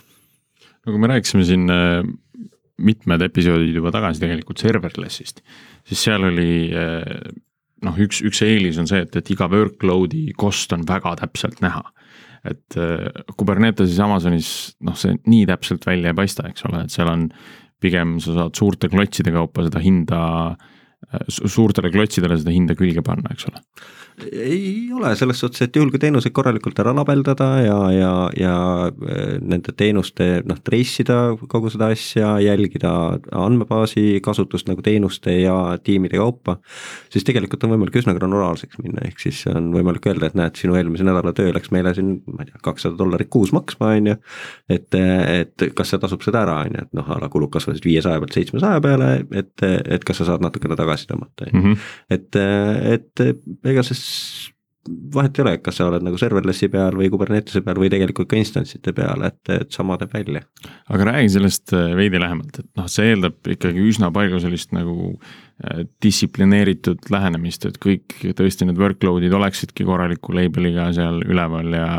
no 0.86 0.92
kui 0.92 1.00
me 1.00 1.08
rääkisime 1.08 1.46
siin 1.46 1.70
äh, 1.70 2.04
mitmed 2.78 3.22
episoodid 3.22 3.76
juba 3.76 3.92
tagasi 3.92 4.20
tegelikult 4.20 4.60
serverless'ist, 4.60 5.42
siis 5.88 6.04
seal 6.04 6.24
oli 6.24 6.72
äh, 6.74 7.04
noh, 7.86 7.98
üks, 8.06 8.22
üks 8.26 8.42
eelis 8.46 8.80
on 8.82 8.90
see, 8.90 9.04
et, 9.06 9.16
et 9.16 9.34
iga 9.34 9.50
workload'i 9.52 10.28
cost 10.40 10.74
on 10.76 10.86
väga 10.88 11.16
täpselt 11.22 11.62
näha. 11.66 11.84
Et 12.46 12.78
Kubernetesis 13.40 13.98
Amazonis 14.06 14.50
noh, 14.86 14.94
see 15.00 15.16
nii 15.26 15.48
täpselt 15.50 15.86
välja 15.88 16.12
ei 16.12 16.18
paista, 16.18 16.46
eks 16.46 16.68
ole, 16.70 16.84
et 16.86 16.94
seal 16.94 17.10
on 17.10 17.24
pigem 17.82 18.20
sa 18.22 18.36
saad 18.36 18.58
suurte 18.58 18.90
klotside 18.92 19.34
kaupa 19.34 19.66
seda 19.66 19.82
hinda, 19.82 20.20
suurtele 21.30 21.90
klotsidele 21.94 22.38
seda 22.38 22.54
hinda 22.54 22.78
külge 22.78 23.02
panna, 23.06 23.34
eks 23.34 23.50
ole 23.50 23.64
ei 24.32 24.90
ole, 24.94 25.12
selles 25.16 25.40
suhtes, 25.40 25.62
et 25.66 25.76
juhul 25.76 25.90
kui 25.92 26.00
teenuseid 26.00 26.34
korralikult 26.36 26.78
ära 26.80 26.94
labeldada 26.96 27.48
ja, 27.66 27.78
ja, 27.92 28.12
ja 28.40 28.56
äh, 28.88 29.36
nende 29.44 29.74
teenuste 29.76 30.40
noh, 30.48 30.60
trace 30.64 31.04
ida 31.04 31.18
kogu 31.52 31.72
seda 31.74 31.90
asja, 31.94 32.36
jälgida 32.44 32.92
andmebaasi 33.36 34.22
kasutust 34.24 34.70
nagu 34.70 34.84
teenuste 34.86 35.36
ja 35.42 35.56
tiimide 35.84 36.20
kaupa, 36.22 36.58
siis 37.12 37.28
tegelikult 37.28 37.66
on 37.68 37.76
võimalik 37.76 38.00
üsna 38.00 38.16
granulaarseks 38.16 38.80
minna, 38.84 39.04
ehk 39.10 39.20
siis 39.26 39.42
on 39.52 39.72
võimalik 39.76 40.08
öelda, 40.08 40.30
et 40.32 40.40
näed, 40.40 40.56
sinu 40.62 40.80
eelmise 40.80 41.08
nädala 41.08 41.36
töö 41.36 41.52
läks 41.56 41.74
meile 41.76 41.96
siin, 41.98 42.16
ma 42.32 42.46
ei 42.46 42.52
tea, 42.54 42.64
kakssada 42.64 42.96
dollarit 43.00 43.32
kuus 43.34 43.52
maksma, 43.56 43.92
on 44.00 44.12
ju. 44.14 44.18
et, 44.72 44.96
et 44.96 45.68
kas 45.76 45.92
see 45.92 46.02
tasub 46.02 46.24
seda 46.24 46.46
ära, 46.46 46.62
on 46.64 46.80
ju, 46.80 46.88
et 46.88 46.96
noh, 46.96 47.12
a 47.12 47.20
la 47.20 47.32
kulud 47.34 47.52
kasvasid 47.54 47.84
viiesaja 47.88 48.24
pealt 48.24 48.40
seitsmesaja 48.40 48.80
peale, 48.86 49.12
et, 49.36 49.68
et 49.68 50.08
kas 50.08 50.24
sa 50.24 50.32
saad 50.32 50.46
natukene 50.46 50.80
tagasi 50.80 51.12
tõmmata, 51.12 51.50
on 51.50 51.54
ju. 51.54 51.66
Mhm. 51.66 51.86
et, 52.16 52.42
et 52.96 53.26
ega 53.76 53.84
see 53.84 54.05
vahet 55.16 55.40
ei 55.40 55.44
ole, 55.44 55.54
kas 55.66 55.80
sa 55.80 55.88
oled 55.90 56.04
nagu 56.06 56.18
serverless'i 56.20 56.70
peal 56.72 56.96
või 56.98 57.08
Kubernetese 57.14 57.62
peal 57.66 57.80
või 57.82 57.90
tegelikult 57.90 58.30
ka 58.30 58.38
instantsite 58.38 58.94
peal, 58.96 59.24
et, 59.26 59.40
et 59.54 59.74
sama 59.74 59.98
teeb 60.02 60.14
välja. 60.14 60.44
aga 60.94 61.08
räägi 61.10 61.32
sellest 61.36 61.74
äh, 61.74 61.96
veidi 61.98 62.22
lähemalt, 62.22 62.60
et 62.62 62.70
noh, 62.78 62.88
see 62.92 63.10
eeldab 63.14 63.50
ikkagi 63.56 63.82
üsna 63.82 64.12
palju 64.14 64.40
sellist 64.44 64.76
nagu 64.78 65.16
äh, 65.16 65.86
distsiplineeritud 66.06 67.10
lähenemist, 67.14 67.66
et 67.66 67.82
kõik 67.82 68.20
tõesti 68.38 68.70
need 68.70 68.82
workload'id 68.82 69.34
oleksidki 69.34 69.88
korraliku 69.88 70.38
label'iga 70.38 70.92
seal 70.98 71.22
üleval 71.26 71.74
ja 71.74 71.90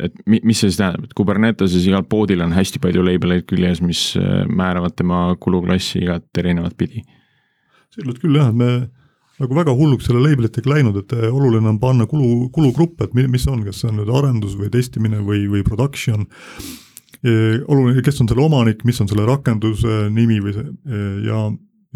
et 0.00 0.14
mis 0.26 0.58
see 0.58 0.70
siis 0.70 0.80
tähendab, 0.80 1.06
et 1.06 1.16
Kuberneteses 1.16 1.86
igal 1.86 2.06
poodil 2.08 2.42
on 2.42 2.54
hästi 2.56 2.80
palju 2.82 3.02
label 3.04 3.36
eid 3.36 3.46
küljes, 3.50 3.82
mis 3.84 4.08
äh, 4.18 4.42
määravad 4.50 4.98
tema 4.98 5.28
kuluklassi 5.38 6.02
igat 6.02 6.42
erinevat 6.42 6.74
pidi. 6.78 7.06
selgelt 7.94 8.18
küll 8.22 8.42
jah, 8.42 8.50
me 8.50 8.88
nagu 9.42 9.56
väga 9.56 9.74
hulluks 9.76 10.08
selle 10.08 10.22
label 10.24 10.48
itega 10.48 10.72
läinud, 10.72 10.96
et 11.02 11.14
eh, 11.16 11.28
oluline 11.28 11.68
on 11.68 11.80
panna 11.82 12.06
kulu, 12.08 12.48
kulugrupp, 12.54 13.02
et 13.04 13.14
mis 13.16 13.46
on, 13.50 13.62
kas 13.66 13.82
see 13.82 13.90
on 13.90 14.00
nüüd 14.00 14.12
arendus 14.12 14.56
või 14.58 14.70
testimine 14.72 15.20
või, 15.26 15.44
või 15.52 15.62
production. 15.66 16.24
Eh, 17.20 17.60
oluline, 17.66 18.04
kes 18.04 18.22
on 18.22 18.30
selle 18.30 18.44
omanik, 18.46 18.84
mis 18.88 19.00
on 19.02 19.10
selle 19.10 19.26
rakenduse 19.28 20.06
nimi 20.14 20.40
või 20.44 20.56
see 20.56 20.66
eh, 20.66 21.20
ja, 21.28 21.44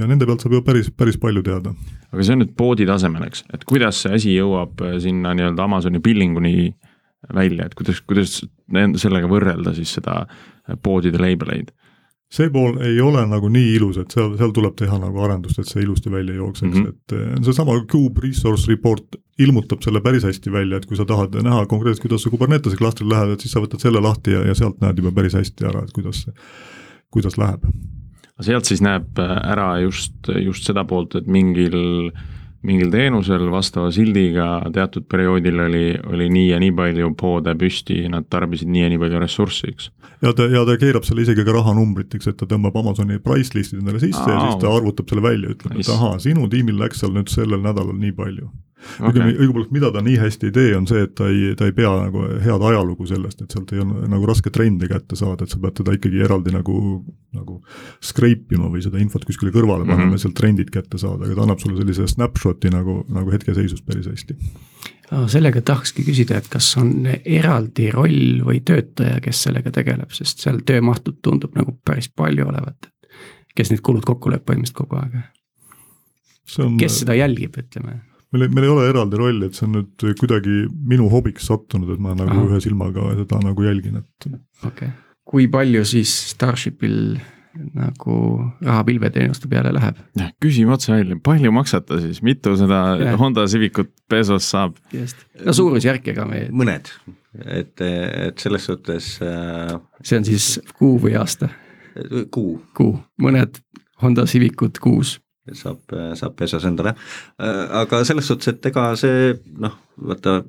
ja 0.00 0.11
nende 0.11 0.29
pealt 0.29 0.44
saab 0.44 0.59
ju 0.59 0.62
päris, 0.66 0.92
päris 0.92 1.18
palju 1.20 1.44
teada. 1.46 1.74
aga 2.11 2.26
see 2.26 2.37
on 2.37 2.44
nüüd 2.44 2.55
poodi 2.59 2.88
tasemel, 2.88 3.26
eks, 3.29 3.44
et 3.55 3.66
kuidas 3.68 4.05
see 4.05 4.14
asi 4.16 4.37
jõuab 4.37 4.81
sinna 5.03 5.35
nii-öelda 5.37 5.64
Amazoni 5.68 6.00
billinguni 6.03 6.72
välja, 7.37 7.68
et 7.68 7.76
kuidas, 7.76 8.00
kuidas 8.00 8.40
sellega 9.00 9.29
võrrelda 9.29 9.74
siis 9.76 9.92
seda 9.98 10.24
poodide 10.83 11.20
label 11.20 11.53
eid 11.57 11.72
see 12.30 12.50
pool 12.54 12.78
ei 12.86 13.00
ole 13.02 13.24
nagu 13.26 13.48
nii 13.50 13.72
ilus, 13.74 13.98
et 13.98 14.14
seal, 14.14 14.36
seal 14.38 14.52
tuleb 14.54 14.76
teha 14.78 15.00
nagu 15.02 15.22
arendust, 15.24 15.58
et 15.58 15.70
see 15.70 15.82
ilusti 15.82 16.12
välja 16.12 16.36
jookseks 16.36 16.76
mm, 16.76 16.84
-hmm. 16.84 16.88
et 16.88 17.14
eh, 17.16 17.42
seesama 17.48 17.74
Cube 17.90 18.22
Resource 18.22 18.70
Report 18.70 19.18
ilmutab 19.40 19.82
selle 19.82 20.02
päris 20.04 20.24
hästi 20.24 20.52
välja, 20.52 20.78
et 20.78 20.86
kui 20.86 20.96
sa 20.96 21.04
tahad 21.08 21.34
näha 21.42 21.64
konkreetselt, 21.66 22.04
kuidas 22.06 22.22
sa 22.22 22.30
Kubernetese 22.30 22.76
klastril 22.76 23.10
lähed, 23.10 23.34
et 23.34 23.40
siis 23.40 23.52
sa 23.56 23.62
võtad 23.62 23.82
selle 23.82 24.02
lahti 24.04 24.36
ja, 24.36 24.44
ja 24.46 24.54
sealt 24.54 24.78
näed 24.84 25.00
juba 25.02 25.12
päris 25.16 25.34
hästi 25.34 25.66
ära, 25.66 25.82
et 25.82 25.92
kuidas, 25.96 26.26
kuidas 27.10 27.38
läheb. 27.40 27.64
sealt 28.40 28.64
siis 28.64 28.80
näeb 28.80 29.18
ära 29.20 29.80
just, 29.80 30.30
just 30.44 30.64
seda 30.64 30.84
poolt, 30.84 31.14
et 31.18 31.26
mingil 31.26 32.12
mingil 32.66 32.90
teenusel 32.92 33.46
vastava 33.53 33.90
sildiga 33.94 34.46
teatud 34.75 35.07
perioodil 35.11 35.62
oli, 35.64 35.85
oli 36.12 36.29
nii 36.33 36.51
ja 36.51 36.61
nii 36.61 36.75
palju 36.77 37.12
poode 37.18 37.55
püsti, 37.61 38.03
nad 38.12 38.29
tarbisid 38.33 38.68
nii 38.68 38.85
ja 38.85 38.92
nii 38.92 39.01
palju 39.01 39.23
ressurssi, 39.23 39.73
eks. 39.73 39.90
ja 40.20 40.33
ta, 40.37 40.49
ja 40.53 40.64
ta 40.68 40.77
keerab 40.81 41.07
selle 41.09 41.25
isegi 41.25 41.44
ka 41.46 41.57
rahanumbriteks, 41.57 42.33
et 42.33 42.40
ta 42.40 42.49
tõmbab 42.51 42.77
Amazoni 42.83 43.20
price 43.25 43.57
list'id 43.57 43.81
endale 43.81 44.03
sisse 44.03 44.27
Aa, 44.27 44.35
ja 44.35 44.42
siis 44.46 44.61
ta 44.62 44.75
arvutab 44.77 45.09
selle 45.09 45.25
välja, 45.25 45.55
ütleb, 45.57 45.79
et 45.81 45.94
ahaa, 45.94 46.18
sinu 46.23 46.49
tiimil 46.53 46.81
läks 46.83 47.01
seal 47.01 47.16
nüüd 47.16 47.33
sellel 47.33 47.64
nädalal 47.64 47.96
nii 47.96 48.16
palju 48.18 48.51
okay.. 48.98 49.34
õigupoolest, 49.34 49.72
mida 49.74 49.90
ta 49.94 50.02
nii 50.04 50.18
hästi 50.20 50.50
ei 50.50 50.54
tee, 50.56 50.70
on 50.76 50.86
see, 50.90 51.04
et 51.06 51.14
ta 51.18 51.28
ei, 51.30 51.54
ta 51.58 51.68
ei 51.68 51.74
pea 51.76 51.90
nagu 52.06 52.24
head 52.44 52.66
ajalugu 52.70 53.08
sellest, 53.10 53.42
et 53.44 53.56
sealt 53.56 53.72
ei 53.74 53.82
ole 53.84 54.08
nagu 54.10 54.28
raske 54.28 54.52
trendi 54.54 54.88
kätte 54.90 55.18
saada, 55.18 55.44
et 55.44 55.52
sa 55.52 55.60
pead 55.62 55.78
teda 55.80 55.96
ikkagi 55.96 56.22
eraldi 56.26 56.54
nagu, 56.54 56.76
nagu 57.36 57.60
scrape 58.04 58.56
ima 58.56 58.70
või 58.72 58.84
seda 58.84 59.00
infot 59.02 59.26
kuskile 59.28 59.52
kõrvale 59.54 59.84
panema 59.84 60.04
mm 60.04 60.08
-hmm. 60.10 60.20
ja 60.20 60.24
sealt 60.24 60.38
trendid 60.38 60.72
kätte 60.74 60.98
saada, 60.98 61.26
aga 61.26 61.36
ta 61.38 61.46
annab 61.46 61.62
sulle 61.62 61.80
sellise 61.80 62.08
snapshot'i 62.10 62.72
nagu, 62.72 63.02
nagu 63.08 63.32
hetkeseisust 63.34 63.86
päris 63.86 64.10
hästi 64.10 64.38
sellega 65.30 65.60
tahakski 65.66 66.04
küsida, 66.06 66.38
et 66.38 66.48
kas 66.50 66.68
on 66.78 67.08
eraldi 67.08 67.90
roll 67.90 68.44
või 68.46 68.60
töötaja, 68.66 69.18
kes 69.24 69.42
sellega 69.46 69.72
tegeleb, 69.74 70.12
sest 70.14 70.44
seal 70.44 70.60
töömahtud 70.66 71.18
tundub 71.22 71.56
nagu 71.58 71.74
päris 71.84 72.08
palju 72.14 72.46
olevat. 72.46 72.90
kes 73.54 73.70
need 73.70 73.82
kulud 73.82 74.04
kokku 74.06 74.30
lööb 74.30 74.44
põhimõtteliselt 74.46 74.78
kogu 74.78 74.96
aeg? 74.96 75.16
On... 76.58 76.76
kes 76.78 77.00
seda 77.02 77.14
jälgib, 77.18 77.58
ütleme? 77.58 78.00
Meil 78.32 78.46
ei, 78.46 78.54
meil 78.54 78.66
ei 78.66 78.72
ole 78.72 78.86
eraldi 78.90 79.20
rolli, 79.20 79.48
et 79.48 79.58
see 79.58 79.66
on 79.66 79.76
nüüd 79.78 80.06
kuidagi 80.20 80.62
minu 80.92 81.08
hobiks 81.12 81.48
sattunud, 81.50 81.90
et 81.94 82.02
ma 82.02 82.14
nagu 82.18 82.36
Aha. 82.36 82.46
ühe 82.48 82.62
silmaga 82.64 83.10
seda 83.18 83.42
nagu 83.44 83.66
jälgin, 83.66 84.00
et. 84.02 84.26
okei 84.26 84.70
okay., 84.70 84.96
kui 85.30 85.46
palju 85.50 85.84
siis 85.86 86.12
Starshipil 86.32 87.20
nagu 87.74 88.16
raha 88.62 88.82
pilveteenuste 88.86 89.48
peale 89.50 89.72
läheb? 89.74 89.98
küsime 90.42 90.74
otse 90.74 90.92
välja, 90.92 91.18
palju 91.24 91.52
maksad 91.54 91.86
ta 91.88 91.98
siis, 92.02 92.20
mitu 92.26 92.54
seda 92.58 92.82
ja. 93.00 93.16
Honda 93.18 93.46
Civicut 93.50 93.90
pesos 94.10 94.46
saab? 94.50 94.76
just, 94.94 95.24
no 95.44 95.54
suurusjärk, 95.56 96.12
ega 96.14 96.26
me. 96.31 96.44
mõned, 96.54 96.92
et, 97.46 97.74
et 97.83 98.42
selles 98.42 98.68
suhtes 98.70 99.16
äh.... 99.26 99.74
see 100.02 100.20
on 100.20 100.28
siis 100.28 100.52
kuu 100.78 101.00
või 101.02 101.16
aasta? 101.18 101.50
kuu. 102.31 102.60
kuu, 102.76 102.94
mõned 103.22 103.58
Honda 104.00 104.24
Civicut 104.31 104.78
kuus 104.81 105.18
saab, 105.59 105.96
saab 106.19 106.37
pesas 106.38 106.67
endale. 106.69 106.94
aga 107.38 108.05
selles 108.05 108.29
suhtes, 108.31 108.53
et 108.53 108.71
ega 108.71 108.90
see 109.01 109.35
noh, 109.61 109.77
vaata 110.11 110.40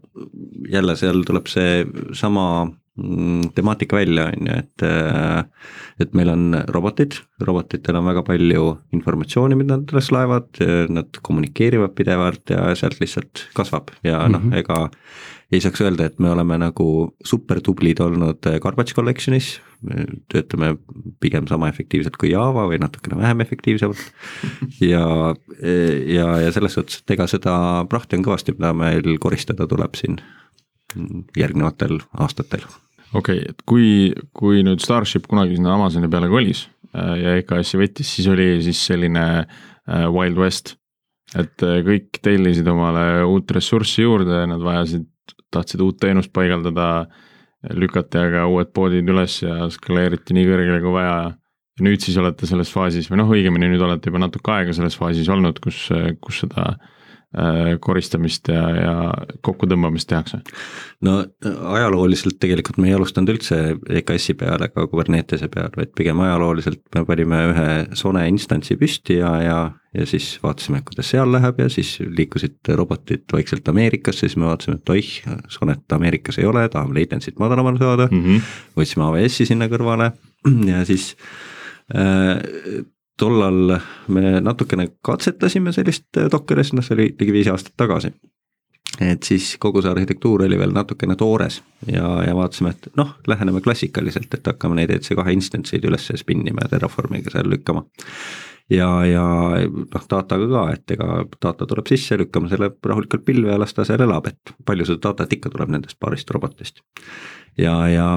jälle 0.71 0.95
seal 0.99 1.23
tuleb 1.27 1.49
see 1.51 1.85
sama 2.17 2.45
mm, 2.65 3.51
temaatika 3.55 3.99
välja, 3.99 4.29
on 4.31 4.51
ju, 4.51 4.59
et 4.61 4.87
et 6.01 6.15
meil 6.17 6.31
on 6.33 6.55
robotid, 6.73 7.19
robotitel 7.45 7.99
on 7.99 8.07
väga 8.09 8.23
palju 8.25 8.63
informatsiooni, 8.95 9.57
mida 9.59 9.77
nad 9.77 9.91
üles 9.93 10.09
laevad, 10.13 10.49
nad 10.89 11.19
kommunikeerivad 11.21 11.93
pidevalt 11.97 12.53
ja 12.53 12.71
sealt 12.77 13.01
lihtsalt 13.03 13.47
kasvab 13.57 13.93
ja 14.03 14.23
mm 14.27 14.35
-hmm. 14.35 14.49
noh, 14.49 14.89
ega 15.51 15.59
ei 15.59 15.65
saaks 15.65 15.83
öelda, 15.83 16.07
et 16.07 16.19
me 16.23 16.31
oleme 16.31 16.57
nagu 16.61 16.87
super 17.27 17.59
tublid 17.61 17.99
olnud 17.99 18.47
Garbage 18.63 18.95
Collection'is 18.95 19.57
me 19.85 20.05
töötame 20.31 20.75
pigem 21.21 21.47
sama 21.49 21.69
efektiivselt 21.71 22.17
kui 22.21 22.31
Java 22.31 22.67
või 22.69 22.79
natukene 22.81 23.17
vähem 23.19 23.41
efektiivsemalt. 23.45 24.03
ja, 24.83 25.05
ja, 26.15 26.27
ja 26.45 26.51
selles 26.53 26.77
suhtes, 26.77 27.01
et 27.01 27.15
ega 27.15 27.27
seda 27.29 27.55
prahti 27.89 28.19
on 28.19 28.25
kõvasti, 28.27 28.55
mida 28.57 28.73
meil 28.77 29.17
koristada 29.21 29.67
tuleb 29.69 29.97
siin 29.97 30.19
järgnevatel 31.37 31.99
aastatel. 32.19 32.65
okei 33.13 33.41
okay,, 33.41 33.47
et 33.49 33.65
kui, 33.65 33.87
kui 34.37 34.61
nüüd 34.65 34.83
Starship 34.83 35.27
kunagi 35.31 35.57
sinna 35.57 35.75
Amazoni 35.77 36.11
peale 36.11 36.29
kolis 36.31 36.67
äh, 36.93 37.15
ja 37.23 37.39
EKS-i 37.41 37.81
võttis, 37.81 38.13
siis 38.17 38.29
oli 38.31 38.53
siis 38.65 38.85
selline 38.91 39.25
äh, 39.41 40.05
Wild 40.11 40.37
West. 40.37 40.75
et 41.33 41.65
äh, 41.65 41.81
kõik 41.87 42.21
tellisid 42.21 42.67
omale 42.69 43.23
uut 43.25 43.51
ressurssi 43.55 44.05
juurde, 44.05 44.45
nad 44.51 44.61
vajasid, 44.61 45.07
tahtsid 45.51 45.83
uut 45.83 45.99
teenust 46.01 46.31
paigaldada 46.33 46.87
lükati 47.77 48.17
aga 48.17 48.47
uued 48.49 48.71
poodid 48.73 49.09
üles 49.13 49.41
ja 49.43 49.67
skaleeriti 49.69 50.33
nii 50.33 50.47
kõrgele 50.47 50.79
kui 50.81 50.95
vaja. 50.95 51.17
ja 51.77 51.85
nüüd 51.85 52.01
siis 52.03 52.17
olete 52.17 52.49
selles 52.49 52.71
faasis 52.73 53.09
või 53.11 53.21
noh, 53.21 53.29
õigemini 53.35 53.69
nüüd 53.71 53.83
olete 53.85 54.09
juba 54.09 54.23
natuke 54.23 54.51
aega 54.55 54.73
selles 54.73 54.97
faasis 54.97 55.29
olnud, 55.29 55.59
kus, 55.63 55.87
kus 56.21 56.41
seda 56.45 56.65
äh, 56.73 57.00
koristamist 57.79 58.49
ja, 58.51 58.63
ja 58.75 58.95
kokkutõmbamist 59.45 60.09
tehakse? 60.09 60.41
no 61.07 61.21
ajalooliselt 61.71 62.35
tegelikult 62.43 62.81
me 62.81 62.89
ei 62.89 62.95
alustanud 62.97 63.31
üldse 63.31 63.59
EKS-i 64.01 64.35
peale 64.39 64.67
ega 64.67 64.87
Kubernetese 64.91 65.47
peale, 65.51 65.71
vaid 65.77 65.93
pigem 65.95 66.19
ajalooliselt 66.25 66.83
me 66.95 67.05
panime 67.07 67.45
ühe 67.53 67.69
Sone 67.95 68.25
instantsi 68.27 68.75
püsti 68.79 69.21
ja, 69.21 69.35
ja 69.45 69.61
ja 69.91 70.05
siis 70.07 70.39
vaatasime, 70.43 70.79
kuidas 70.87 71.09
seal 71.11 71.31
läheb 71.33 71.57
ja 71.59 71.67
siis 71.69 71.97
liikusid 71.99 72.69
robotid 72.79 73.25
vaikselt 73.33 73.67
Ameerikasse, 73.67 74.23
siis 74.23 74.37
me 74.39 74.47
vaatasime, 74.47 74.77
et 74.79 74.93
oih, 74.93 75.09
Sonet 75.51 75.95
Ameerikas 75.95 76.39
ei 76.39 76.47
ole, 76.47 76.63
tahame 76.71 76.95
latency't 76.95 77.39
madalamale 77.39 77.79
saada 77.81 78.07
mm. 78.11 78.23
-hmm. 78.23 78.53
võtsime 78.77 79.07
AWS-i 79.07 79.49
sinna 79.49 79.67
kõrvale 79.71 80.11
ja 80.71 80.85
siis 80.87 81.15
äh, 81.95 82.39
tollal 83.19 83.77
me 84.07 84.41
natukene 84.41 84.87
katsetasime 85.05 85.73
sellist 85.75 86.19
Dockeris, 86.31 86.73
noh 86.73 86.85
see 86.85 86.97
oli 86.97 87.07
ligi 87.19 87.33
viis 87.33 87.49
aastat 87.51 87.75
tagasi. 87.77 88.13
et 88.99 89.23
siis 89.23 89.55
kogu 89.59 89.81
see 89.81 89.91
arhitektuur 89.91 90.43
oli 90.43 90.57
veel 90.59 90.73
natukene 90.75 91.15
toores 91.15 91.61
ja, 91.87 92.07
ja 92.27 92.35
vaatasime, 92.35 92.73
et 92.75 92.89
noh, 92.99 93.13
läheneme 93.27 93.61
klassikaliselt, 93.61 94.33
et 94.33 94.47
hakkame 94.47 94.75
neid 94.75 94.91
EC2 94.97 95.35
instantseid 95.37 95.85
üles 95.87 96.11
spinnima 96.19 96.65
ja 96.65 96.73
Terraformiga 96.73 97.31
seal 97.31 97.49
lükkama 97.49 97.85
ja, 98.71 98.89
ja 99.05 99.23
noh, 99.67 100.07
dataga 100.09 100.47
ka, 100.51 100.63
et 100.75 100.95
ega 100.95 101.21
data 101.43 101.67
tuleb 101.67 101.91
sisse, 101.91 102.17
lükkame 102.19 102.51
selle 102.51 102.71
rahulikult 102.85 103.25
pilve 103.27 103.53
ja 103.53 103.59
las 103.59 103.75
ta 103.75 103.85
seal 103.87 104.03
elab, 104.05 104.27
et 104.31 104.53
palju 104.67 104.87
seda 104.89 105.09
datat 105.09 105.37
ikka 105.37 105.53
tuleb 105.53 105.71
nendest 105.75 105.99
paarist 105.99 106.31
robotist. 106.35 106.83
ja, 107.57 107.75
ja 107.91 108.09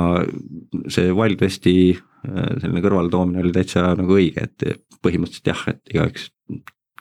see 0.89 1.13
Wild 1.13 1.43
Westi 1.43 1.77
äh, 1.95 2.03
selline 2.25 2.85
kõrvaletoomine 2.85 3.43
oli 3.45 3.53
täitsa 3.55 3.91
nagu 3.99 4.17
õige, 4.17 4.49
et 4.49 4.85
põhimõtteliselt 5.05 5.53
jah, 5.53 5.67
et 5.75 5.95
igaüks 5.95 6.31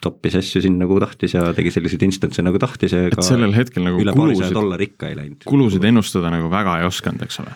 toppis 0.04 0.36
asju 0.36 0.60
sinna 0.66 0.84
nagu 0.84 0.98
tahtis 1.00 1.36
ja 1.38 1.46
tegi 1.56 1.72
selliseid 1.72 2.02
instants'e 2.10 2.44
nagu 2.44 2.60
tahtis 2.60 2.92
ja 2.92 3.06
et 3.08 3.22
sellel 3.24 3.54
hetkel 3.56 3.86
nagu 3.88 4.02
üle 4.04 4.16
paarisaja 4.16 4.52
dollari 4.56 4.90
ikka 4.92 5.12
ei 5.12 5.20
läinud. 5.20 5.46
kulusid 5.48 5.86
ennustada 5.88 6.32
nagu 6.34 6.50
väga 6.52 6.82
ei 6.82 6.90
osanud, 6.90 7.24
eks 7.24 7.40
ole 7.44 7.56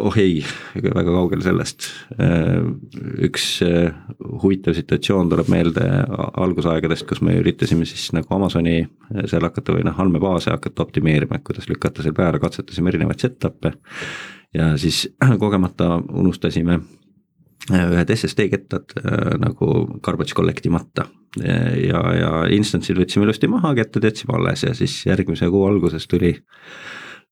oh 0.00 0.16
ei, 0.16 0.40
väga 0.80 1.12
kaugel 1.12 1.42
sellest. 1.44 1.88
üks 3.26 3.46
eh, 3.66 3.92
huvitav 4.42 4.76
situatsioon 4.76 5.32
tuleb 5.32 5.50
meelde 5.52 5.84
algusaegadest, 6.40 7.06
kus 7.08 7.20
me 7.24 7.36
üritasime 7.40 7.86
siis 7.88 8.08
nagu 8.16 8.32
Amazoni 8.36 8.80
seal 9.28 9.44
hakata 9.44 9.76
või 9.76 9.84
noh, 9.88 9.98
andmebaase 10.04 10.54
hakata 10.54 10.86
optimeerima, 10.86 11.36
et 11.36 11.46
kuidas 11.46 11.68
lükata 11.68 12.04
seal 12.04 12.16
peale, 12.16 12.40
katsetasime 12.42 12.92
erinevaid 12.92 13.26
setup'e. 13.26 13.74
Ja 14.54 14.72
siis 14.80 15.04
kogemata 15.42 15.96
unustasime 15.98 16.78
eh, 17.72 17.84
ühed 17.84 18.14
SSD 18.16 18.48
kettad 18.52 18.96
nagu 19.42 20.00
garbage 20.02 20.36
collect 20.36 20.66
imata 20.66 21.06
ja, 21.40 22.00
ja 22.16 22.32
instantsid 22.52 22.98
võtsime 22.98 23.24
ilusti 23.24 23.48
maha, 23.48 23.72
kettad 23.78 24.04
jätsime 24.04 24.36
alles 24.36 24.66
ja 24.66 24.74
siis 24.76 24.98
järgmise 25.06 25.48
kuu 25.48 25.64
alguses 25.64 26.04
tuli 26.10 26.34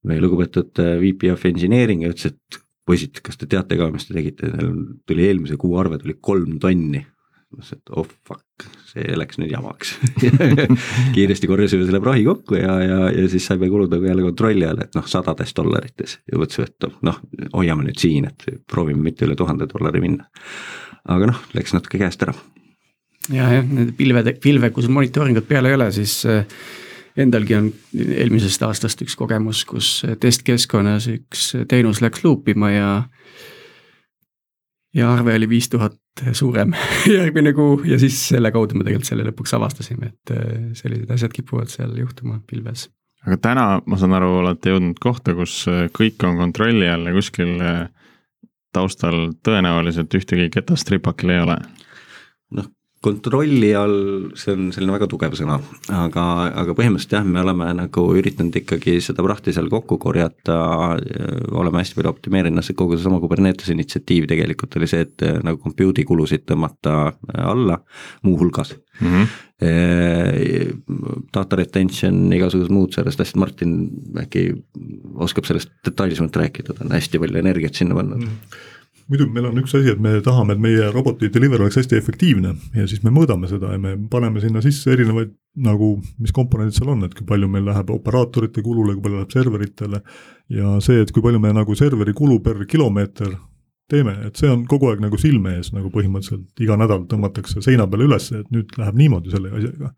meie 0.08 0.22
lugupeetud 0.22 0.80
äh, 0.80 0.96
VP 1.00 1.32
of 1.34 1.46
engineering 1.48 2.04
ja 2.04 2.12
ütles, 2.12 2.32
et 2.32 2.60
poisid, 2.88 3.20
kas 3.24 3.38
te 3.38 3.48
teate 3.50 3.78
ka, 3.78 3.90
mis 3.92 4.08
te 4.08 4.16
tegite, 4.16 4.50
tuli 5.08 5.26
eelmise 5.28 5.58
kuu 5.60 5.76
arve 5.80 6.00
tuli 6.00 6.16
kolm 6.20 6.58
tonni. 6.62 7.04
Ma 7.50 7.58
ütlesin, 7.60 7.80
et 7.80 7.92
oh 7.98 8.06
fuck, 8.26 8.66
see 8.92 9.16
läks 9.18 9.40
nüüd 9.40 9.50
jamaks 9.52 9.94
kiiresti 11.16 11.50
korjasime 11.50 11.86
selle 11.88 12.00
prahi 12.02 12.22
kokku 12.26 12.58
ja, 12.60 12.76
ja, 12.84 13.00
ja 13.14 13.24
siis 13.30 13.48
saime 13.50 13.70
kuludega 13.72 14.10
jälle 14.10 14.26
kontrolli 14.26 14.66
alla, 14.68 14.86
et 14.86 14.98
noh, 14.98 15.06
sadades 15.10 15.54
dollarites 15.56 16.18
ja 16.30 16.38
mõtlesime, 16.38 16.70
et 16.70 17.02
noh, 17.06 17.18
hoiame 17.56 17.88
nüüd 17.88 17.98
siin, 18.00 18.28
et 18.30 18.46
proovime 18.70 19.02
mitte 19.08 19.26
üle 19.26 19.38
tuhande 19.38 19.66
dollari 19.70 20.02
minna. 20.04 20.28
aga 21.10 21.32
noh, 21.32 21.42
läks 21.56 21.74
natuke 21.74 21.98
käest 21.98 22.22
ära. 22.26 22.36
ja, 23.28 23.50
jah, 23.56 23.66
need 23.66 23.96
pilvede, 23.98 24.36
pilve, 24.42 24.70
kui 24.70 24.86
sul 24.86 24.94
monitooringut 24.94 25.48
peal 25.50 25.66
ei 25.66 25.78
ole, 25.78 25.90
siis 25.96 26.20
äh, 26.30 26.46
endalgi 27.18 27.56
on 27.58 27.70
eelmisest 27.94 28.62
aastast 28.66 29.02
üks 29.04 29.16
kogemus, 29.18 29.64
kus 29.68 30.00
testkeskkonnas 30.22 31.08
üks 31.12 31.50
teenus 31.70 32.02
läks 32.04 32.24
luupima 32.24 32.70
ja. 32.74 32.90
Ja 34.94 35.12
arve 35.12 35.34
oli 35.38 35.48
viis 35.48 35.68
tuhat 35.70 35.98
suurem 36.32 36.74
järgmine 37.18 37.52
kuu 37.56 37.80
ja 37.86 37.98
siis 37.98 38.18
selle 38.32 38.52
kaudu 38.54 38.78
me 38.78 38.86
tegelikult 38.86 39.10
selle 39.10 39.26
lõpuks 39.28 39.54
avastasime, 39.58 40.12
et 40.12 40.34
äh, 40.34 40.56
sellised 40.78 41.10
asjad 41.14 41.34
kipuvad 41.34 41.70
seal 41.72 41.94
juhtuma 41.98 42.40
pilves. 42.46 42.88
aga 43.26 43.38
täna, 43.48 43.66
ma 43.86 44.00
saan 44.00 44.16
aru, 44.18 44.32
olete 44.42 44.74
jõudnud 44.74 45.00
kohta, 45.02 45.34
kus 45.38 45.62
äh, 45.70 45.86
kõik 45.96 46.22
on 46.26 46.40
kontrolli 46.40 46.88
all 46.90 47.10
ja 47.10 47.14
kuskil 47.16 47.56
äh, 47.62 47.84
taustal 48.74 49.32
tõenäoliselt 49.46 50.14
ühtegi 50.14 50.50
ketastripakil 50.54 51.34
ei 51.34 51.44
ole 51.44 51.58
kontrolli 53.00 53.70
all, 53.74 54.28
see 54.36 54.52
on 54.52 54.66
selline 54.74 54.92
väga 54.92 55.06
tugev 55.08 55.32
sõna, 55.38 55.54
aga, 55.96 56.24
aga 56.62 56.74
põhimõtteliselt 56.76 57.14
jah, 57.16 57.24
me 57.24 57.40
oleme 57.40 57.70
nagu 57.78 58.02
üritanud 58.20 58.56
ikkagi 58.60 58.98
seda 59.04 59.24
prahti 59.24 59.54
seal 59.56 59.70
kokku 59.72 59.96
korjata, 60.02 60.56
oleme 61.56 61.80
hästi 61.80 61.96
palju 61.96 62.12
optimeerinud, 62.12 62.64
see 62.66 62.76
kogu 62.76 62.98
seesama 62.98 63.22
Kubernetese 63.22 63.72
initsiatiiv 63.72 64.28
tegelikult 64.28 64.76
oli 64.76 64.88
see, 64.90 65.06
et 65.06 65.24
nagu 65.46 65.56
compute'i 65.62 66.04
kulusid 66.08 66.44
tõmmata 66.50 67.14
alla, 67.40 67.80
muuhulgas 68.26 68.74
mm. 69.00 69.06
-hmm. 69.06 69.26
Data 71.32 71.56
retention, 71.56 72.32
igasugused 72.32 72.72
muud 72.72 72.92
sellest 72.96 73.20
asjad, 73.24 73.40
Martin 73.40 73.72
äkki 74.20 74.44
oskab 75.20 75.48
sellest 75.48 75.72
detailsemalt 75.88 76.36
rääkida, 76.36 76.76
ta 76.76 76.84
on 76.84 76.92
hästi 76.96 77.20
palju 77.20 77.40
energiat 77.40 77.74
sinna 77.80 77.96
pannud 77.96 78.20
mm. 78.20 78.28
-hmm 78.28 78.69
muidugi 79.10 79.34
meil 79.34 79.48
on 79.50 79.58
üks 79.60 79.74
asi, 79.74 79.90
et 79.90 80.00
me 80.02 80.12
tahame, 80.24 80.54
et 80.54 80.62
meie 80.62 80.88
roboti 80.94 81.30
deliver 81.34 81.64
oleks 81.64 81.80
hästi 81.80 81.98
efektiivne 81.98 82.54
ja 82.78 82.86
siis 82.90 83.02
me 83.02 83.12
mõõdame 83.14 83.50
seda 83.50 83.72
ja 83.74 83.80
me 83.82 83.96
paneme 84.10 84.42
sinna 84.42 84.62
sisse 84.64 84.92
erinevaid 84.94 85.32
nagu, 85.66 85.96
mis 86.22 86.34
komponendid 86.34 86.76
seal 86.76 86.92
on, 86.94 87.02
et 87.06 87.14
kui 87.18 87.26
palju 87.26 87.48
meil 87.50 87.66
läheb 87.66 87.90
operaatorite 87.90 88.62
kulule, 88.62 88.94
kui 88.94 89.04
palju 89.06 89.18
läheb 89.18 89.34
serveritele. 89.34 90.02
ja 90.54 90.76
see, 90.84 91.02
et 91.02 91.10
kui 91.14 91.22
palju 91.24 91.42
me 91.42 91.52
nagu 91.56 91.74
serveri 91.78 92.14
kulu 92.14 92.38
per 92.44 92.64
kilomeeter 92.70 93.34
teeme, 93.90 94.14
et 94.28 94.38
see 94.38 94.50
on 94.50 94.64
kogu 94.70 94.92
aeg 94.92 95.02
nagu 95.02 95.18
silme 95.18 95.56
ees 95.58 95.72
nagu 95.74 95.90
põhimõtteliselt 95.90 96.62
iga 96.62 96.78
nädal 96.78 97.06
tõmmatakse 97.10 97.62
seina 97.64 97.88
peale 97.90 98.06
üles, 98.06 98.30
et 98.36 98.50
nüüd 98.54 98.76
läheb 98.78 98.98
niimoodi 98.98 99.34
selle 99.34 99.50
asjaga. 99.58 99.94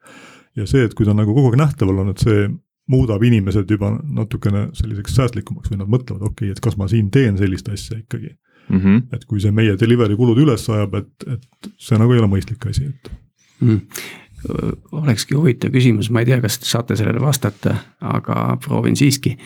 ja 0.56 0.68
see, 0.68 0.86
et 0.88 0.94
kui 0.96 1.08
ta 1.08 1.16
nagu 1.16 1.34
kogu 1.36 1.52
aeg 1.52 1.60
nähtaval 1.60 2.04
on, 2.04 2.14
et 2.14 2.24
see 2.24 2.46
muudab 2.92 3.22
inimesed 3.24 3.68
juba 3.70 3.92
natukene 4.02 4.70
selliseks 4.76 5.14
säästlikumaks 5.18 5.70
või 5.70 5.82
nad 5.82 5.92
mõtlevad, 5.92 6.24
okei 6.30 6.48
okay,, 6.48 6.56
et 6.56 6.64
kas 6.64 6.78
ma 6.80 6.88
siin 6.90 7.12
teen 7.14 7.36
sellist 7.38 7.68
asja 7.68 8.00
ikkagi 8.00 8.32
mm. 8.68 8.78
-hmm. 8.78 9.02
et 9.12 9.24
kui 9.24 9.40
see 9.40 9.52
meie 9.52 9.76
delivery 9.80 10.16
kulud 10.16 10.38
üles 10.38 10.68
ajab, 10.68 10.94
et, 10.94 11.28
et 11.36 11.72
see 11.78 11.98
nagu 11.98 12.12
ei 12.12 12.22
ole 12.22 12.30
mõistlik 12.30 12.66
asi, 12.70 12.88
et 12.90 13.10
mm. 13.60 13.80
olekski 15.02 15.38
huvitav 15.38 15.72
küsimus, 15.74 16.10
ma 16.10 16.22
ei 16.22 16.30
tea, 16.30 16.40
kas 16.42 16.58
te 16.58 16.66
saate 16.66 16.96
sellele 16.98 17.20
vastata, 17.22 17.76
aga 18.00 18.56
proovin 18.64 18.96
siiski. 18.96 19.36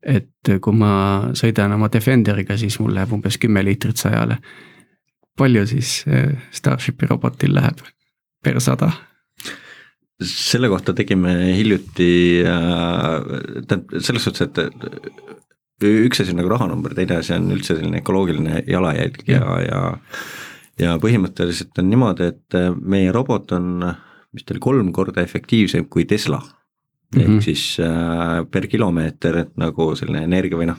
et 0.00 0.48
kui 0.64 0.72
ma 0.72 1.28
sõidan 1.36 1.74
oma 1.76 1.90
Defenderiga, 1.92 2.56
siis 2.56 2.78
mul 2.80 2.94
läheb 2.94 3.12
umbes 3.12 3.36
kümme 3.38 3.64
liitrit 3.64 3.96
sajale. 3.96 4.38
palju 5.36 5.66
siis 5.66 6.04
eh, 6.06 6.36
Starshipi 6.50 7.06
robotil 7.06 7.54
läheb 7.54 7.80
per 8.42 8.60
sada? 8.60 8.92
selle 10.20 10.68
kohta 10.68 10.92
tegime 10.92 11.56
hiljuti 11.56 12.42
äh,, 12.44 13.64
tähendab 13.66 14.00
selles 14.04 14.24
suhtes, 14.24 14.48
et 14.48 15.39
üks 15.86 16.22
asi 16.22 16.34
on 16.34 16.40
nagu 16.42 16.52
rahanumber, 16.52 16.94
teine 16.96 17.20
asi 17.20 17.34
on 17.36 17.50
üldse 17.54 17.76
selline 17.76 18.02
ökoloogiline 18.02 18.62
jalajälg 18.68 19.24
ja, 19.30 19.42
ja, 19.64 19.82
ja 20.80 20.96
põhimõtteliselt 21.02 21.78
on 21.80 21.90
niimoodi, 21.92 22.30
et 22.34 22.58
äh, 22.58 22.70
meie 22.80 23.12
robot 23.14 23.52
on 23.56 23.84
vist 24.34 24.50
oli 24.52 24.62
kolm 24.62 24.92
korda 24.94 25.24
efektiivsem 25.24 25.88
kui 25.90 26.06
Tesla 26.08 26.40
mm 27.16 27.20
Mhm. 27.22 27.30
-hmm. 27.36 27.40
siis 27.42 27.76
äh, 27.80 28.46
per 28.50 28.66
kilomeeter 28.66 29.44
nagu 29.56 29.94
selline 29.96 30.24
energia 30.24 30.56
või 30.56 30.66
noh, 30.66 30.76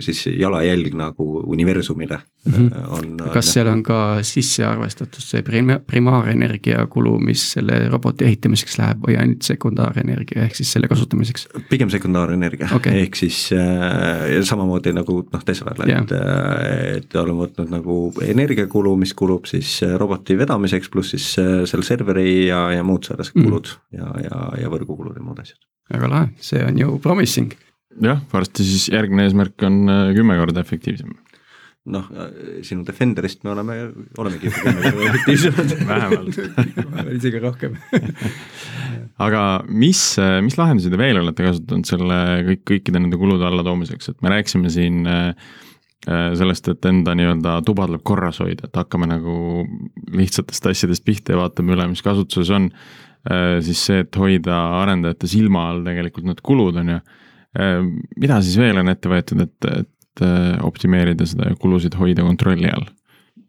siis 0.00 0.24
jalajälg 0.26 0.94
nagu 0.94 1.42
universumile 1.46 2.18
Mhm. 2.48 2.66
äh, 2.72 2.92
on. 2.92 3.16
kas 3.32 3.52
seal 3.52 3.66
on 3.66 3.82
ka 3.82 4.22
sisse 4.22 4.64
arvestatud 4.64 5.20
see 5.20 5.42
prima-, 5.42 5.78
primaarenergia 5.86 6.86
kulu, 6.86 7.18
mis 7.20 7.42
selle 7.52 7.88
roboti 7.90 8.24
ehitamiseks 8.24 8.78
läheb 8.78 8.98
või 9.06 9.18
ainult 9.20 9.42
sekundaarenergia 9.42 10.42
ehk 10.44 10.54
siis 10.56 10.72
selle 10.72 10.88
kasutamiseks? 10.88 11.48
pigem 11.70 11.90
sekundaarenergia 11.90 12.68
okay., 12.74 13.02
ehk 13.02 13.14
siis 13.16 13.50
äh, 13.52 14.40
samamoodi 14.42 14.92
nagu 14.92 15.20
noh, 15.32 15.44
Teslale 15.44 15.86
Jah. 15.90 16.02
et 16.02 16.12
äh, 16.12 16.96
et 16.96 17.14
oleme 17.16 17.44
võtnud 17.46 17.70
nagu 17.70 18.12
energiakulu, 18.22 18.96
mis 18.96 19.12
kulub 19.14 19.44
siis 19.46 19.82
äh, 19.82 19.94
roboti 19.98 20.38
vedamiseks, 20.38 20.88
pluss 20.88 21.10
siis 21.10 21.28
seal 21.70 21.82
serveri 21.82 22.46
ja, 22.46 22.70
ja 22.72 22.82
muud 22.82 23.04
sarnased 23.04 23.34
Mm. 23.38 23.44
kulud 23.44 23.68
ja, 23.92 24.06
ja, 24.24 24.38
ja 24.62 24.68
võrgukulud 24.72 25.14
ja 25.16 25.22
muud 25.22 25.27
asjad. 25.36 25.60
väga 25.92 26.12
lahe, 26.12 26.28
see 26.40 26.64
on 26.64 26.78
ju 26.78 26.98
promising. 27.04 27.54
jah, 28.00 28.20
varsti 28.32 28.66
siis 28.66 28.88
järgmine 28.94 29.28
eesmärk 29.28 29.66
on 29.68 29.82
äh, 29.88 30.04
kümme 30.16 30.38
korda 30.40 30.64
efektiivsem 30.64 31.16
noh, 31.88 32.08
sinu 32.66 32.84
Defenderist 32.84 33.44
me 33.46 33.52
oleme, 33.54 33.76
olemegi 34.20 34.50
kümme 34.52 34.74
korda 34.82 35.06
efektiivsemad 35.12 35.76
vähemalt 35.92 36.40
isegi 37.18 37.40
rohkem 37.44 37.78
aga 39.26 39.42
mis, 39.68 40.02
mis 40.44 40.58
lahendusi 40.58 40.92
te 40.92 41.00
veel 41.00 41.20
olete 41.22 41.46
kasutanud 41.46 41.88
selle 41.88 42.18
kõik, 42.50 42.62
kõikide 42.72 43.02
nende 43.02 43.18
kulude 43.20 43.46
allatoomiseks, 43.48 44.12
et 44.12 44.22
me 44.24 44.32
rääkisime 44.34 44.70
siin 44.72 45.08
äh, 45.08 45.32
äh, 46.06 46.30
sellest, 46.38 46.70
et 46.72 46.88
enda 46.90 47.16
nii-öelda 47.18 47.58
tuba 47.66 47.88
tuleb 47.90 48.04
korras 48.06 48.40
hoida, 48.44 48.68
et 48.68 48.78
hakkame 48.78 49.10
nagu 49.10 49.66
lihtsatest 50.14 50.70
asjadest 50.72 51.06
pihta 51.06 51.34
ja 51.34 51.42
vaatame 51.42 51.76
üle, 51.76 51.90
mis 51.92 52.04
kasutuses 52.04 52.52
on. 52.54 52.72
Siis 53.64 53.80
see, 53.88 54.02
et 54.04 54.16
hoida 54.16 54.56
arendajate 54.80 55.28
silma 55.30 55.68
all 55.70 55.82
tegelikult 55.86 56.28
need 56.28 56.42
kulud 56.44 56.78
on 56.80 56.94
ju. 56.94 56.98
mida 58.16 58.38
siis 58.44 58.58
veel 58.60 58.78
on 58.80 58.88
ette 58.92 59.10
võetud, 59.10 59.42
et, 59.44 59.68
et 59.82 60.22
äh, 60.24 60.54
optimeerida 60.64 61.26
seda 61.26 61.50
ja 61.50 61.56
kulusid 61.60 61.96
hoida 61.98 62.24
kontrolli 62.26 62.70
all? 62.70 62.86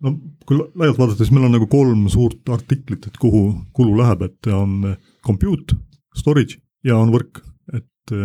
no 0.04 0.16
kui 0.48 0.58
la- 0.58 0.70
laialt 0.82 1.00
vaadata, 1.00 1.24
siis 1.24 1.32
meil 1.36 1.48
on 1.48 1.56
nagu 1.58 1.68
kolm 1.72 2.08
suurt 2.12 2.50
artiklit, 2.50 3.08
et 3.08 3.18
kuhu 3.22 3.44
kulu 3.76 3.98
läheb, 4.00 4.24
et 4.28 4.52
on 4.56 4.96
compute, 5.26 5.78
storage 6.18 6.60
ja 6.84 6.98
on 6.98 7.14
võrk. 7.14 7.44
et 7.74 8.16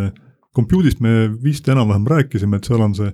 compute'ist 0.55 1.03
me 1.05 1.29
vist 1.43 1.69
enam-vähem 1.69 2.07
rääkisime, 2.09 2.57
et 2.57 2.69
seal 2.69 2.83
on 2.85 2.95
see 2.97 3.11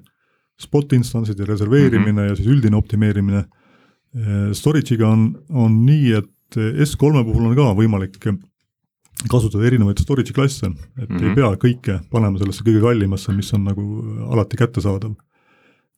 spot 0.61 0.93
instantsid 0.93 1.38
ja 1.41 1.49
reserveerimine 1.49 2.12
mm 2.12 2.18
-hmm. 2.18 2.28
ja 2.28 2.36
siis 2.36 2.49
üldine 2.49 2.76
optimeerimine. 2.76 3.45
Storage'iga 4.53 5.09
on, 5.09 5.38
on 5.49 5.86
nii, 5.86 6.12
et 6.18 6.28
S3-e 6.57 7.25
puhul 7.27 7.51
on 7.51 7.57
ka 7.59 7.71
võimalik 7.79 8.19
kasutada 9.29 9.67
erinevaid 9.69 10.01
storage'i 10.01 10.35
klasse, 10.37 10.71
et 10.99 11.09
mm 11.09 11.17
-hmm. 11.17 11.29
ei 11.29 11.35
pea 11.35 11.51
kõike 11.65 11.99
panema 12.11 12.39
sellesse 12.39 12.65
kõige 12.65 12.81
kallimasse, 12.81 13.33
mis 13.37 13.53
on 13.55 13.65
nagu 13.65 13.85
alati 14.31 14.57
kättesaadav. 14.57 15.15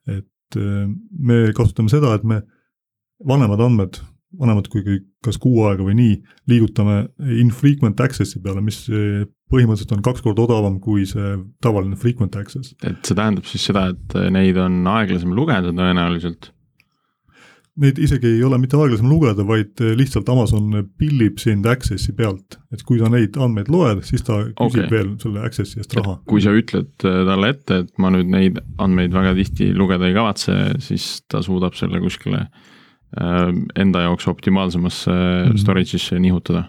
et 0.07 0.57
eh, 0.57 0.89
me 1.19 1.53
kasutame 1.55 1.89
seda, 1.89 2.15
et 2.15 2.25
me 2.25 2.43
vanemad 3.25 3.61
andmed, 3.61 4.01
vanemad 4.39 4.69
kui 4.69 4.83
kui 4.83 4.99
kas 5.23 5.39
kuu 5.39 5.63
aega 5.69 5.85
või 5.85 5.95
nii, 5.95 6.17
liigutame 6.49 7.09
infrequent 7.39 8.01
access'i 8.01 8.41
peale, 8.43 8.61
mis 8.61 8.89
eh, 8.89 9.25
põhimõtteliselt 9.53 9.93
on 9.97 10.03
kaks 10.03 10.23
korda 10.23 10.43
odavam 10.43 10.81
kui 10.81 11.07
see 11.07 11.39
tavaline 11.63 11.97
frequent 11.97 12.37
access. 12.37 12.75
et 12.83 12.99
see 13.07 13.15
tähendab 13.15 13.45
siis 13.45 13.65
seda, 13.65 13.93
et 13.95 14.19
neid 14.31 14.57
on 14.57 14.83
aeglasem 14.87 15.33
lugeda 15.33 15.71
tõenäoliselt 15.71 16.51
Neid 17.81 17.97
isegi 18.05 18.29
ei 18.29 18.43
ole 18.45 18.59
mitte 18.61 18.77
aeglasem 18.77 19.07
lugeda, 19.09 19.47
vaid 19.49 19.81
eh, 19.81 19.95
lihtsalt 19.97 20.29
Amazon 20.29 20.75
pillib 21.01 21.39
sind 21.41 21.65
access'i 21.65 22.13
pealt, 22.13 22.59
et 22.69 22.83
kui 22.85 22.99
sa 23.01 23.09
neid 23.09 23.39
andmeid 23.41 23.71
loed, 23.73 24.03
siis 24.05 24.21
ta 24.27 24.43
küsib 24.51 24.83
okay. 24.85 24.91
veel 24.91 25.15
selle 25.23 25.41
access'i 25.47 25.81
eest 25.81 25.97
raha. 25.97 26.19
kui 26.29 26.43
sa 26.45 26.53
ütled 26.53 26.93
äh, 27.09 27.23
talle 27.31 27.49
ette, 27.55 27.79
et 27.87 27.95
ma 28.03 28.11
nüüd 28.13 28.29
neid 28.29 28.61
andmeid 28.77 29.17
väga 29.17 29.33
tihti 29.39 29.71
lugeda 29.73 30.05
ei 30.05 30.13
kavatse, 30.19 30.59
siis 30.85 31.23
ta 31.33 31.41
suudab 31.41 31.79
selle 31.79 32.03
kuskile 32.05 32.43
äh, 32.45 33.49
enda 33.81 34.05
jaoks 34.05 34.29
optimaalsemasse 34.29 35.13
Mhm. 35.13 35.57
storage'isse 35.65 36.19
nihutada. 36.21 36.67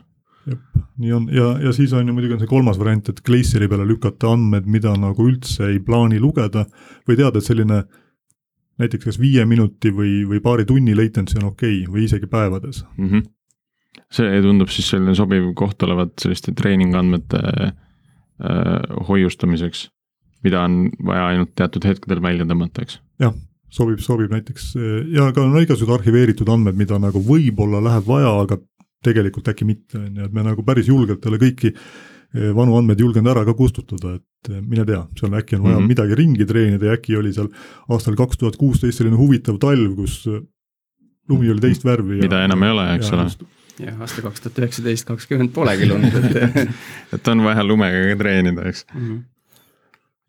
nii 0.97 1.11
on 1.15 1.27
ja, 1.31 1.57
ja 1.63 1.71
siis 1.73 1.93
on 1.93 2.07
ju 2.07 2.13
muidugi 2.13 2.33
on 2.35 2.39
see 2.39 2.47
kolmas 2.47 2.79
variant, 2.79 3.09
et 3.09 3.21
Glacieri 3.23 3.67
peale 3.67 3.85
lükata 3.87 4.31
andmed, 4.35 4.65
mida 4.67 4.95
nagu 4.99 5.27
üldse 5.27 5.67
ei 5.71 5.79
plaani 5.79 6.19
lugeda 6.19 6.65
või 7.07 7.15
teada, 7.15 7.39
et 7.39 7.47
selline 7.47 7.83
näiteks 8.81 9.05
kas 9.05 9.19
viie 9.21 9.45
minuti 9.45 9.91
või, 9.93 10.23
või 10.29 10.41
paari 10.43 10.65
tunni 10.69 10.95
latency 10.97 11.37
on 11.41 11.51
okei 11.51 11.83
okay, 11.83 11.93
või 11.93 12.07
isegi 12.07 12.29
päevades. 12.29 12.83
Mm 12.97 13.09
-hmm. 13.09 13.29
see 14.13 14.41
tundub 14.41 14.69
siis 14.73 14.89
selline 14.89 15.15
sobiv 15.15 15.53
koht 15.55 15.83
olevat 15.83 16.13
selliste 16.21 16.53
treeningandmete 16.57 17.41
äh, 17.63 17.73
hoiustamiseks, 19.07 19.87
mida 20.43 20.61
on 20.65 20.89
vaja 21.05 21.27
ainult 21.27 21.55
teatud 21.55 21.85
hetkedel 21.85 22.21
välja 22.21 22.45
tõmmata, 22.45 22.81
eks. 22.81 22.99
jah, 23.19 23.33
sobib, 23.69 23.99
sobib 23.99 24.31
näiteks 24.31 24.73
ja 25.13 25.31
ka 25.33 25.41
on 25.41 25.57
igasugused 25.61 25.93
arhiveeritud 25.99 26.49
andmed, 26.49 26.75
mida 26.75 26.99
nagu 26.99 27.21
võib-olla 27.21 27.81
läheb 27.83 28.07
vaja, 28.07 28.33
aga 28.41 28.57
tegelikult 29.03 29.49
äkki 29.51 29.67
mitte, 29.67 29.99
on 29.99 30.17
ju, 30.17 30.27
et 30.27 30.35
me 30.35 30.45
nagu 30.45 30.63
päris 30.65 30.89
julgelt 30.89 31.23
ei 31.25 31.31
ole 31.31 31.41
kõiki 31.41 31.71
eh, 31.73 32.51
vanu 32.55 32.77
andmeid 32.77 33.01
julgenud 33.03 33.31
ära 33.33 33.45
ka 33.47 33.55
kustutada, 33.57 34.17
et 34.17 34.25
mine 34.51 34.85
tea, 34.87 35.01
seal 35.19 35.33
äkki 35.39 35.57
on 35.57 35.63
vaja 35.63 35.77
mm. 35.77 35.83
-hmm. 35.83 35.87
midagi 35.87 36.15
ringi 36.15 36.45
treenida 36.45 36.85
ja 36.85 36.93
äkki 36.97 37.17
oli 37.17 37.33
seal 37.33 37.49
aastal 37.89 38.15
kaks 38.19 38.37
tuhat 38.37 38.55
kuusteist 38.59 38.97
selline 38.97 39.17
huvitav 39.17 39.59
talv, 39.59 39.95
kus 39.95 40.23
eh, 40.27 40.41
lumi 41.29 41.51
oli 41.51 41.63
teist 41.63 41.85
värvi. 41.85 42.21
Mida 42.21 42.43
enam 42.45 42.63
ei 42.63 42.71
ole, 42.75 42.87
eks 42.95 43.11
ole. 43.13 43.27
jah, 43.79 43.99
aasta 44.01 44.21
kaks 44.21 44.41
tuhat 44.41 44.63
üheksateist, 44.63 45.07
kakskümmend 45.07 45.53
polegi 45.53 45.89
lund, 45.89 46.05
et 46.05 46.57
et 47.17 47.27
on 47.27 47.43
vaja 47.45 47.63
lumega 47.63 48.03
ka 48.11 48.17
treenida, 48.23 48.67
eks. 48.69 48.85
Mhm. 48.93 49.21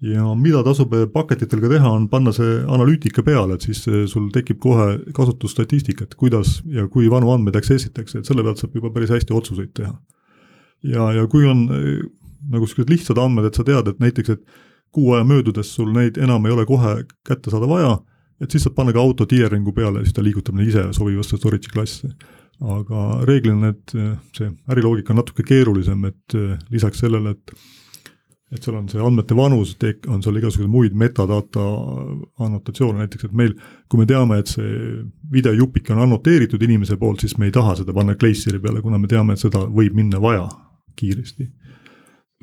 ja 0.05 0.35
mida 0.37 0.62
tasub 0.65 0.95
paketitel 1.12 1.61
ka 1.61 1.69
teha, 1.69 1.91
on 1.91 2.09
panna 2.09 2.33
see 2.33 2.57
analüütika 2.65 3.23
peale, 3.23 3.55
et 3.55 3.69
siis 3.69 3.87
eh, 3.89 4.05
sul 4.11 4.31
tekib 4.33 4.59
kohe 4.59 4.99
kasutusstatistika, 5.15 6.05
et 6.05 6.15
kuidas 6.15 6.62
ja 6.67 6.89
kui 6.89 7.11
vanu 7.11 7.33
andmeid 7.33 7.57
access 7.57 7.87
itakse, 7.87 8.19
et 8.19 8.27
selle 8.27 8.43
pealt 8.43 8.62
saab 8.62 8.75
juba 8.75 8.91
päris 8.91 9.11
hästi 9.11 9.35
otsuseid 9.35 9.73
teha. 9.75 9.95
ja, 10.83 11.12
ja 11.12 11.27
kui 11.27 11.47
on 11.49 11.67
eh, 11.73 12.05
nagu 12.51 12.66
niisugused 12.66 12.92
lihtsad 12.92 13.20
andmed, 13.20 13.49
et 13.49 13.59
sa 13.59 13.66
tead, 13.66 13.88
et 13.90 14.01
näiteks, 14.03 14.36
et 14.36 14.42
kuu 14.95 15.14
aja 15.14 15.26
möödudes 15.26 15.74
sul 15.74 15.92
neid 15.95 16.18
enam 16.22 16.47
ei 16.47 16.55
ole 16.55 16.66
kohe 16.68 16.97
kätte 17.26 17.53
saada 17.53 17.68
vaja, 17.70 17.97
et 18.42 18.51
siis 18.51 18.66
saad 18.66 18.76
panna 18.76 18.95
ka 18.95 19.03
auto 19.03 19.26
tiering'u 19.30 19.74
peale, 19.74 20.05
siis 20.05 20.16
ta 20.16 20.24
liigutab 20.24 20.59
neid 20.59 20.72
ise 20.72 20.88
sobivasse 20.97 21.38
storage'i 21.40 21.72
klassi. 21.72 22.14
aga 22.62 23.01
reeglina 23.26 23.66
need, 23.66 23.95
see 24.36 24.51
äriloogika 24.70 25.11
on 25.11 25.18
natuke 25.18 25.42
keerulisem, 25.42 26.05
et 26.07 26.36
lisaks 26.70 27.01
sellele, 27.03 27.34
et 27.34 27.57
et 28.55 28.62
seal 28.62 28.76
on 28.78 28.86
see 28.88 29.03
andmete 29.03 29.34
vanus, 29.34 29.72
on 30.07 30.22
seal 30.22 30.38
igasuguseid 30.38 30.70
muid 30.70 30.95
metadata 30.99 31.64
annotatsioone, 32.45 33.01
näiteks 33.03 33.26
et 33.26 33.34
meil, 33.36 33.57
kui 33.90 33.99
me 33.99 34.07
teame, 34.07 34.38
et 34.38 34.53
see 34.53 35.01
videojupik 35.32 35.90
on 35.95 36.05
annoteeritud 36.05 36.62
inimese 36.62 36.99
poolt, 37.01 37.24
siis 37.24 37.34
me 37.40 37.49
ei 37.49 37.55
taha 37.55 37.74
seda 37.80 37.95
panna 37.97 38.14
Glacieri 38.20 38.61
peale, 38.62 38.82
kuna 38.84 39.01
me 39.03 39.11
teame, 39.11 39.34
et 39.34 39.42
seda 39.42 39.64
võib 39.66 39.97
minna 39.99 40.20
vaja 40.22 40.47
kiiresti. 40.99 41.49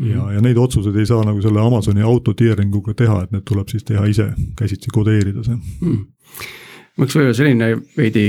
ja, 0.10 0.32
ja 0.36 0.42
neid 0.44 0.58
otsuseid 0.58 0.96
ei 0.98 1.06
saa 1.06 1.24
nagu 1.28 1.42
selle 1.44 1.62
Amazoni 1.62 2.04
auto 2.06 2.34
tieering 2.38 2.74
uga 2.76 2.96
teha, 2.98 3.22
et 3.26 3.36
need 3.36 3.46
tuleb 3.48 3.70
siis 3.72 3.86
teha 3.88 4.06
ise, 4.10 4.32
käsitsi 4.58 4.94
kodeerida 4.94 5.44
see. 5.46 5.58
mul 5.82 7.06
oleks 7.06 7.18
võib-olla 7.18 7.38
selline 7.38 7.72
veidi 7.98 8.26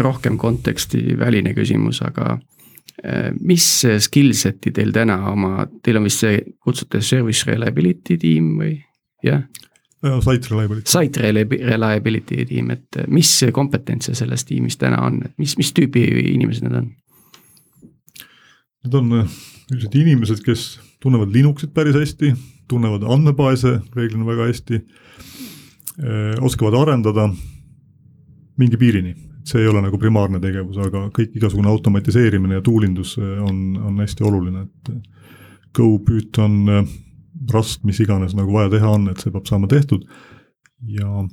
rohkem 0.00 0.38
konteksti 0.38 1.18
väline 1.18 1.54
küsimus, 1.56 2.00
aga 2.06 2.36
eh, 3.02 3.30
mis 3.40 3.68
skillset'i 4.06 4.72
teil 4.74 4.92
täna 4.94 5.20
oma, 5.32 5.68
teil 5.82 6.00
on 6.00 6.08
vist 6.08 6.24
see, 6.24 6.40
kutsute 6.64 7.02
service 7.04 7.46
reliability 7.48 8.18
tiim 8.20 8.56
või 8.60 8.74
jah? 9.24 9.46
Site 10.06 10.52
reliability. 10.52 10.90
Site 10.90 11.22
reli- 11.24 11.62
reliability 11.66 12.44
tiim, 12.46 12.70
et 12.74 13.00
mis 13.10 13.30
kompetentse 13.54 14.14
selles 14.14 14.44
tiimis 14.46 14.76
täna 14.78 15.00
on, 15.06 15.22
et 15.24 15.34
mis, 15.40 15.56
mis 15.58 15.72
tüüpi 15.74 16.04
inimesed 16.34 16.66
need 16.66 16.76
on? 16.78 16.90
Need 18.86 18.98
on 19.00 19.16
äh, 19.18 19.38
üldiselt 19.72 19.96
inimesed, 19.98 20.42
kes 20.46 20.66
tunnevad 21.02 21.32
Linuxit 21.32 21.74
päris 21.74 21.96
hästi, 21.96 22.32
tunnevad 22.68 23.04
andmebaase 23.06 23.80
reeglina 23.96 24.26
väga 24.26 24.48
hästi, 24.48 24.80
oskavad 26.44 26.74
arendada 26.80 27.28
mingi 28.56 28.76
piirini, 28.80 29.14
see 29.46 29.62
ei 29.62 29.68
ole 29.70 29.82
nagu 29.84 29.98
primaarne 30.00 30.40
tegevus, 30.42 30.78
aga 30.82 31.06
kõik 31.14 31.36
igasugune 31.38 31.70
automatiseerimine 31.70 32.58
ja 32.58 32.64
toolindus 32.64 33.16
äh, 33.20 33.36
on, 33.44 33.76
on 33.76 34.00
hästi 34.02 34.24
oluline, 34.26 34.66
et 34.66 34.92
äh, 34.94 35.02
Go, 35.76 35.98
Python, 36.00 36.86
Rust, 37.52 37.82
mis 37.84 37.98
iganes 38.00 38.32
nagu 38.32 38.54
vaja 38.54 38.70
teha 38.72 38.94
on, 38.96 39.10
et 39.12 39.20
see 39.20 39.32
peab 39.34 39.44
saama 39.44 39.68
tehtud. 39.68 40.06
Ja 40.88 41.26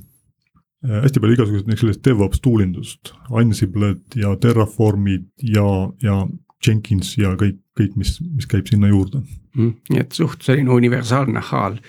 hästi 0.83 1.21
palju 1.23 1.37
igasuguseid 1.37 1.79
sellist 1.79 2.01
DevOps 2.03 2.41
toolindust, 2.43 3.13
Ansible'd 3.31 4.17
ja 4.19 4.33
Terraformid 4.35 5.29
ja, 5.47 5.63
ja 6.03 6.17
Jenkins 6.65 7.15
ja 7.19 7.33
kõik, 7.39 7.59
kõik, 7.79 7.95
mis, 7.99 8.17
mis 8.35 8.49
käib 8.49 8.69
sinna 8.69 8.91
juurde. 8.91 9.23
Mm, 9.57 9.73
nii 9.91 10.03
et 10.03 10.15
suht 10.17 10.45
selline 10.45 10.73
universaalne 10.73 11.43
haal. 11.51 11.79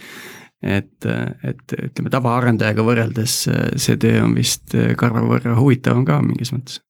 et, 0.64 1.04
et 1.44 1.72
ütleme 1.76 2.08
tavaarendajaga 2.08 2.84
võrreldes 2.86 3.32
see 3.76 3.96
töö 4.00 4.22
on 4.24 4.32
vist 4.32 4.72
karva 4.96 5.20
võrra 5.28 5.58
huvitavam 5.58 6.06
ka 6.08 6.22
mingis 6.24 6.54
mõttes. 6.54 6.80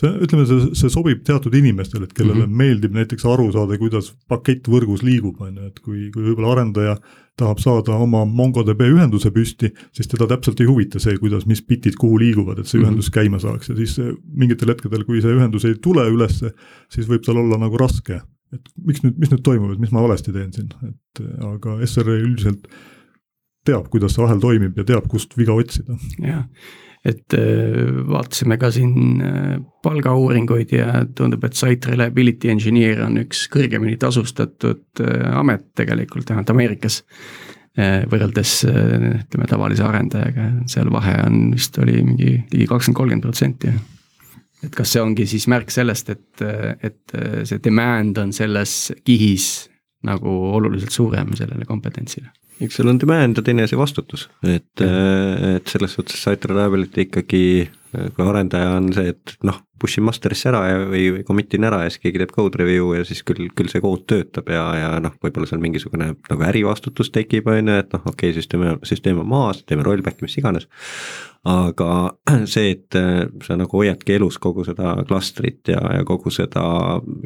See, 0.00 0.10
ütleme, 0.26 0.46
see, 0.48 0.70
see 0.78 0.92
sobib 0.92 1.22
teatud 1.26 1.54
inimestele, 1.54 2.08
et 2.08 2.14
kellele 2.16 2.44
mm 2.44 2.48
-hmm. 2.48 2.62
meeldib 2.62 2.96
näiteks 2.96 3.26
aru 3.30 3.50
saada, 3.52 3.78
kuidas 3.78 4.12
pakett 4.28 4.68
võrgus 4.70 5.04
liigub, 5.06 5.40
on 5.40 5.56
ju, 5.56 5.66
et 5.70 5.80
kui, 5.80 6.10
kui 6.14 6.26
võib-olla 6.28 6.52
arendaja 6.56 6.96
tahab 7.38 7.58
saada 7.58 7.96
oma 7.98 8.24
MongoDB 8.24 8.84
ühenduse 8.86 9.30
püsti, 9.34 9.72
siis 9.92 10.08
teda 10.10 10.26
täpselt 10.30 10.60
ei 10.60 10.68
huvita 10.70 11.02
see, 11.02 11.16
kuidas, 11.18 11.46
mis 11.50 11.62
bitid 11.66 11.98
kuhu 11.98 12.18
liiguvad, 12.22 12.58
et 12.58 12.66
see 12.66 12.78
mm 12.78 12.84
-hmm. 12.84 12.88
ühendus 12.88 13.10
käima 13.10 13.38
saaks 13.38 13.68
ja 13.68 13.76
siis 13.76 13.98
mingitel 14.26 14.70
hetkedel, 14.70 15.04
kui 15.04 15.22
see 15.22 15.34
ühendus 15.34 15.64
ei 15.64 15.74
tule 15.74 16.06
ülesse, 16.10 16.54
siis 16.88 17.08
võib 17.08 17.26
tal 17.26 17.36
olla 17.36 17.58
nagu 17.58 17.76
raske. 17.76 18.20
et 18.54 18.68
miks 18.86 19.02
nüüd, 19.02 19.16
mis 19.18 19.30
nüüd 19.30 19.42
toimub, 19.42 19.72
et 19.72 19.80
mis 19.80 19.90
ma 19.90 20.02
valesti 20.02 20.32
teen 20.32 20.52
siin, 20.52 20.68
et 20.86 21.22
aga 21.42 21.86
SRE 21.86 22.20
üldiselt 22.22 22.68
teab, 23.66 23.88
kuidas 23.90 24.14
see 24.14 24.24
ahel 24.24 24.38
toimib 24.38 24.78
ja 24.78 24.84
teab, 24.84 25.08
kust 25.10 25.36
viga 25.36 25.56
otsida. 25.56 25.96
jah, 26.22 26.44
et 27.04 27.36
äh, 27.36 27.80
vaatasime 28.08 28.56
ka 28.60 28.70
siin 28.72 29.20
äh, 29.20 29.56
palgauuringuid 29.84 30.72
ja 30.72 31.02
tundub, 31.16 31.44
et 31.44 31.56
site 31.58 31.90
reliability 31.92 32.48
engineer 32.52 33.02
on 33.04 33.18
üks 33.20 33.44
kõrgemini 33.52 33.98
tasustatud 34.00 35.02
äh, 35.04 35.26
amet 35.36 35.68
tegelikult, 35.76 36.30
vähemalt 36.30 36.54
Ameerikas. 36.54 37.02
võrreldes 37.74 38.50
ütleme 38.68 39.48
tavalise 39.50 39.82
arendajaga, 39.82 40.44
seal 40.70 40.92
vahe 40.94 41.16
on 41.24 41.48
vist 41.56 41.74
oli 41.82 41.96
mingi 42.06 42.28
ligi 42.52 42.68
kakskümmend, 42.70 42.96
kolmkümmend 43.00 43.24
protsenti. 43.26 43.72
et 44.62 44.76
kas 44.78 44.92
see 44.94 45.02
ongi 45.02 45.26
siis 45.26 45.48
märk 45.50 45.74
sellest, 45.74 46.12
et, 46.14 46.44
et 46.86 47.16
see 47.50 47.58
demand 47.64 48.20
on 48.22 48.30
selles 48.32 48.92
kihis 49.02 49.48
nagu 50.06 50.36
oluliselt 50.54 50.94
suurem 50.94 51.34
sellele 51.34 51.66
kompetentsile? 51.66 52.30
Eks 52.62 52.78
seal 52.78 52.90
on 52.90 53.00
demand 53.02 53.38
ja 53.38 53.44
teine 53.44 53.66
asi 53.66 53.78
vastutus, 53.78 54.28
et, 54.46 54.82
äh, 54.82 55.56
et 55.56 55.70
selles 55.70 55.96
suhtes 55.96 56.20
site 56.22 56.50
reliability 56.50 57.08
ikkagi, 57.08 57.44
äh, 57.96 58.10
kui 58.14 58.26
arendaja 58.26 58.76
on 58.76 58.92
see, 58.94 59.14
et 59.14 59.34
noh, 59.46 59.60
push 59.80 59.98
in 59.98 60.06
master'isse 60.06 60.48
ära 60.48 60.62
ja, 60.68 60.78
või, 60.88 61.04
või 61.16 61.24
commit 61.26 61.54
in 61.58 61.66
ära 61.68 61.82
ja 61.84 61.92
siis 61.92 62.04
keegi 62.04 62.22
teeb 62.22 62.32
code 62.32 62.60
review 62.60 62.94
ja 62.96 63.04
siis 63.04 63.24
küll, 63.26 63.50
küll 63.58 63.72
see 63.72 63.82
kood 63.84 64.06
töötab 64.10 64.48
ja, 64.54 64.64
ja 64.78 64.90
noh, 65.02 65.16
võib-olla 65.24 65.50
seal 65.50 65.62
mingisugune 65.64 66.12
nagu 66.14 66.46
ärivastutus 66.46 67.10
tekib, 67.14 67.50
on 67.50 67.72
ju, 67.72 67.78
et 67.82 67.92
noh, 67.96 68.06
okei 68.06 68.30
okay,, 68.30 68.38
süsteem, 68.38 68.66
süsteem 68.86 69.20
on 69.24 69.30
maas, 69.34 69.64
teeme 69.66 69.86
rollback'i, 69.86 70.24
mis 70.24 70.38
iganes 70.40 70.70
aga 71.44 71.88
see, 72.52 72.72
et 72.74 72.96
äh, 72.98 73.26
sa 73.44 73.56
nagu 73.60 73.80
hoiadki 73.80 74.16
elus 74.16 74.38
kogu 74.42 74.64
seda 74.66 74.96
klastrit 75.08 75.68
ja, 75.68 75.80
ja 75.98 76.04
kogu 76.08 76.32
seda 76.32 76.64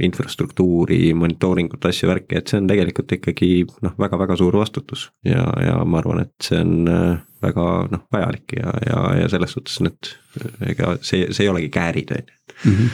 infrastruktuuri, 0.05 1.15
monitooringut, 1.19 1.85
asju, 1.89 2.11
värki, 2.11 2.39
et 2.39 2.51
see 2.51 2.61
on 2.63 2.71
tegelikult 2.71 3.15
ikkagi 3.19 3.51
noh, 3.85 3.95
väga-väga 4.01 4.39
suur 4.41 4.59
vastutus 4.59 5.09
ja, 5.27 5.47
ja 5.65 5.79
ma 5.87 6.03
arvan, 6.03 6.25
et 6.27 6.49
see 6.49 6.61
on 6.63 6.91
äh, 6.93 7.21
väga 7.45 7.69
noh, 7.93 8.07
vajalik 8.13 8.57
ja, 8.59 8.73
ja, 8.87 9.05
ja 9.23 9.29
selles 9.31 9.55
suhtes 9.55 9.79
nüüd 9.85 10.15
ega 10.67 10.97
see, 11.01 11.29
see 11.31 11.47
ei 11.47 11.53
olegi 11.53 11.71
käärid, 11.75 12.17
on 12.17 12.27
ju. 12.27 12.91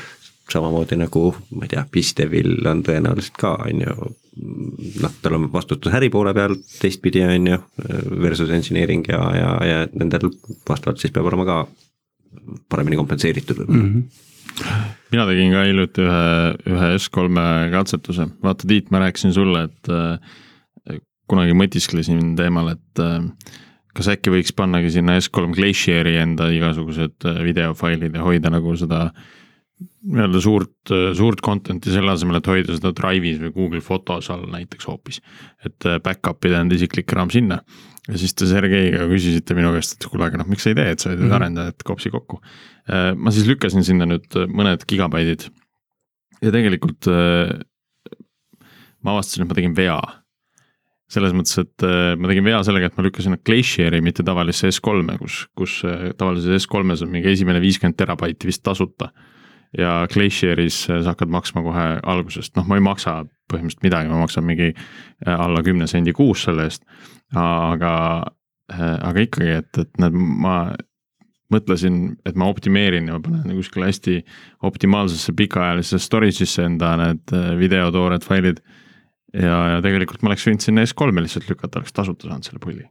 Samamoodi 0.52 0.98
nagu 1.00 1.30
ma 1.56 1.64
ei 1.64 1.70
tea, 1.72 1.86
Pistevil 1.90 2.58
on 2.68 2.82
tõenäoliselt 2.84 3.38
ka, 3.40 3.54
on 3.64 3.80
ju, 3.80 4.10
noh, 4.36 5.14
tal 5.22 5.38
on 5.38 5.46
vastutus 5.52 5.94
äri 5.94 6.10
poole 6.12 6.34
peal, 6.34 6.56
teistpidi 6.80 7.22
on 7.26 7.48
ju, 7.52 7.58
versus 8.22 8.50
engineering 8.50 9.04
ja, 9.08 9.22
ja, 9.36 9.50
ja 9.68 9.80
nendel 9.94 10.32
vastavalt 10.68 11.02
siis 11.02 11.14
peab 11.14 11.28
olema 11.30 11.46
ka 11.48 11.58
paremini 12.70 12.98
kompenseeritud 12.98 13.60
võib-olla 13.62 13.82
mm. 13.82 13.92
-hmm. 13.92 14.88
mina 15.14 15.26
tegin 15.30 15.52
ka 15.54 15.66
hiljuti 15.68 16.06
ühe, 16.06 16.24
ühe 16.74 16.88
S3-e 16.98 17.68
katsetuse, 17.74 18.28
vaata 18.42 18.68
Tiit, 18.68 18.90
ma 18.90 19.04
rääkisin 19.04 19.34
sulle, 19.36 19.68
et 19.70 19.92
äh, 19.92 20.98
kunagi 21.30 21.54
mõtisklesin 21.58 22.34
teemal, 22.36 22.74
et 22.74 23.02
äh, 23.02 23.22
kas 23.94 24.10
äkki 24.10 24.34
võiks 24.34 24.52
pannagi 24.56 24.90
sinna 24.90 25.16
S3 25.20 25.54
Glacieri 25.54 26.16
enda 26.18 26.50
igasugused 26.50 27.30
äh, 27.30 27.40
videofailid 27.46 28.18
ja 28.18 28.26
hoida 28.26 28.50
nagu 28.50 28.76
seda 28.76 29.06
äh, 29.06 29.32
nii-öelda 29.82 30.40
suurt, 30.42 30.92
suurt 31.18 31.42
content'i 31.44 31.92
selle 31.92 32.12
asemel, 32.14 32.38
et 32.38 32.48
hoida 32.48 32.76
seda 32.76 32.92
Drive'is 32.94 33.40
või 33.42 33.52
Google 33.54 33.82
Fotos 33.84 34.30
all 34.32 34.46
näiteks 34.52 34.86
hoopis. 34.88 35.20
et 35.64 35.88
äh, 35.88 35.98
back-up 36.04 36.44
ida 36.46 36.60
enda 36.62 36.76
isiklik 36.76 37.12
RAM 37.12 37.30
sinna. 37.30 37.60
ja 38.08 38.20
siis 38.20 38.34
te 38.36 38.46
Sergeiga 38.46 39.08
küsisite 39.10 39.56
minu 39.56 39.72
käest, 39.74 39.96
et 39.96 40.08
kuule, 40.10 40.28
aga 40.28 40.38
noh, 40.38 40.48
miks 40.48 40.66
sa 40.66 40.70
ei 40.70 40.78
tee, 40.78 40.90
et 40.92 41.00
sa 41.00 41.10
oled 41.10 41.20
mm 41.20 41.28
-hmm. 41.28 41.36
arendajad 41.40 41.84
kopsi 41.84 42.10
kokku. 42.10 42.40
Äh, 42.88 43.14
ma 43.16 43.30
siis 43.30 43.48
lükkasin 43.48 43.84
sinna 43.84 44.06
nüüd 44.06 44.28
mõned 44.48 44.84
gigabaidid. 44.86 45.50
ja 46.42 46.50
tegelikult 46.52 47.08
äh, 47.08 47.58
ma 49.02 49.16
avastasin, 49.16 49.42
et 49.42 49.48
ma 49.48 49.54
tegin 49.54 49.76
vea 49.76 50.00
selles 51.08 51.32
mõttes, 51.32 51.58
et 51.60 51.82
ma 52.18 52.28
tegin 52.28 52.44
vea 52.44 52.62
sellega, 52.64 52.86
et 52.86 52.96
ma 52.96 53.04
lükkasin 53.04 53.36
Glacieri, 53.44 54.00
mitte 54.00 54.22
tavalisse 54.24 54.68
S3-e, 54.68 55.18
kus, 55.18 55.46
kus 55.54 55.82
tavalises 56.16 56.64
S3-es 56.64 57.02
on 57.04 57.10
mingi 57.12 57.28
esimene 57.28 57.60
viiskümmend 57.60 57.94
terabaiti 57.96 58.48
vist 58.48 58.62
tasuta 58.64 59.12
ja 59.78 60.06
Glacieris 60.12 60.84
sa 60.86 61.00
hakkad 61.06 61.32
maksma 61.32 61.62
kohe 61.64 61.84
algusest, 62.02 62.54
noh, 62.58 62.66
ma 62.68 62.78
ei 62.78 62.84
maksa 62.84 63.22
põhimõtteliselt 63.50 63.84
midagi, 63.86 64.10
ma 64.10 64.22
maksan 64.22 64.46
mingi 64.46 64.70
äh, 64.72 65.34
alla 65.34 65.62
kümne 65.66 65.88
sendi 65.90 66.14
kuus 66.16 66.46
selle 66.46 66.68
eest. 66.68 66.84
aga, 67.34 67.94
äh, 68.72 68.96
aga 69.10 69.24
ikkagi, 69.26 69.50
et, 69.60 69.80
et 69.80 70.02
näed, 70.02 70.14
ma 70.14 70.56
mõtlesin, 71.52 71.98
et 72.26 72.38
ma 72.38 72.48
optimeerin 72.50 73.10
ja 73.10 73.18
ma 73.18 73.24
panen 73.24 73.56
kuskile 73.58 73.90
hästi 73.90 74.20
optimaalsesse 74.64 75.34
pikaajalisse 75.36 76.00
storage'isse 76.02 76.64
enda 76.70 76.94
need 77.00 77.34
äh, 77.36 77.52
videotoored 77.60 78.24
failid. 78.26 78.62
ja, 79.34 79.58
ja 79.74 79.82
tegelikult 79.82 80.22
ma 80.22 80.30
oleks 80.30 80.46
võinud 80.46 80.62
sinna 80.62 80.84
S3-e 80.86 81.24
lihtsalt 81.24 81.50
lükata, 81.50 81.80
oleks 81.80 81.92
tasuta 81.92 82.30
saanud 82.30 82.46
selle 82.46 82.62
pulli. 82.62 82.86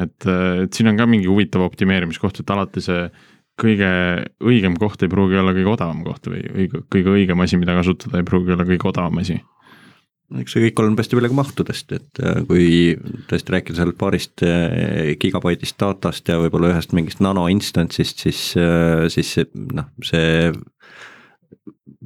et, 0.00 0.26
et 0.64 0.72
siin 0.72 0.90
on 0.90 0.98
ka 0.98 1.06
mingi 1.06 1.28
huvitav 1.30 1.62
optimeerimiskoht, 1.68 2.40
et 2.40 2.50
alati 2.50 2.82
see 2.82 3.06
kõige 3.60 3.88
õigem 4.42 4.76
koht 4.80 5.02
ei 5.04 5.10
pruugi 5.10 5.38
olla 5.38 5.54
kõige 5.54 5.74
odavam 5.74 6.02
koht 6.06 6.26
või 6.30 6.42
õige, 6.50 6.82
kõige 6.90 7.12
õigem 7.14 7.42
asi, 7.44 7.58
mida 7.60 7.76
kasutada, 7.78 8.18
ei 8.18 8.26
pruugi 8.26 8.54
olla 8.54 8.66
kõige 8.66 8.88
odavam 8.90 9.20
asi. 9.22 9.38
eks 10.40 10.56
see 10.56 10.64
kõik 10.64 10.82
oleneb 10.82 11.02
hästi 11.02 11.18
palju 11.18 11.30
ka 11.30 11.38
mahtudest, 11.38 11.94
et 11.94 12.22
äh, 12.24 12.40
kui 12.48 12.66
tõesti 13.30 13.54
rääkida 13.54 13.78
seal 13.78 13.94
paarist 13.98 14.42
äh, 14.46 15.14
gigabaidist 15.22 15.78
datast 15.78 16.28
ja 16.28 16.40
võib-olla 16.42 16.72
ühest 16.72 16.96
mingist 16.96 17.22
nano 17.22 17.46
instantsist, 17.52 18.26
siis, 18.26 18.42
äh, 18.58 19.06
siis 19.12 19.36
noh, 19.54 19.90
see 20.02 20.50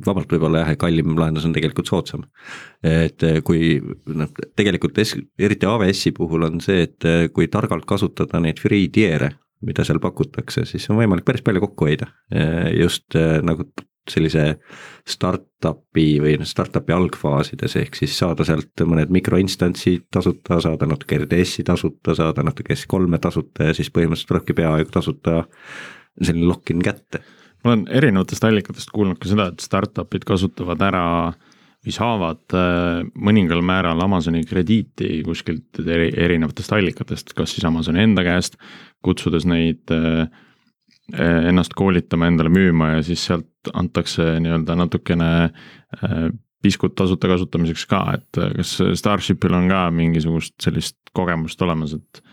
vabalt 0.05 0.31
võib-olla 0.31 0.67
jah, 0.67 0.77
kallim 0.79 1.17
lahendus 1.19 1.49
on 1.49 1.57
tegelikult 1.57 1.89
soodsam. 1.89 2.29
et 2.85 3.25
kui 3.45 3.81
noh, 3.81 4.29
tegelikult 4.55 5.01
S, 5.01 5.17
eriti 5.41 5.67
AWS-i 5.67 6.13
puhul 6.15 6.45
on 6.47 6.61
see, 6.63 6.85
et 6.85 7.33
kui 7.35 7.49
targalt 7.49 7.89
kasutada 7.89 8.39
neid 8.43 8.61
free 8.63 8.93
tier'e 8.93 9.33
mida 9.67 9.85
seal 9.87 10.01
pakutakse, 10.03 10.65
siis 10.69 10.87
on 10.91 11.01
võimalik 11.01 11.27
päris 11.27 11.43
palju 11.47 11.63
kokku 11.67 11.89
hoida. 11.89 12.11
just 12.77 13.17
äh, 13.19 13.39
nagu 13.43 13.67
sellise 14.09 14.45
startup'i 15.09 16.19
või 16.23 16.37
noh, 16.41 16.49
startup'i 16.49 16.95
algfaasides, 16.97 17.77
ehk 17.83 17.99
siis 17.99 18.15
saada 18.19 18.47
sealt 18.49 18.85
mõned 18.89 19.13
mikroinstantsid 19.13 20.07
tasuta, 20.15 20.61
saada 20.65 20.89
natuke 20.89 21.19
RDS-i 21.23 21.65
tasuta, 21.69 22.15
saada 22.19 22.45
natuke 22.47 22.77
S3-e 22.77 23.21
tasuta 23.23 23.69
ja 23.69 23.77
siis 23.77 23.93
põhimõtteliselt 23.95 24.33
tulebki 24.33 24.57
peaaegu 24.59 24.95
tasuta 24.95 25.43
selline 26.23 26.49
lock-in 26.49 26.83
kätte. 26.85 27.23
ma 27.65 27.73
olen 27.73 27.87
erinevatest 27.91 28.45
allikatest 28.45 28.91
kuulnud 28.95 29.19
ka 29.21 29.29
seda, 29.29 29.51
et 29.53 29.61
startup'id 29.61 30.25
kasutavad 30.25 30.83
ära 30.89 31.05
või 31.35 31.48
saavad 31.89 32.57
äh, 32.57 33.05
mõningal 33.15 33.63
määral 33.65 34.01
Amazoni 34.05 34.43
krediiti 34.49 35.23
kuskilt 35.27 35.79
eri, 35.85 36.11
erinevatest 36.17 36.75
allikatest, 36.75 37.33
kas 37.39 37.55
siis 37.55 37.65
Amazoni 37.69 38.03
enda 38.03 38.25
käest 38.27 38.59
kutsudes 39.05 39.47
neid 39.49 39.93
äh, 39.95 40.27
ennast 41.49 41.73
koolitama, 41.79 42.29
endale 42.29 42.53
müüma 42.53 42.97
ja 42.97 43.07
siis 43.07 43.25
sealt 43.31 43.73
antakse 43.73 44.35
nii-öelda 44.43 44.77
natukene 44.77 45.31
äh, 45.49 46.29
piskut 46.63 46.97
tasuta 46.99 47.31
kasutamiseks 47.31 47.87
ka, 47.89 48.03
et 48.19 48.41
äh, 48.43 48.53
kas 48.59 48.77
Starshipil 48.99 49.55
on 49.57 49.71
ka 49.71 49.87
mingisugust 49.95 50.57
sellist 50.63 50.99
kogemust 51.17 51.63
olemas, 51.63 51.97
et 51.99 52.25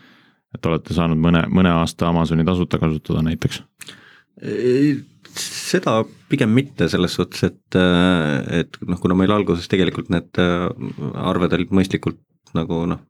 et 0.54 0.66
olete 0.70 0.94
saanud 0.96 1.20
mõne, 1.20 1.42
mõne 1.52 1.68
aasta 1.82 2.06
Amazoni 2.08 2.44
tasuta 2.46 2.78
kasutada 2.80 3.20
näiteks? 3.26 3.58
Seda 5.42 5.98
pigem 6.30 6.52
mitte 6.56 6.88
selles 6.90 7.16
suhtes, 7.18 7.44
et, 7.46 7.78
et 8.60 8.78
noh, 8.86 9.00
kuna 9.02 9.16
meil 9.18 9.34
alguses 9.34 9.68
tegelikult 9.70 10.10
need 10.12 10.40
arved 10.40 11.58
olid 11.58 11.74
mõistlikult 11.76 12.22
nagu 12.56 12.82
noh, 12.88 13.00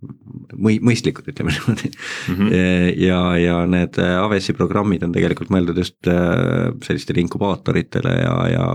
mõi-, 0.55 0.79
mõistlikud, 0.85 1.27
ütleme 1.31 1.53
niimoodi 1.55 1.91
mm. 1.91 2.39
-hmm. 2.39 2.55
ja, 3.09 3.21
ja 3.41 3.59
need 3.71 3.99
AWS-i 4.03 4.57
programmid 4.57 5.05
on 5.07 5.15
tegelikult 5.15 5.53
mõeldud 5.55 5.81
just 5.83 6.11
äh, 6.11 6.73
sellistele 6.87 7.23
inkubaatoritele 7.25 8.15
ja, 8.23 8.35
ja 8.53 8.67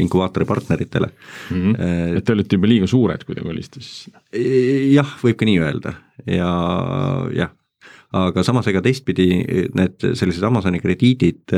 inkubaatori 0.00 0.48
partneritele 0.48 1.10
mm. 1.10 1.60
-hmm. 1.60 2.18
et 2.18 2.24
te 2.24 2.36
olite 2.36 2.58
juba 2.58 2.72
liiga 2.72 2.90
suured, 2.90 3.24
kui 3.24 3.38
te 3.38 3.44
kolisite 3.44 3.84
siis? 3.84 4.08
jah, 4.94 5.16
võib 5.22 5.38
ka 5.38 5.48
nii 5.48 5.60
öelda 5.62 5.94
ja 6.26 6.50
jah, 7.36 7.54
aga 8.16 8.42
samas 8.46 8.68
ega 8.70 8.80
teistpidi 8.84 9.26
need 9.76 10.04
sellised 10.16 10.44
Amazoni 10.48 10.80
krediidid, 10.80 11.52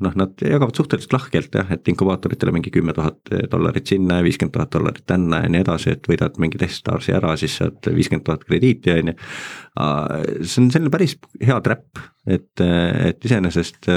noh, 0.00 0.14
nad 0.16 0.40
jagavad 0.40 0.78
suhteliselt 0.78 1.12
lahkelt 1.12 1.58
jah, 1.60 1.74
et 1.74 1.90
inkubaatoritele 1.92 2.54
mingi 2.56 2.72
kümme 2.72 2.94
tuhat 2.96 3.32
dollarit 3.52 3.92
sinna 3.92 4.20
ja 4.20 4.24
viiskümmend 4.24 4.54
tuhat 4.56 4.72
dollarit 4.78 5.04
tänna 5.10 5.42
ja 5.44 5.52
nii 5.52 5.60
edasi, 5.66 5.92
et 5.96 6.08
võidad 6.08 6.40
mingi 6.40 6.60
Teststars 6.60 7.10
ära, 7.12 7.34
siis 7.40 7.58
saad 7.60 7.90
viiskümmend 7.92 8.24
tuhat 8.28 8.48
krediiti, 8.48 8.94
on 8.96 9.12
ju. 9.12 9.18
see 10.40 10.64
on 10.64 10.72
selline 10.72 10.94
päris 10.94 11.18
hea 11.44 11.60
trap, 11.66 12.00
et, 12.24 12.64
et 12.64 13.28
iseenesest 13.28 13.92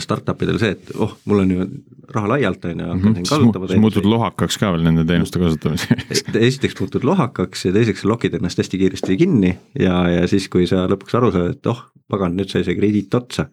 startup 0.00 0.40
idel 0.42 0.56
see, 0.58 0.70
et 0.76 0.90
oh, 0.98 1.12
mul 1.28 1.42
on 1.44 1.50
ju 1.52 1.66
raha 2.14 2.28
laialt, 2.32 2.64
on 2.64 2.78
ju, 2.80 2.86
hakkan 2.86 3.12
Mhm. 3.12 3.14
siin 3.14 3.26
kasutama. 3.28 3.68
sa 3.68 3.76
muutud 3.82 4.04
lohakaks 4.08 4.56
ka 4.58 4.70
veel 4.72 4.82
nende 4.86 5.04
teenuste 5.04 5.38
kasutamiseks. 5.42 6.22
esiteks 6.48 6.78
muutud 6.80 7.04
lohakaks 7.04 7.64
ja 7.68 7.72
teiseks 7.74 8.04
lokid 8.08 8.34
ennast 8.38 8.58
hästi 8.62 8.78
kiiresti 8.78 9.16
kinni 9.20 9.52
ja, 9.78 9.98
ja 10.08 10.24
siis, 10.30 10.48
kui 10.48 10.64
sa 10.66 10.86
lõpuks 10.88 11.14
aru 11.18 11.32
saad, 11.34 11.50
et 11.58 11.66
oh, 11.66 11.82
pagan, 12.08 12.36
nüüd 12.38 12.48
sai 12.52 12.62
see 12.64 12.76
krediit 12.78 13.12
otsa. 13.18 13.48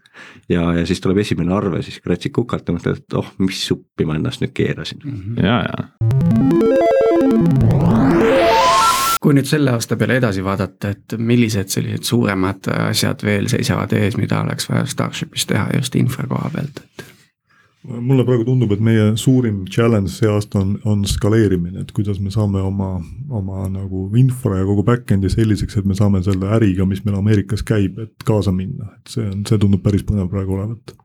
ja, 0.49 0.69
ja 0.77 0.85
siis 0.85 1.01
tuleb 1.01 1.17
esimene 1.25 1.51
arve, 1.53 1.81
siis 1.83 1.99
kratsid 1.99 2.31
kukalt 2.31 2.67
ja 2.69 2.73
mõtled, 2.77 3.01
et 3.03 3.13
oh, 3.19 3.27
mis 3.43 3.59
suppi 3.67 4.05
ma 4.05 4.15
ennast 4.15 4.41
nüüd 4.45 4.53
keerasin. 4.53 5.01
ja, 5.41 5.59
ja 5.67 5.89
kui 9.23 9.37
nüüd 9.37 9.47
selle 9.47 9.71
aasta 9.71 9.95
peale 9.99 10.19
edasi 10.19 10.43
vaadata, 10.43 10.91
et 10.91 11.15
millised 11.17 11.71
sellised 11.71 12.03
suuremad 12.09 12.67
asjad 12.89 13.23
veel 13.23 13.47
seisavad 13.51 13.95
ees, 13.95 14.17
mida 14.19 14.41
oleks 14.43 14.67
vaja 14.69 14.85
Starshipis 14.89 15.47
teha 15.47 15.69
just 15.77 15.95
infra 15.95 16.27
koha 16.27 16.51
pealt, 16.53 16.83
et 16.83 17.05
mulle 17.83 18.23
praegu 18.25 18.45
tundub, 18.47 18.71
et 18.71 18.83
meie 18.83 19.11
suurim 19.19 19.63
challenge 19.71 20.13
see 20.13 20.29
aasta 20.31 20.61
on, 20.61 20.75
on 20.87 21.03
skaleerimine, 21.07 21.83
et 21.83 21.91
kuidas 21.95 22.19
me 22.23 22.31
saame 22.31 22.61
oma, 22.63 22.95
oma 23.29 23.67
nagu 23.71 24.05
infra 24.19 24.61
ja 24.61 24.67
kogu 24.67 24.85
back-end'i 24.87 25.31
selliseks, 25.31 25.77
et 25.79 25.89
me 25.89 25.97
saame 25.97 26.23
selle 26.23 26.51
äriga, 26.55 26.87
mis 26.87 27.03
meil 27.05 27.17
Ameerikas 27.19 27.65
käib, 27.67 27.99
et 28.05 28.27
kaasa 28.27 28.53
minna, 28.55 28.93
et 28.97 29.15
see 29.15 29.25
on, 29.27 29.43
see 29.49 29.59
tundub 29.59 29.83
päris 29.83 30.05
põnev 30.07 30.31
praegu 30.31 30.55
olevat. 30.57 30.95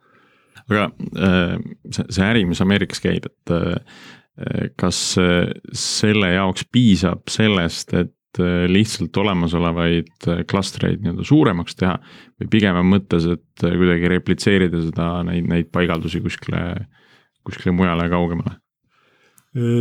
aga 0.68 0.86
äh, 1.16 1.56
see, 1.90 2.06
see 2.14 2.28
äri, 2.28 2.46
mis 2.46 2.62
Ameerikas 2.62 3.02
käib, 3.02 3.26
et 3.26 3.54
äh, 3.54 3.98
kas 4.78 5.00
äh, 5.20 5.48
selle 5.74 6.32
jaoks 6.36 6.68
piisab 6.72 7.26
sellest, 7.32 7.94
et 7.94 8.14
lihtsalt 8.68 9.16
olemasolevaid 9.18 10.26
klastreid 10.46 11.00
nii-öelda 11.02 11.24
suuremaks 11.26 11.74
teha 11.80 11.94
või 12.38 12.50
pigem 12.52 12.76
on 12.78 12.86
mõttes, 12.92 13.24
et 13.26 13.64
kuidagi 13.64 14.10
replitseerida 14.12 14.82
seda, 14.84 15.08
neid, 15.26 15.48
neid 15.48 15.70
paigaldusi 15.74 16.20
kuskile, 16.22 16.60
kuskile 17.42 17.74
mujale 17.74 18.06
ja 18.06 18.12
kaugemale? 18.12 18.58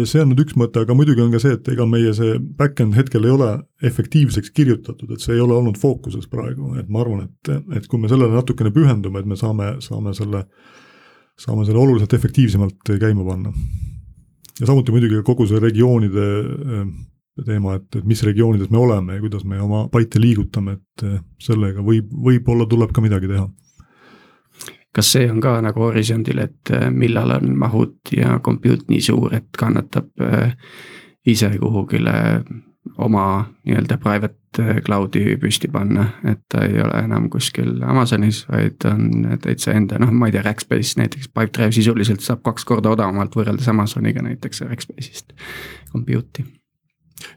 see 0.07 0.21
on 0.21 0.31
nüüd 0.31 0.45
üks 0.45 0.55
mõte, 0.57 0.81
aga 0.81 0.95
muidugi 0.95 1.21
on 1.21 1.33
ka 1.33 1.41
see, 1.43 1.57
et 1.57 1.67
ega 1.73 1.85
meie 1.89 2.13
see 2.15 2.37
back-end 2.39 2.95
hetkel 2.97 3.27
ei 3.27 3.33
ole 3.33 3.49
efektiivseks 3.85 4.53
kirjutatud, 4.55 5.11
et 5.11 5.23
see 5.23 5.35
ei 5.35 5.43
ole 5.43 5.57
olnud 5.57 5.77
fookuses 5.79 6.29
praegu, 6.31 6.71
et 6.79 6.87
ma 6.89 7.03
arvan, 7.03 7.25
et, 7.27 7.51
et 7.75 7.89
kui 7.89 7.99
me 7.99 8.09
sellele 8.11 8.33
natukene 8.33 8.71
pühendume, 8.73 9.21
et 9.21 9.29
me 9.29 9.37
saame, 9.39 9.75
saame 9.83 10.15
selle, 10.17 10.45
saame 11.37 11.67
selle 11.67 11.83
oluliselt 11.83 12.15
efektiivsemalt 12.15 12.95
käima 12.95 13.27
panna. 13.27 13.53
Ja 14.59 14.69
samuti 14.69 14.91
muidugi 14.91 15.21
kogu 15.25 15.47
see 15.47 15.61
regioonide 15.61 16.27
teema, 17.45 17.75
et, 17.77 17.87
et 17.99 18.05
mis 18.09 18.23
regioonides 18.25 18.71
me 18.73 18.81
oleme 18.81 19.17
ja 19.17 19.21
kuidas 19.21 19.45
me 19.45 19.59
oma 19.61 19.85
baite 19.93 20.21
liigutame, 20.21 20.77
et 20.79 21.05
sellega 21.43 21.83
võib, 21.85 22.09
võib-olla 22.09 22.65
tuleb 22.69 22.93
ka 22.95 23.03
midagi 23.05 23.29
teha. 23.29 23.45
Kas 24.97 25.11
see 25.13 25.27
on 25.29 25.37
ka 25.43 25.59
nagu 25.61 25.83
horisondil, 25.85 26.39
et 26.41 26.71
millal 26.89 27.35
on 27.35 27.51
mahud 27.61 28.13
ja 28.17 28.39
compute 28.41 28.89
nii 28.89 29.03
suur, 29.05 29.35
et 29.37 29.51
kannatab 29.53 30.09
ise 31.27 31.51
kuhugile 31.61 32.15
oma 32.97 33.45
nii-öelda 33.65 33.97
private 34.01 34.81
cloud'i 34.85 35.35
püsti 35.37 35.69
panna, 35.69 36.07
et 36.25 36.39
ta 36.49 36.63
ei 36.65 36.79
ole 36.81 37.03
enam 37.03 37.29
kuskil 37.29 37.75
Amazonis, 37.85 38.45
vaid 38.49 38.85
on 38.89 39.37
täitsa 39.43 39.75
enda, 39.77 39.99
noh, 40.01 40.11
ma 40.11 40.29
ei 40.29 40.35
tea, 40.35 40.41
Rackspace 40.45 40.97
näiteks, 40.97 41.29
Pipedrive 41.29 41.71
sisuliselt 41.75 42.25
saab 42.25 42.41
kaks 42.47 42.65
korda 42.65 42.89
odavamalt 42.95 43.35
võrreldes 43.37 43.67
Amazoniga 43.69 44.23
näiteks 44.25 44.61
Rackspace'ist 44.65 45.35
compute'i 45.91 46.45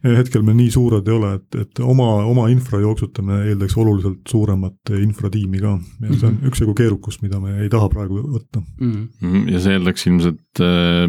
hetkel 0.05 0.43
me 0.45 0.53
nii 0.55 0.69
suured 0.73 1.07
ei 1.09 1.15
ole, 1.15 1.31
et, 1.39 1.57
et 1.63 1.81
oma, 1.81 2.07
oma 2.29 2.47
infra 2.53 2.81
jooksutamine 2.83 3.47
eeldaks 3.49 3.77
oluliselt 3.81 4.21
suuremat 4.29 4.93
infratiimi 5.01 5.61
ka 5.63 5.73
ja 6.05 6.11
see 6.13 6.27
on 6.29 6.35
Mhm. 6.35 6.47
üksjagu 6.51 6.75
keerukust, 6.77 7.23
mida 7.23 7.41
me 7.41 7.55
ei 7.63 7.69
taha 7.73 7.89
praegu 7.89 8.21
võtta 8.37 8.61
mm.. 8.81 9.47
ja 9.49 9.61
see 9.61 9.79
eeldaks 9.79 10.07
ilmselt 10.07 10.61
äh, 10.65 11.07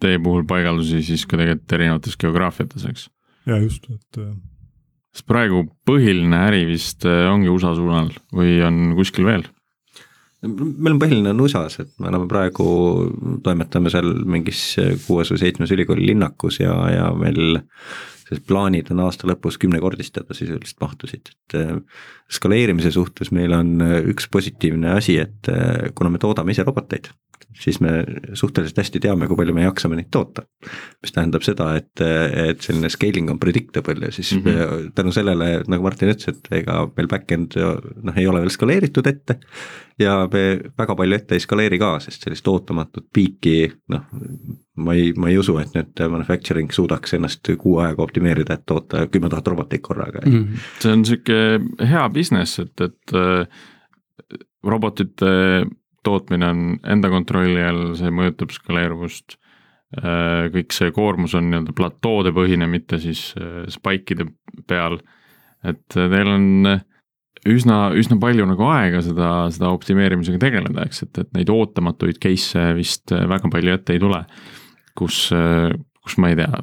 teie 0.00 0.18
puhul 0.24 0.44
paigaldusi 0.48 1.02
siis 1.04 1.26
ka 1.28 1.36
tegelikult 1.36 1.76
erinevates 1.76 2.16
geograafiates, 2.20 2.84
eks? 2.88 3.08
Ja 3.48 3.58
just, 3.62 3.88
et 3.92 4.20
sest 5.14 5.26
praegu 5.30 5.64
põhiline 5.86 6.40
äri 6.48 6.64
vist 6.68 7.06
äh, 7.08 7.26
ongi 7.30 7.52
USA 7.52 7.74
suunal 7.76 8.10
või 8.34 8.58
on 8.66 8.96
kuskil 8.98 9.28
veel? 9.28 9.46
meil 10.44 10.92
on 10.92 10.98
põhiline 11.00 11.30
on 11.32 11.38
USA-s, 11.40 11.78
et 11.80 11.92
me 12.02 12.10
oleme 12.10 12.26
praegu, 12.28 12.64
toimetame 13.46 13.88
seal 13.88 14.10
mingis 14.28 14.74
kuues 15.06 15.30
või 15.32 15.40
seitsmes 15.40 15.72
ülikooli 15.72 16.10
linnakus 16.10 16.58
ja, 16.60 16.74
ja 16.92 17.06
meil 17.16 17.56
sest 18.28 18.44
plaanid 18.48 18.90
on 18.92 19.02
aasta 19.04 19.28
lõpus 19.28 19.58
kümnekordistada 19.60 20.36
sisuliselt 20.36 20.80
mahtusid, 20.82 21.30
et 21.32 21.56
äh, 21.60 21.74
skaleerimise 22.34 22.92
suhtes 22.94 23.32
meil 23.34 23.54
on 23.56 23.76
äh, 23.84 24.00
üks 24.12 24.28
positiivne 24.32 24.96
asi, 24.98 25.18
et 25.22 25.50
äh, 25.52 25.90
kuna 25.94 26.12
me 26.12 26.20
toodame 26.22 26.54
ise 26.54 26.64
roboteid, 26.66 27.10
siis 27.58 27.80
me 27.84 28.02
suhteliselt 28.34 28.80
hästi 28.82 29.02
teame, 29.04 29.28
kui 29.30 29.38
palju 29.38 29.54
me 29.56 29.66
jaksame 29.66 29.98
neid 29.98 30.10
toota. 30.14 30.46
mis 31.02 31.14
tähendab 31.14 31.44
seda, 31.46 31.70
et, 31.78 32.00
et 32.00 32.64
selline 32.64 32.90
scaling 32.90 33.30
on 33.30 33.38
predictable 33.38 34.06
ja 34.06 34.12
siis 34.12 34.34
mm 34.34 34.42
-hmm. 34.42 34.90
tänu 34.94 35.12
sellele, 35.12 35.62
nagu 35.68 35.82
Martin 35.82 36.10
ütles, 36.10 36.28
et 36.28 36.48
ega 36.50 36.88
meil 36.96 37.08
back-end 37.08 37.56
noh, 38.02 38.16
ei 38.16 38.26
ole 38.26 38.40
veel 38.40 38.50
skaleeritud 38.50 39.06
ette 39.06 39.38
ja 39.98 40.28
me 40.32 40.44
väga 40.78 40.96
palju 40.98 41.16
ette 41.16 41.36
ei 41.36 41.42
skaleeri 41.42 41.78
ka, 41.78 41.96
sest 42.02 42.24
sellist 42.26 42.48
ootamatut 42.50 43.06
piiki 43.14 43.68
noh, 43.92 44.06
ma 44.82 44.94
ei, 44.96 45.12
ma 45.18 45.30
ei 45.30 45.38
usu, 45.38 45.54
et 45.62 45.74
nüüd 45.76 46.02
manufacturing 46.10 46.72
suudaks 46.74 47.14
ennast 47.14 47.50
kuu 47.60 47.76
ajaga 47.82 48.02
optimeerida, 48.02 48.58
et 48.58 48.64
toota 48.66 49.04
kümme 49.06 49.30
tuhat 49.30 49.46
robotit 49.52 49.84
korraga 49.84 50.24
mm. 50.24 50.34
Mm. 50.34 50.64
see 50.82 50.94
on 50.96 51.04
sihuke 51.06 51.38
hea 51.92 52.08
business, 52.10 52.23
et, 52.32 52.80
et 52.80 53.14
äh, 53.16 53.46
robotite 54.64 55.32
tootmine 56.04 56.50
on 56.52 56.62
enda 56.94 57.10
kontrolli 57.12 57.62
all, 57.64 57.94
see 57.98 58.12
mõjutab 58.12 58.52
skaleeruvust. 58.54 59.38
Äh, 59.94 60.48
kõik 60.54 60.74
see 60.74 60.90
koormus 60.94 61.36
on 61.38 61.50
nii-öelda 61.50 61.74
platoode 61.76 62.34
põhine, 62.34 62.68
mitte 62.70 62.98
siis 63.02 63.30
äh, 63.38 63.64
spike'ide 63.72 64.28
peal. 64.68 64.98
et 65.64 65.84
teil 65.88 66.28
on 66.28 66.48
üsna, 67.48 67.78
üsna 67.96 68.18
palju 68.20 68.44
nagu 68.50 68.66
aega 68.68 69.00
seda, 69.04 69.30
seda 69.54 69.70
optimeerimisega 69.72 70.40
tegeleda, 70.42 70.84
eks, 70.84 71.06
et, 71.06 71.20
et 71.22 71.30
neid 71.36 71.52
ootamatuid 71.52 72.18
case'e 72.20 72.74
vist 72.76 73.14
väga 73.14 73.48
palju 73.52 73.72
ette 73.72 73.96
ei 73.96 74.02
tule. 74.02 74.20
kus, 74.94 75.30
kus 76.04 76.18
ma 76.22 76.30
ei 76.30 76.36
tea, 76.38 76.60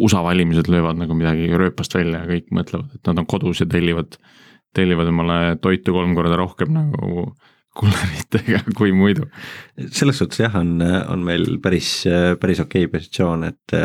USA 0.00 0.22
valimised 0.24 0.68
löövad 0.68 0.98
nagu 0.98 1.14
midagi 1.14 1.50
rööpast 1.52 1.94
välja 1.94 2.22
ja 2.22 2.28
kõik 2.28 2.48
mõtlevad, 2.56 2.94
et 2.96 3.10
nad 3.10 3.20
on 3.20 3.26
kodus 3.28 3.60
ja 3.60 3.66
tellivad, 3.68 4.16
tellivad 4.76 5.10
omale 5.10 5.56
toitu 5.62 5.94
kolm 5.96 6.14
korda 6.18 6.36
rohkem 6.38 6.72
nagu 6.74 7.30
kulleritega 7.80 8.60
kui 8.78 8.92
muidu. 8.96 9.26
selles 9.94 10.18
suhtes 10.20 10.42
jah, 10.42 10.56
on, 10.58 10.80
on 10.82 11.22
meil 11.26 11.58
päris, 11.62 11.90
päris 12.42 12.62
okei 12.64 12.86
okay 12.86 12.92
positsioon, 12.96 13.46
et, 13.50 13.76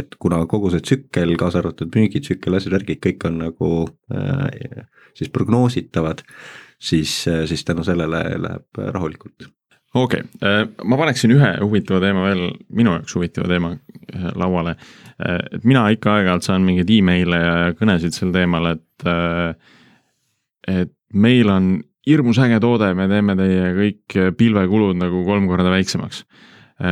et 0.00 0.18
kuna 0.20 0.42
kogu 0.50 0.72
see 0.74 0.84
tsükkel, 0.84 1.34
kaasa 1.40 1.62
arvatud 1.62 1.92
müügitsükkel, 1.96 2.58
asjad, 2.58 2.76
värgid, 2.78 3.00
kõik 3.06 3.28
on 3.30 3.40
nagu 3.46 3.70
siis 5.16 5.32
prognoositavad, 5.32 6.22
siis, 6.76 7.22
siis 7.24 7.64
tänu 7.66 7.86
sellele 7.86 8.26
läheb 8.44 8.84
rahulikult 8.92 9.48
okei 9.94 10.22
okay., 10.22 10.68
ma 10.84 10.98
paneksin 11.00 11.34
ühe 11.34 11.50
huvitava 11.60 12.00
teema 12.04 12.26
veel, 12.28 12.46
minu 12.76 12.94
jaoks 12.98 13.16
huvitava 13.16 13.50
teema 13.50 13.74
lauale. 14.38 14.76
et 15.54 15.64
mina 15.64 15.88
ikka 15.92 16.16
aeg-ajalt 16.16 16.46
saan 16.46 16.64
mingeid 16.66 16.90
email'e 16.94 17.40
ja 17.40 17.54
kõnesid 17.78 18.16
sel 18.16 18.32
teemal, 18.34 18.72
et, 18.74 19.10
et 20.70 20.94
meil 21.12 21.50
on 21.50 21.72
hirmus 22.08 22.38
äge 22.42 22.60
toode, 22.62 22.92
me 22.96 23.08
teeme 23.10 23.36
teie 23.38 23.74
kõik 23.76 24.16
pilvekulud 24.38 24.98
nagu 25.00 25.24
kolm 25.26 25.50
korda 25.50 25.72
väiksemaks. 25.72 26.24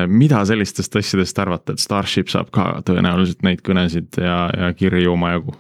mida 0.07 0.43
sellistest 0.45 0.97
asjadest 1.01 1.39
arvate, 1.39 1.73
et 1.73 1.81
Starship 1.81 2.29
saab 2.29 2.51
ka 2.53 2.83
tõenäoliselt 2.85 3.43
neid 3.47 3.63
kõnesid 3.65 4.21
ja, 4.21 4.51
ja 4.53 4.73
kirju 4.77 5.15
omajagu? 5.15 5.55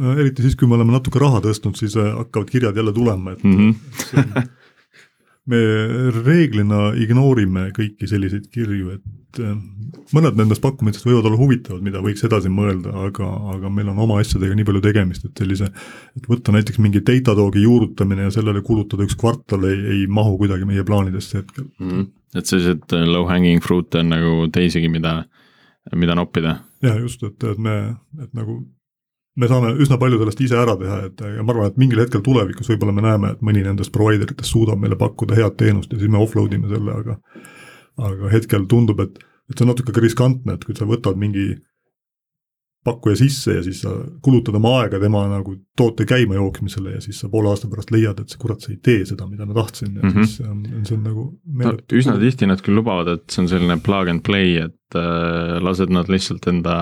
eriti 0.00 0.42
siis, 0.42 0.56
kui 0.56 0.68
me 0.68 0.78
oleme 0.78 0.94
natuke 0.94 1.20
raha 1.20 1.42
tõstnud, 1.44 1.76
siis 1.76 1.94
hakkavad 1.96 2.50
kirjad 2.50 2.76
jälle 2.76 2.92
tulema, 2.92 3.32
et 3.32 3.44
mm. 3.44 3.56
-hmm. 3.56 4.48
me 5.48 5.60
reeglina 6.20 6.90
ignoorime 7.00 7.70
kõiki 7.76 8.08
selliseid 8.10 8.48
kirju, 8.52 8.96
et 8.98 9.40
mõned 10.14 10.36
nendest 10.38 10.62
pakkumistest 10.62 11.06
võivad 11.06 11.28
olla 11.28 11.38
huvitavad, 11.38 11.82
mida 11.86 12.02
võiks 12.02 12.24
edasi 12.26 12.50
mõelda, 12.52 12.92
aga, 13.06 13.28
aga 13.54 13.70
meil 13.72 13.90
on 13.92 14.00
oma 14.04 14.18
asjadega 14.20 14.56
nii 14.58 14.66
palju 14.68 14.82
tegemist, 14.84 15.26
et 15.26 15.42
sellise, 15.42 15.70
et 16.18 16.26
võtta 16.30 16.54
näiteks 16.54 16.80
mingi 16.82 17.02
Datadog'i 17.06 17.62
juurutamine 17.64 18.26
ja 18.26 18.34
sellele 18.34 18.62
kulutada 18.66 19.06
üks 19.06 19.16
kvartal 19.20 19.68
ei, 19.70 19.78
ei 19.94 20.02
mahu 20.10 20.36
kuidagi 20.40 20.68
meie 20.68 20.84
plaanidesse 20.86 21.40
hetkel 21.40 21.68
mm. 21.68 21.90
-hmm. 21.90 22.10
et 22.38 22.50
sellised 22.50 22.96
low 23.06 23.28
hanging 23.30 23.62
fruit 23.64 23.94
on 23.94 24.12
nagu 24.12 24.50
teisigi, 24.52 24.90
mida, 24.90 25.22
mida 25.94 26.18
noppida. 26.18 26.58
jah, 26.82 26.98
just, 27.00 27.22
et, 27.22 27.44
et 27.44 27.58
me, 27.58 27.96
et 28.20 28.34
nagu 28.34 28.60
me 29.40 29.48
saame 29.50 29.72
üsna 29.80 29.98
palju 30.00 30.20
sellest 30.20 30.42
ise 30.44 30.58
ära 30.60 30.76
teha, 30.80 30.98
et 31.08 31.24
ja 31.36 31.44
ma 31.44 31.54
arvan, 31.54 31.72
et 31.72 31.80
mingil 31.80 32.02
hetkel 32.02 32.22
tulevikus 32.26 32.68
võib-olla 32.72 32.94
me 32.96 33.06
näeme, 33.06 33.32
et 33.34 33.42
mõni 33.46 33.64
nendest 33.64 33.92
provider 33.94 34.30
itest 34.30 34.52
suudab 34.52 34.80
meile 34.82 34.98
pakkuda 35.00 35.38
head 35.38 35.56
teenust 35.60 35.92
ja 35.92 36.00
siis 36.00 36.12
me 36.12 36.20
offload 36.20 36.54
ime 36.56 36.70
selle, 36.72 37.00
aga 37.02 37.18
aga 38.10 38.30
hetkel 38.32 38.68
tundub, 38.70 39.00
et, 39.04 39.18
et 39.50 39.58
see 39.58 39.66
on 39.66 39.74
natuke 39.74 39.92
ka 39.96 40.04
riskantne, 40.04 40.56
et 40.56 40.64
kui 40.64 40.76
sa 40.76 40.88
võtad 40.88 41.18
mingi 41.20 41.50
pakkuja 42.84 43.18
sisse 43.20 43.58
ja 43.58 43.62
siis 43.62 43.82
sa 43.84 43.90
kulutad 44.24 44.56
oma 44.56 44.70
aega 44.80 44.98
tema 45.02 45.26
nagu 45.28 45.52
toote 45.76 46.06
käima 46.08 46.38
jooksmisele 46.38 46.94
ja 46.94 47.00
siis 47.04 47.18
sa 47.20 47.28
poole 47.28 47.50
aasta 47.50 47.68
pärast 47.68 47.92
leiad, 47.92 48.22
et 48.22 48.32
see 48.32 48.40
kurat, 48.40 48.62
see 48.64 48.76
ei 48.76 48.80
tee 48.88 49.02
seda, 49.10 49.26
mida 49.28 49.44
ma 49.48 49.56
tahtsin 49.58 49.98
ja 49.98 50.02
mm 50.02 50.14
-hmm. 50.14 50.24
siis 50.24 50.48
on, 50.48 50.62
see 50.88 50.96
on 50.96 51.02
nagu 51.04 51.26
no, 51.60 51.74
üsna 52.00 52.16
tihti 52.20 52.48
nad 52.48 52.64
küll 52.64 52.80
lubavad, 52.80 53.12
et 53.18 53.24
see 53.28 53.42
on 53.44 53.50
selline 53.52 53.76
plug 53.84 54.08
and 54.08 54.24
play, 54.24 54.56
et 54.64 54.96
äh, 54.96 55.58
lased 55.60 55.92
nad 55.92 56.08
lihtsalt 56.08 56.48
enda 56.48 56.76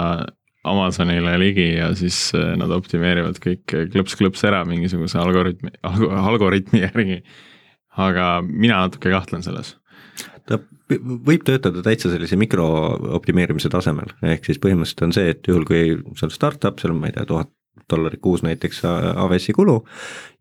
Amazonile 0.67 1.37
ligi 1.41 1.69
ja 1.77 1.93
siis 1.99 2.33
äh, 2.37 2.55
nad 2.59 2.73
optimeerivad 2.75 3.39
kõik 3.43 3.77
klõps-klõps 3.95 4.43
ära 4.49 4.65
mingisuguse 4.69 5.21
algoritmi, 5.23 5.75
algoritmi 5.83 6.83
järgi. 6.87 7.23
aga 7.99 8.39
mina 8.47 8.83
natuke 8.87 9.11
kahtlen 9.11 9.43
selles 9.43 9.77
ta 10.49 10.59
võib 10.89 11.45
töötada 11.47 11.83
täitsa 11.85 12.11
sellise 12.13 12.39
mikrooptimeerimise 12.41 13.71
tasemel, 13.73 14.11
ehk 14.25 14.49
siis 14.49 14.61
põhimõtteliselt 14.63 15.05
on 15.05 15.15
see, 15.17 15.33
et 15.35 15.49
juhul, 15.51 15.67
kui 15.69 15.97
sul 16.17 16.33
startup, 16.33 16.81
seal 16.81 16.95
ma 16.97 17.11
ei 17.11 17.17
tea, 17.17 17.27
tuhat 17.29 17.53
dollarit 17.89 18.21
kuus 18.21 18.43
näiteks 18.45 18.83
AWS-i 18.89 19.55
kulu 19.57 19.79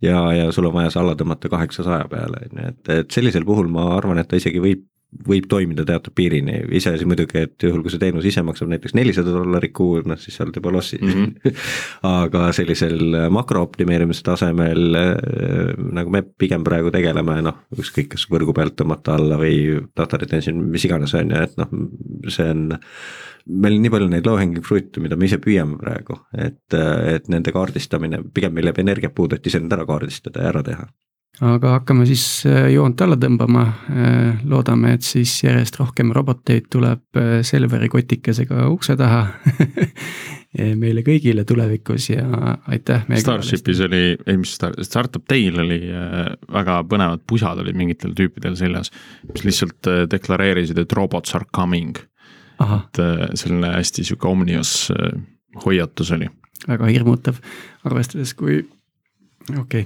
ja, 0.04 0.20
ja 0.36 0.52
sul 0.56 0.68
on 0.68 0.76
vaja 0.76 0.92
see 0.92 1.02
alla 1.04 1.16
tõmmata 1.20 1.52
kaheksasaja 1.52 2.08
peale, 2.12 2.44
on 2.50 2.62
ju, 2.62 2.72
et, 2.74 2.94
et 3.04 3.12
sellisel 3.14 3.46
puhul 3.48 3.70
ma 3.72 3.90
arvan, 3.96 4.20
et 4.22 4.30
ta 4.30 4.40
isegi 4.40 4.64
võib 4.64 4.86
võib 5.28 5.46
toimida 5.50 5.86
teatud 5.88 6.14
piirini, 6.16 6.60
iseasi 6.78 7.06
muidugi, 7.08 7.40
et 7.48 7.64
juhul, 7.64 7.80
kui 7.84 7.94
see 7.94 8.02
teenus 8.02 8.26
ise 8.28 8.44
maksab 8.46 8.70
näiteks 8.72 8.96
nelisada 8.98 9.32
dollarit 9.32 9.72
kuu, 9.76 10.02
noh 10.08 10.20
siis 10.20 10.36
sa 10.36 10.44
oled 10.44 10.60
juba 10.60 10.74
lossis 10.76 11.02
mm. 11.02 11.14
-hmm. 11.14 11.62
aga 12.24 12.50
sellisel 12.56 13.16
makrooptimeerimise 13.32 14.26
tasemel 14.28 15.00
äh, 15.00 15.72
nagu 15.96 16.12
me 16.12 16.24
pigem 16.24 16.64
praegu 16.68 16.92
tegeleme, 16.92 17.40
noh, 17.42 17.64
ükskõik, 17.78 18.12
kas 18.16 18.28
võrgu 18.32 18.54
pealt 18.54 18.76
tõmmata 18.76 19.16
alla 19.16 19.40
või 19.40 19.80
data 19.96 20.20
retention, 20.20 20.60
mis 20.76 20.86
iganes, 20.86 21.16
on 21.16 21.32
ju, 21.32 21.42
et 21.48 21.58
noh, 21.58 21.74
see 22.28 22.52
on 22.52 22.68
meil 23.48 23.78
on 23.78 23.82
nii 23.82 23.92
palju 23.94 24.12
neid 24.12 24.28
low-hanging 24.28 24.66
fruit'e, 24.66 25.00
mida 25.00 25.16
me 25.16 25.26
ise 25.26 25.40
püüame 25.40 25.80
praegu, 25.80 26.20
et, 26.36 26.74
et 27.16 27.30
nende 27.32 27.56
kaardistamine, 27.56 28.26
pigem 28.34 28.54
meil 28.54 28.68
jääb 28.68 28.84
energiat 28.84 29.16
puudu, 29.16 29.40
et 29.40 29.48
ise 29.48 29.64
need 29.64 29.72
ära 29.72 29.88
kaardistada 29.88 30.44
ja 30.44 30.52
ära 30.52 30.64
teha 30.68 30.88
aga 31.46 31.76
hakkame 31.76 32.06
siis 32.10 32.24
äh, 32.50 32.68
joont 32.74 33.02
alla 33.04 33.18
tõmbama. 33.20 33.64
Äh, 33.92 34.40
loodame, 34.50 34.96
et 34.98 35.06
siis 35.06 35.36
järjest 35.44 35.78
rohkem 35.80 36.12
roboteid 36.16 36.70
tuleb 36.74 37.20
äh, 37.20 37.40
Selveri 37.46 37.90
kotikesega 37.94 38.68
ukse 38.72 38.98
taha 38.98 39.26
meile 40.82 41.04
kõigile 41.06 41.44
tulevikus 41.46 42.10
ja 42.10 42.26
aitäh. 42.72 43.04
Starshipis 43.22 43.84
oli, 43.86 44.02
ei 44.26 44.40
mis 44.40 44.56
Star, 44.58 44.74
Startup 44.86 45.26
Day'l 45.30 45.60
oli 45.62 45.80
väga 46.54 46.80
põnevad 46.90 47.22
pusad 47.30 47.60
olid 47.62 47.78
mingitel 47.78 48.16
tüüpidel 48.18 48.56
seljas, 48.58 48.90
mis 49.30 49.46
lihtsalt 49.46 49.92
deklareerisid, 50.10 50.80
et 50.82 50.96
robots 50.98 51.36
are 51.38 51.46
coming. 51.54 52.00
et 52.58 53.02
selline 53.38 53.70
hästi 53.76 54.08
sihuke 54.08 54.26
omnius 54.28 54.88
hoiatus 55.66 56.12
oli. 56.16 56.32
väga 56.66 56.90
hirmutav, 56.90 57.38
arvestades, 57.86 58.34
kui 58.34 58.64
okei 59.60 59.86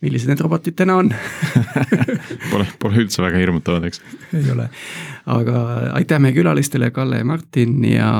millised 0.00 0.30
need 0.30 0.40
robotid 0.40 0.76
täna 0.78 0.96
on 1.00 1.10
Pole, 2.52 2.66
pole 2.80 3.02
üldse 3.04 3.22
väga 3.24 3.40
hirmutavad, 3.40 3.86
eks. 3.90 4.02
ei 4.36 4.46
ole, 4.52 4.68
aga 5.30 5.64
aitäh 5.98 6.22
meie 6.22 6.36
külalistele, 6.36 6.90
Kalle 6.94 7.20
ja 7.20 7.28
Martin 7.28 7.78
ja 7.84 8.10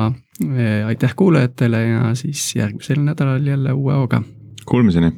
eh, 0.44 0.86
aitäh 0.86 1.16
kuulajatele 1.16 1.82
ja 1.86 2.14
siis 2.18 2.50
järgmisel 2.56 3.02
nädalal 3.04 3.46
jälle 3.46 3.72
uue 3.72 3.96
hooga. 4.02 4.22
Kuulmiseni. 4.66 5.12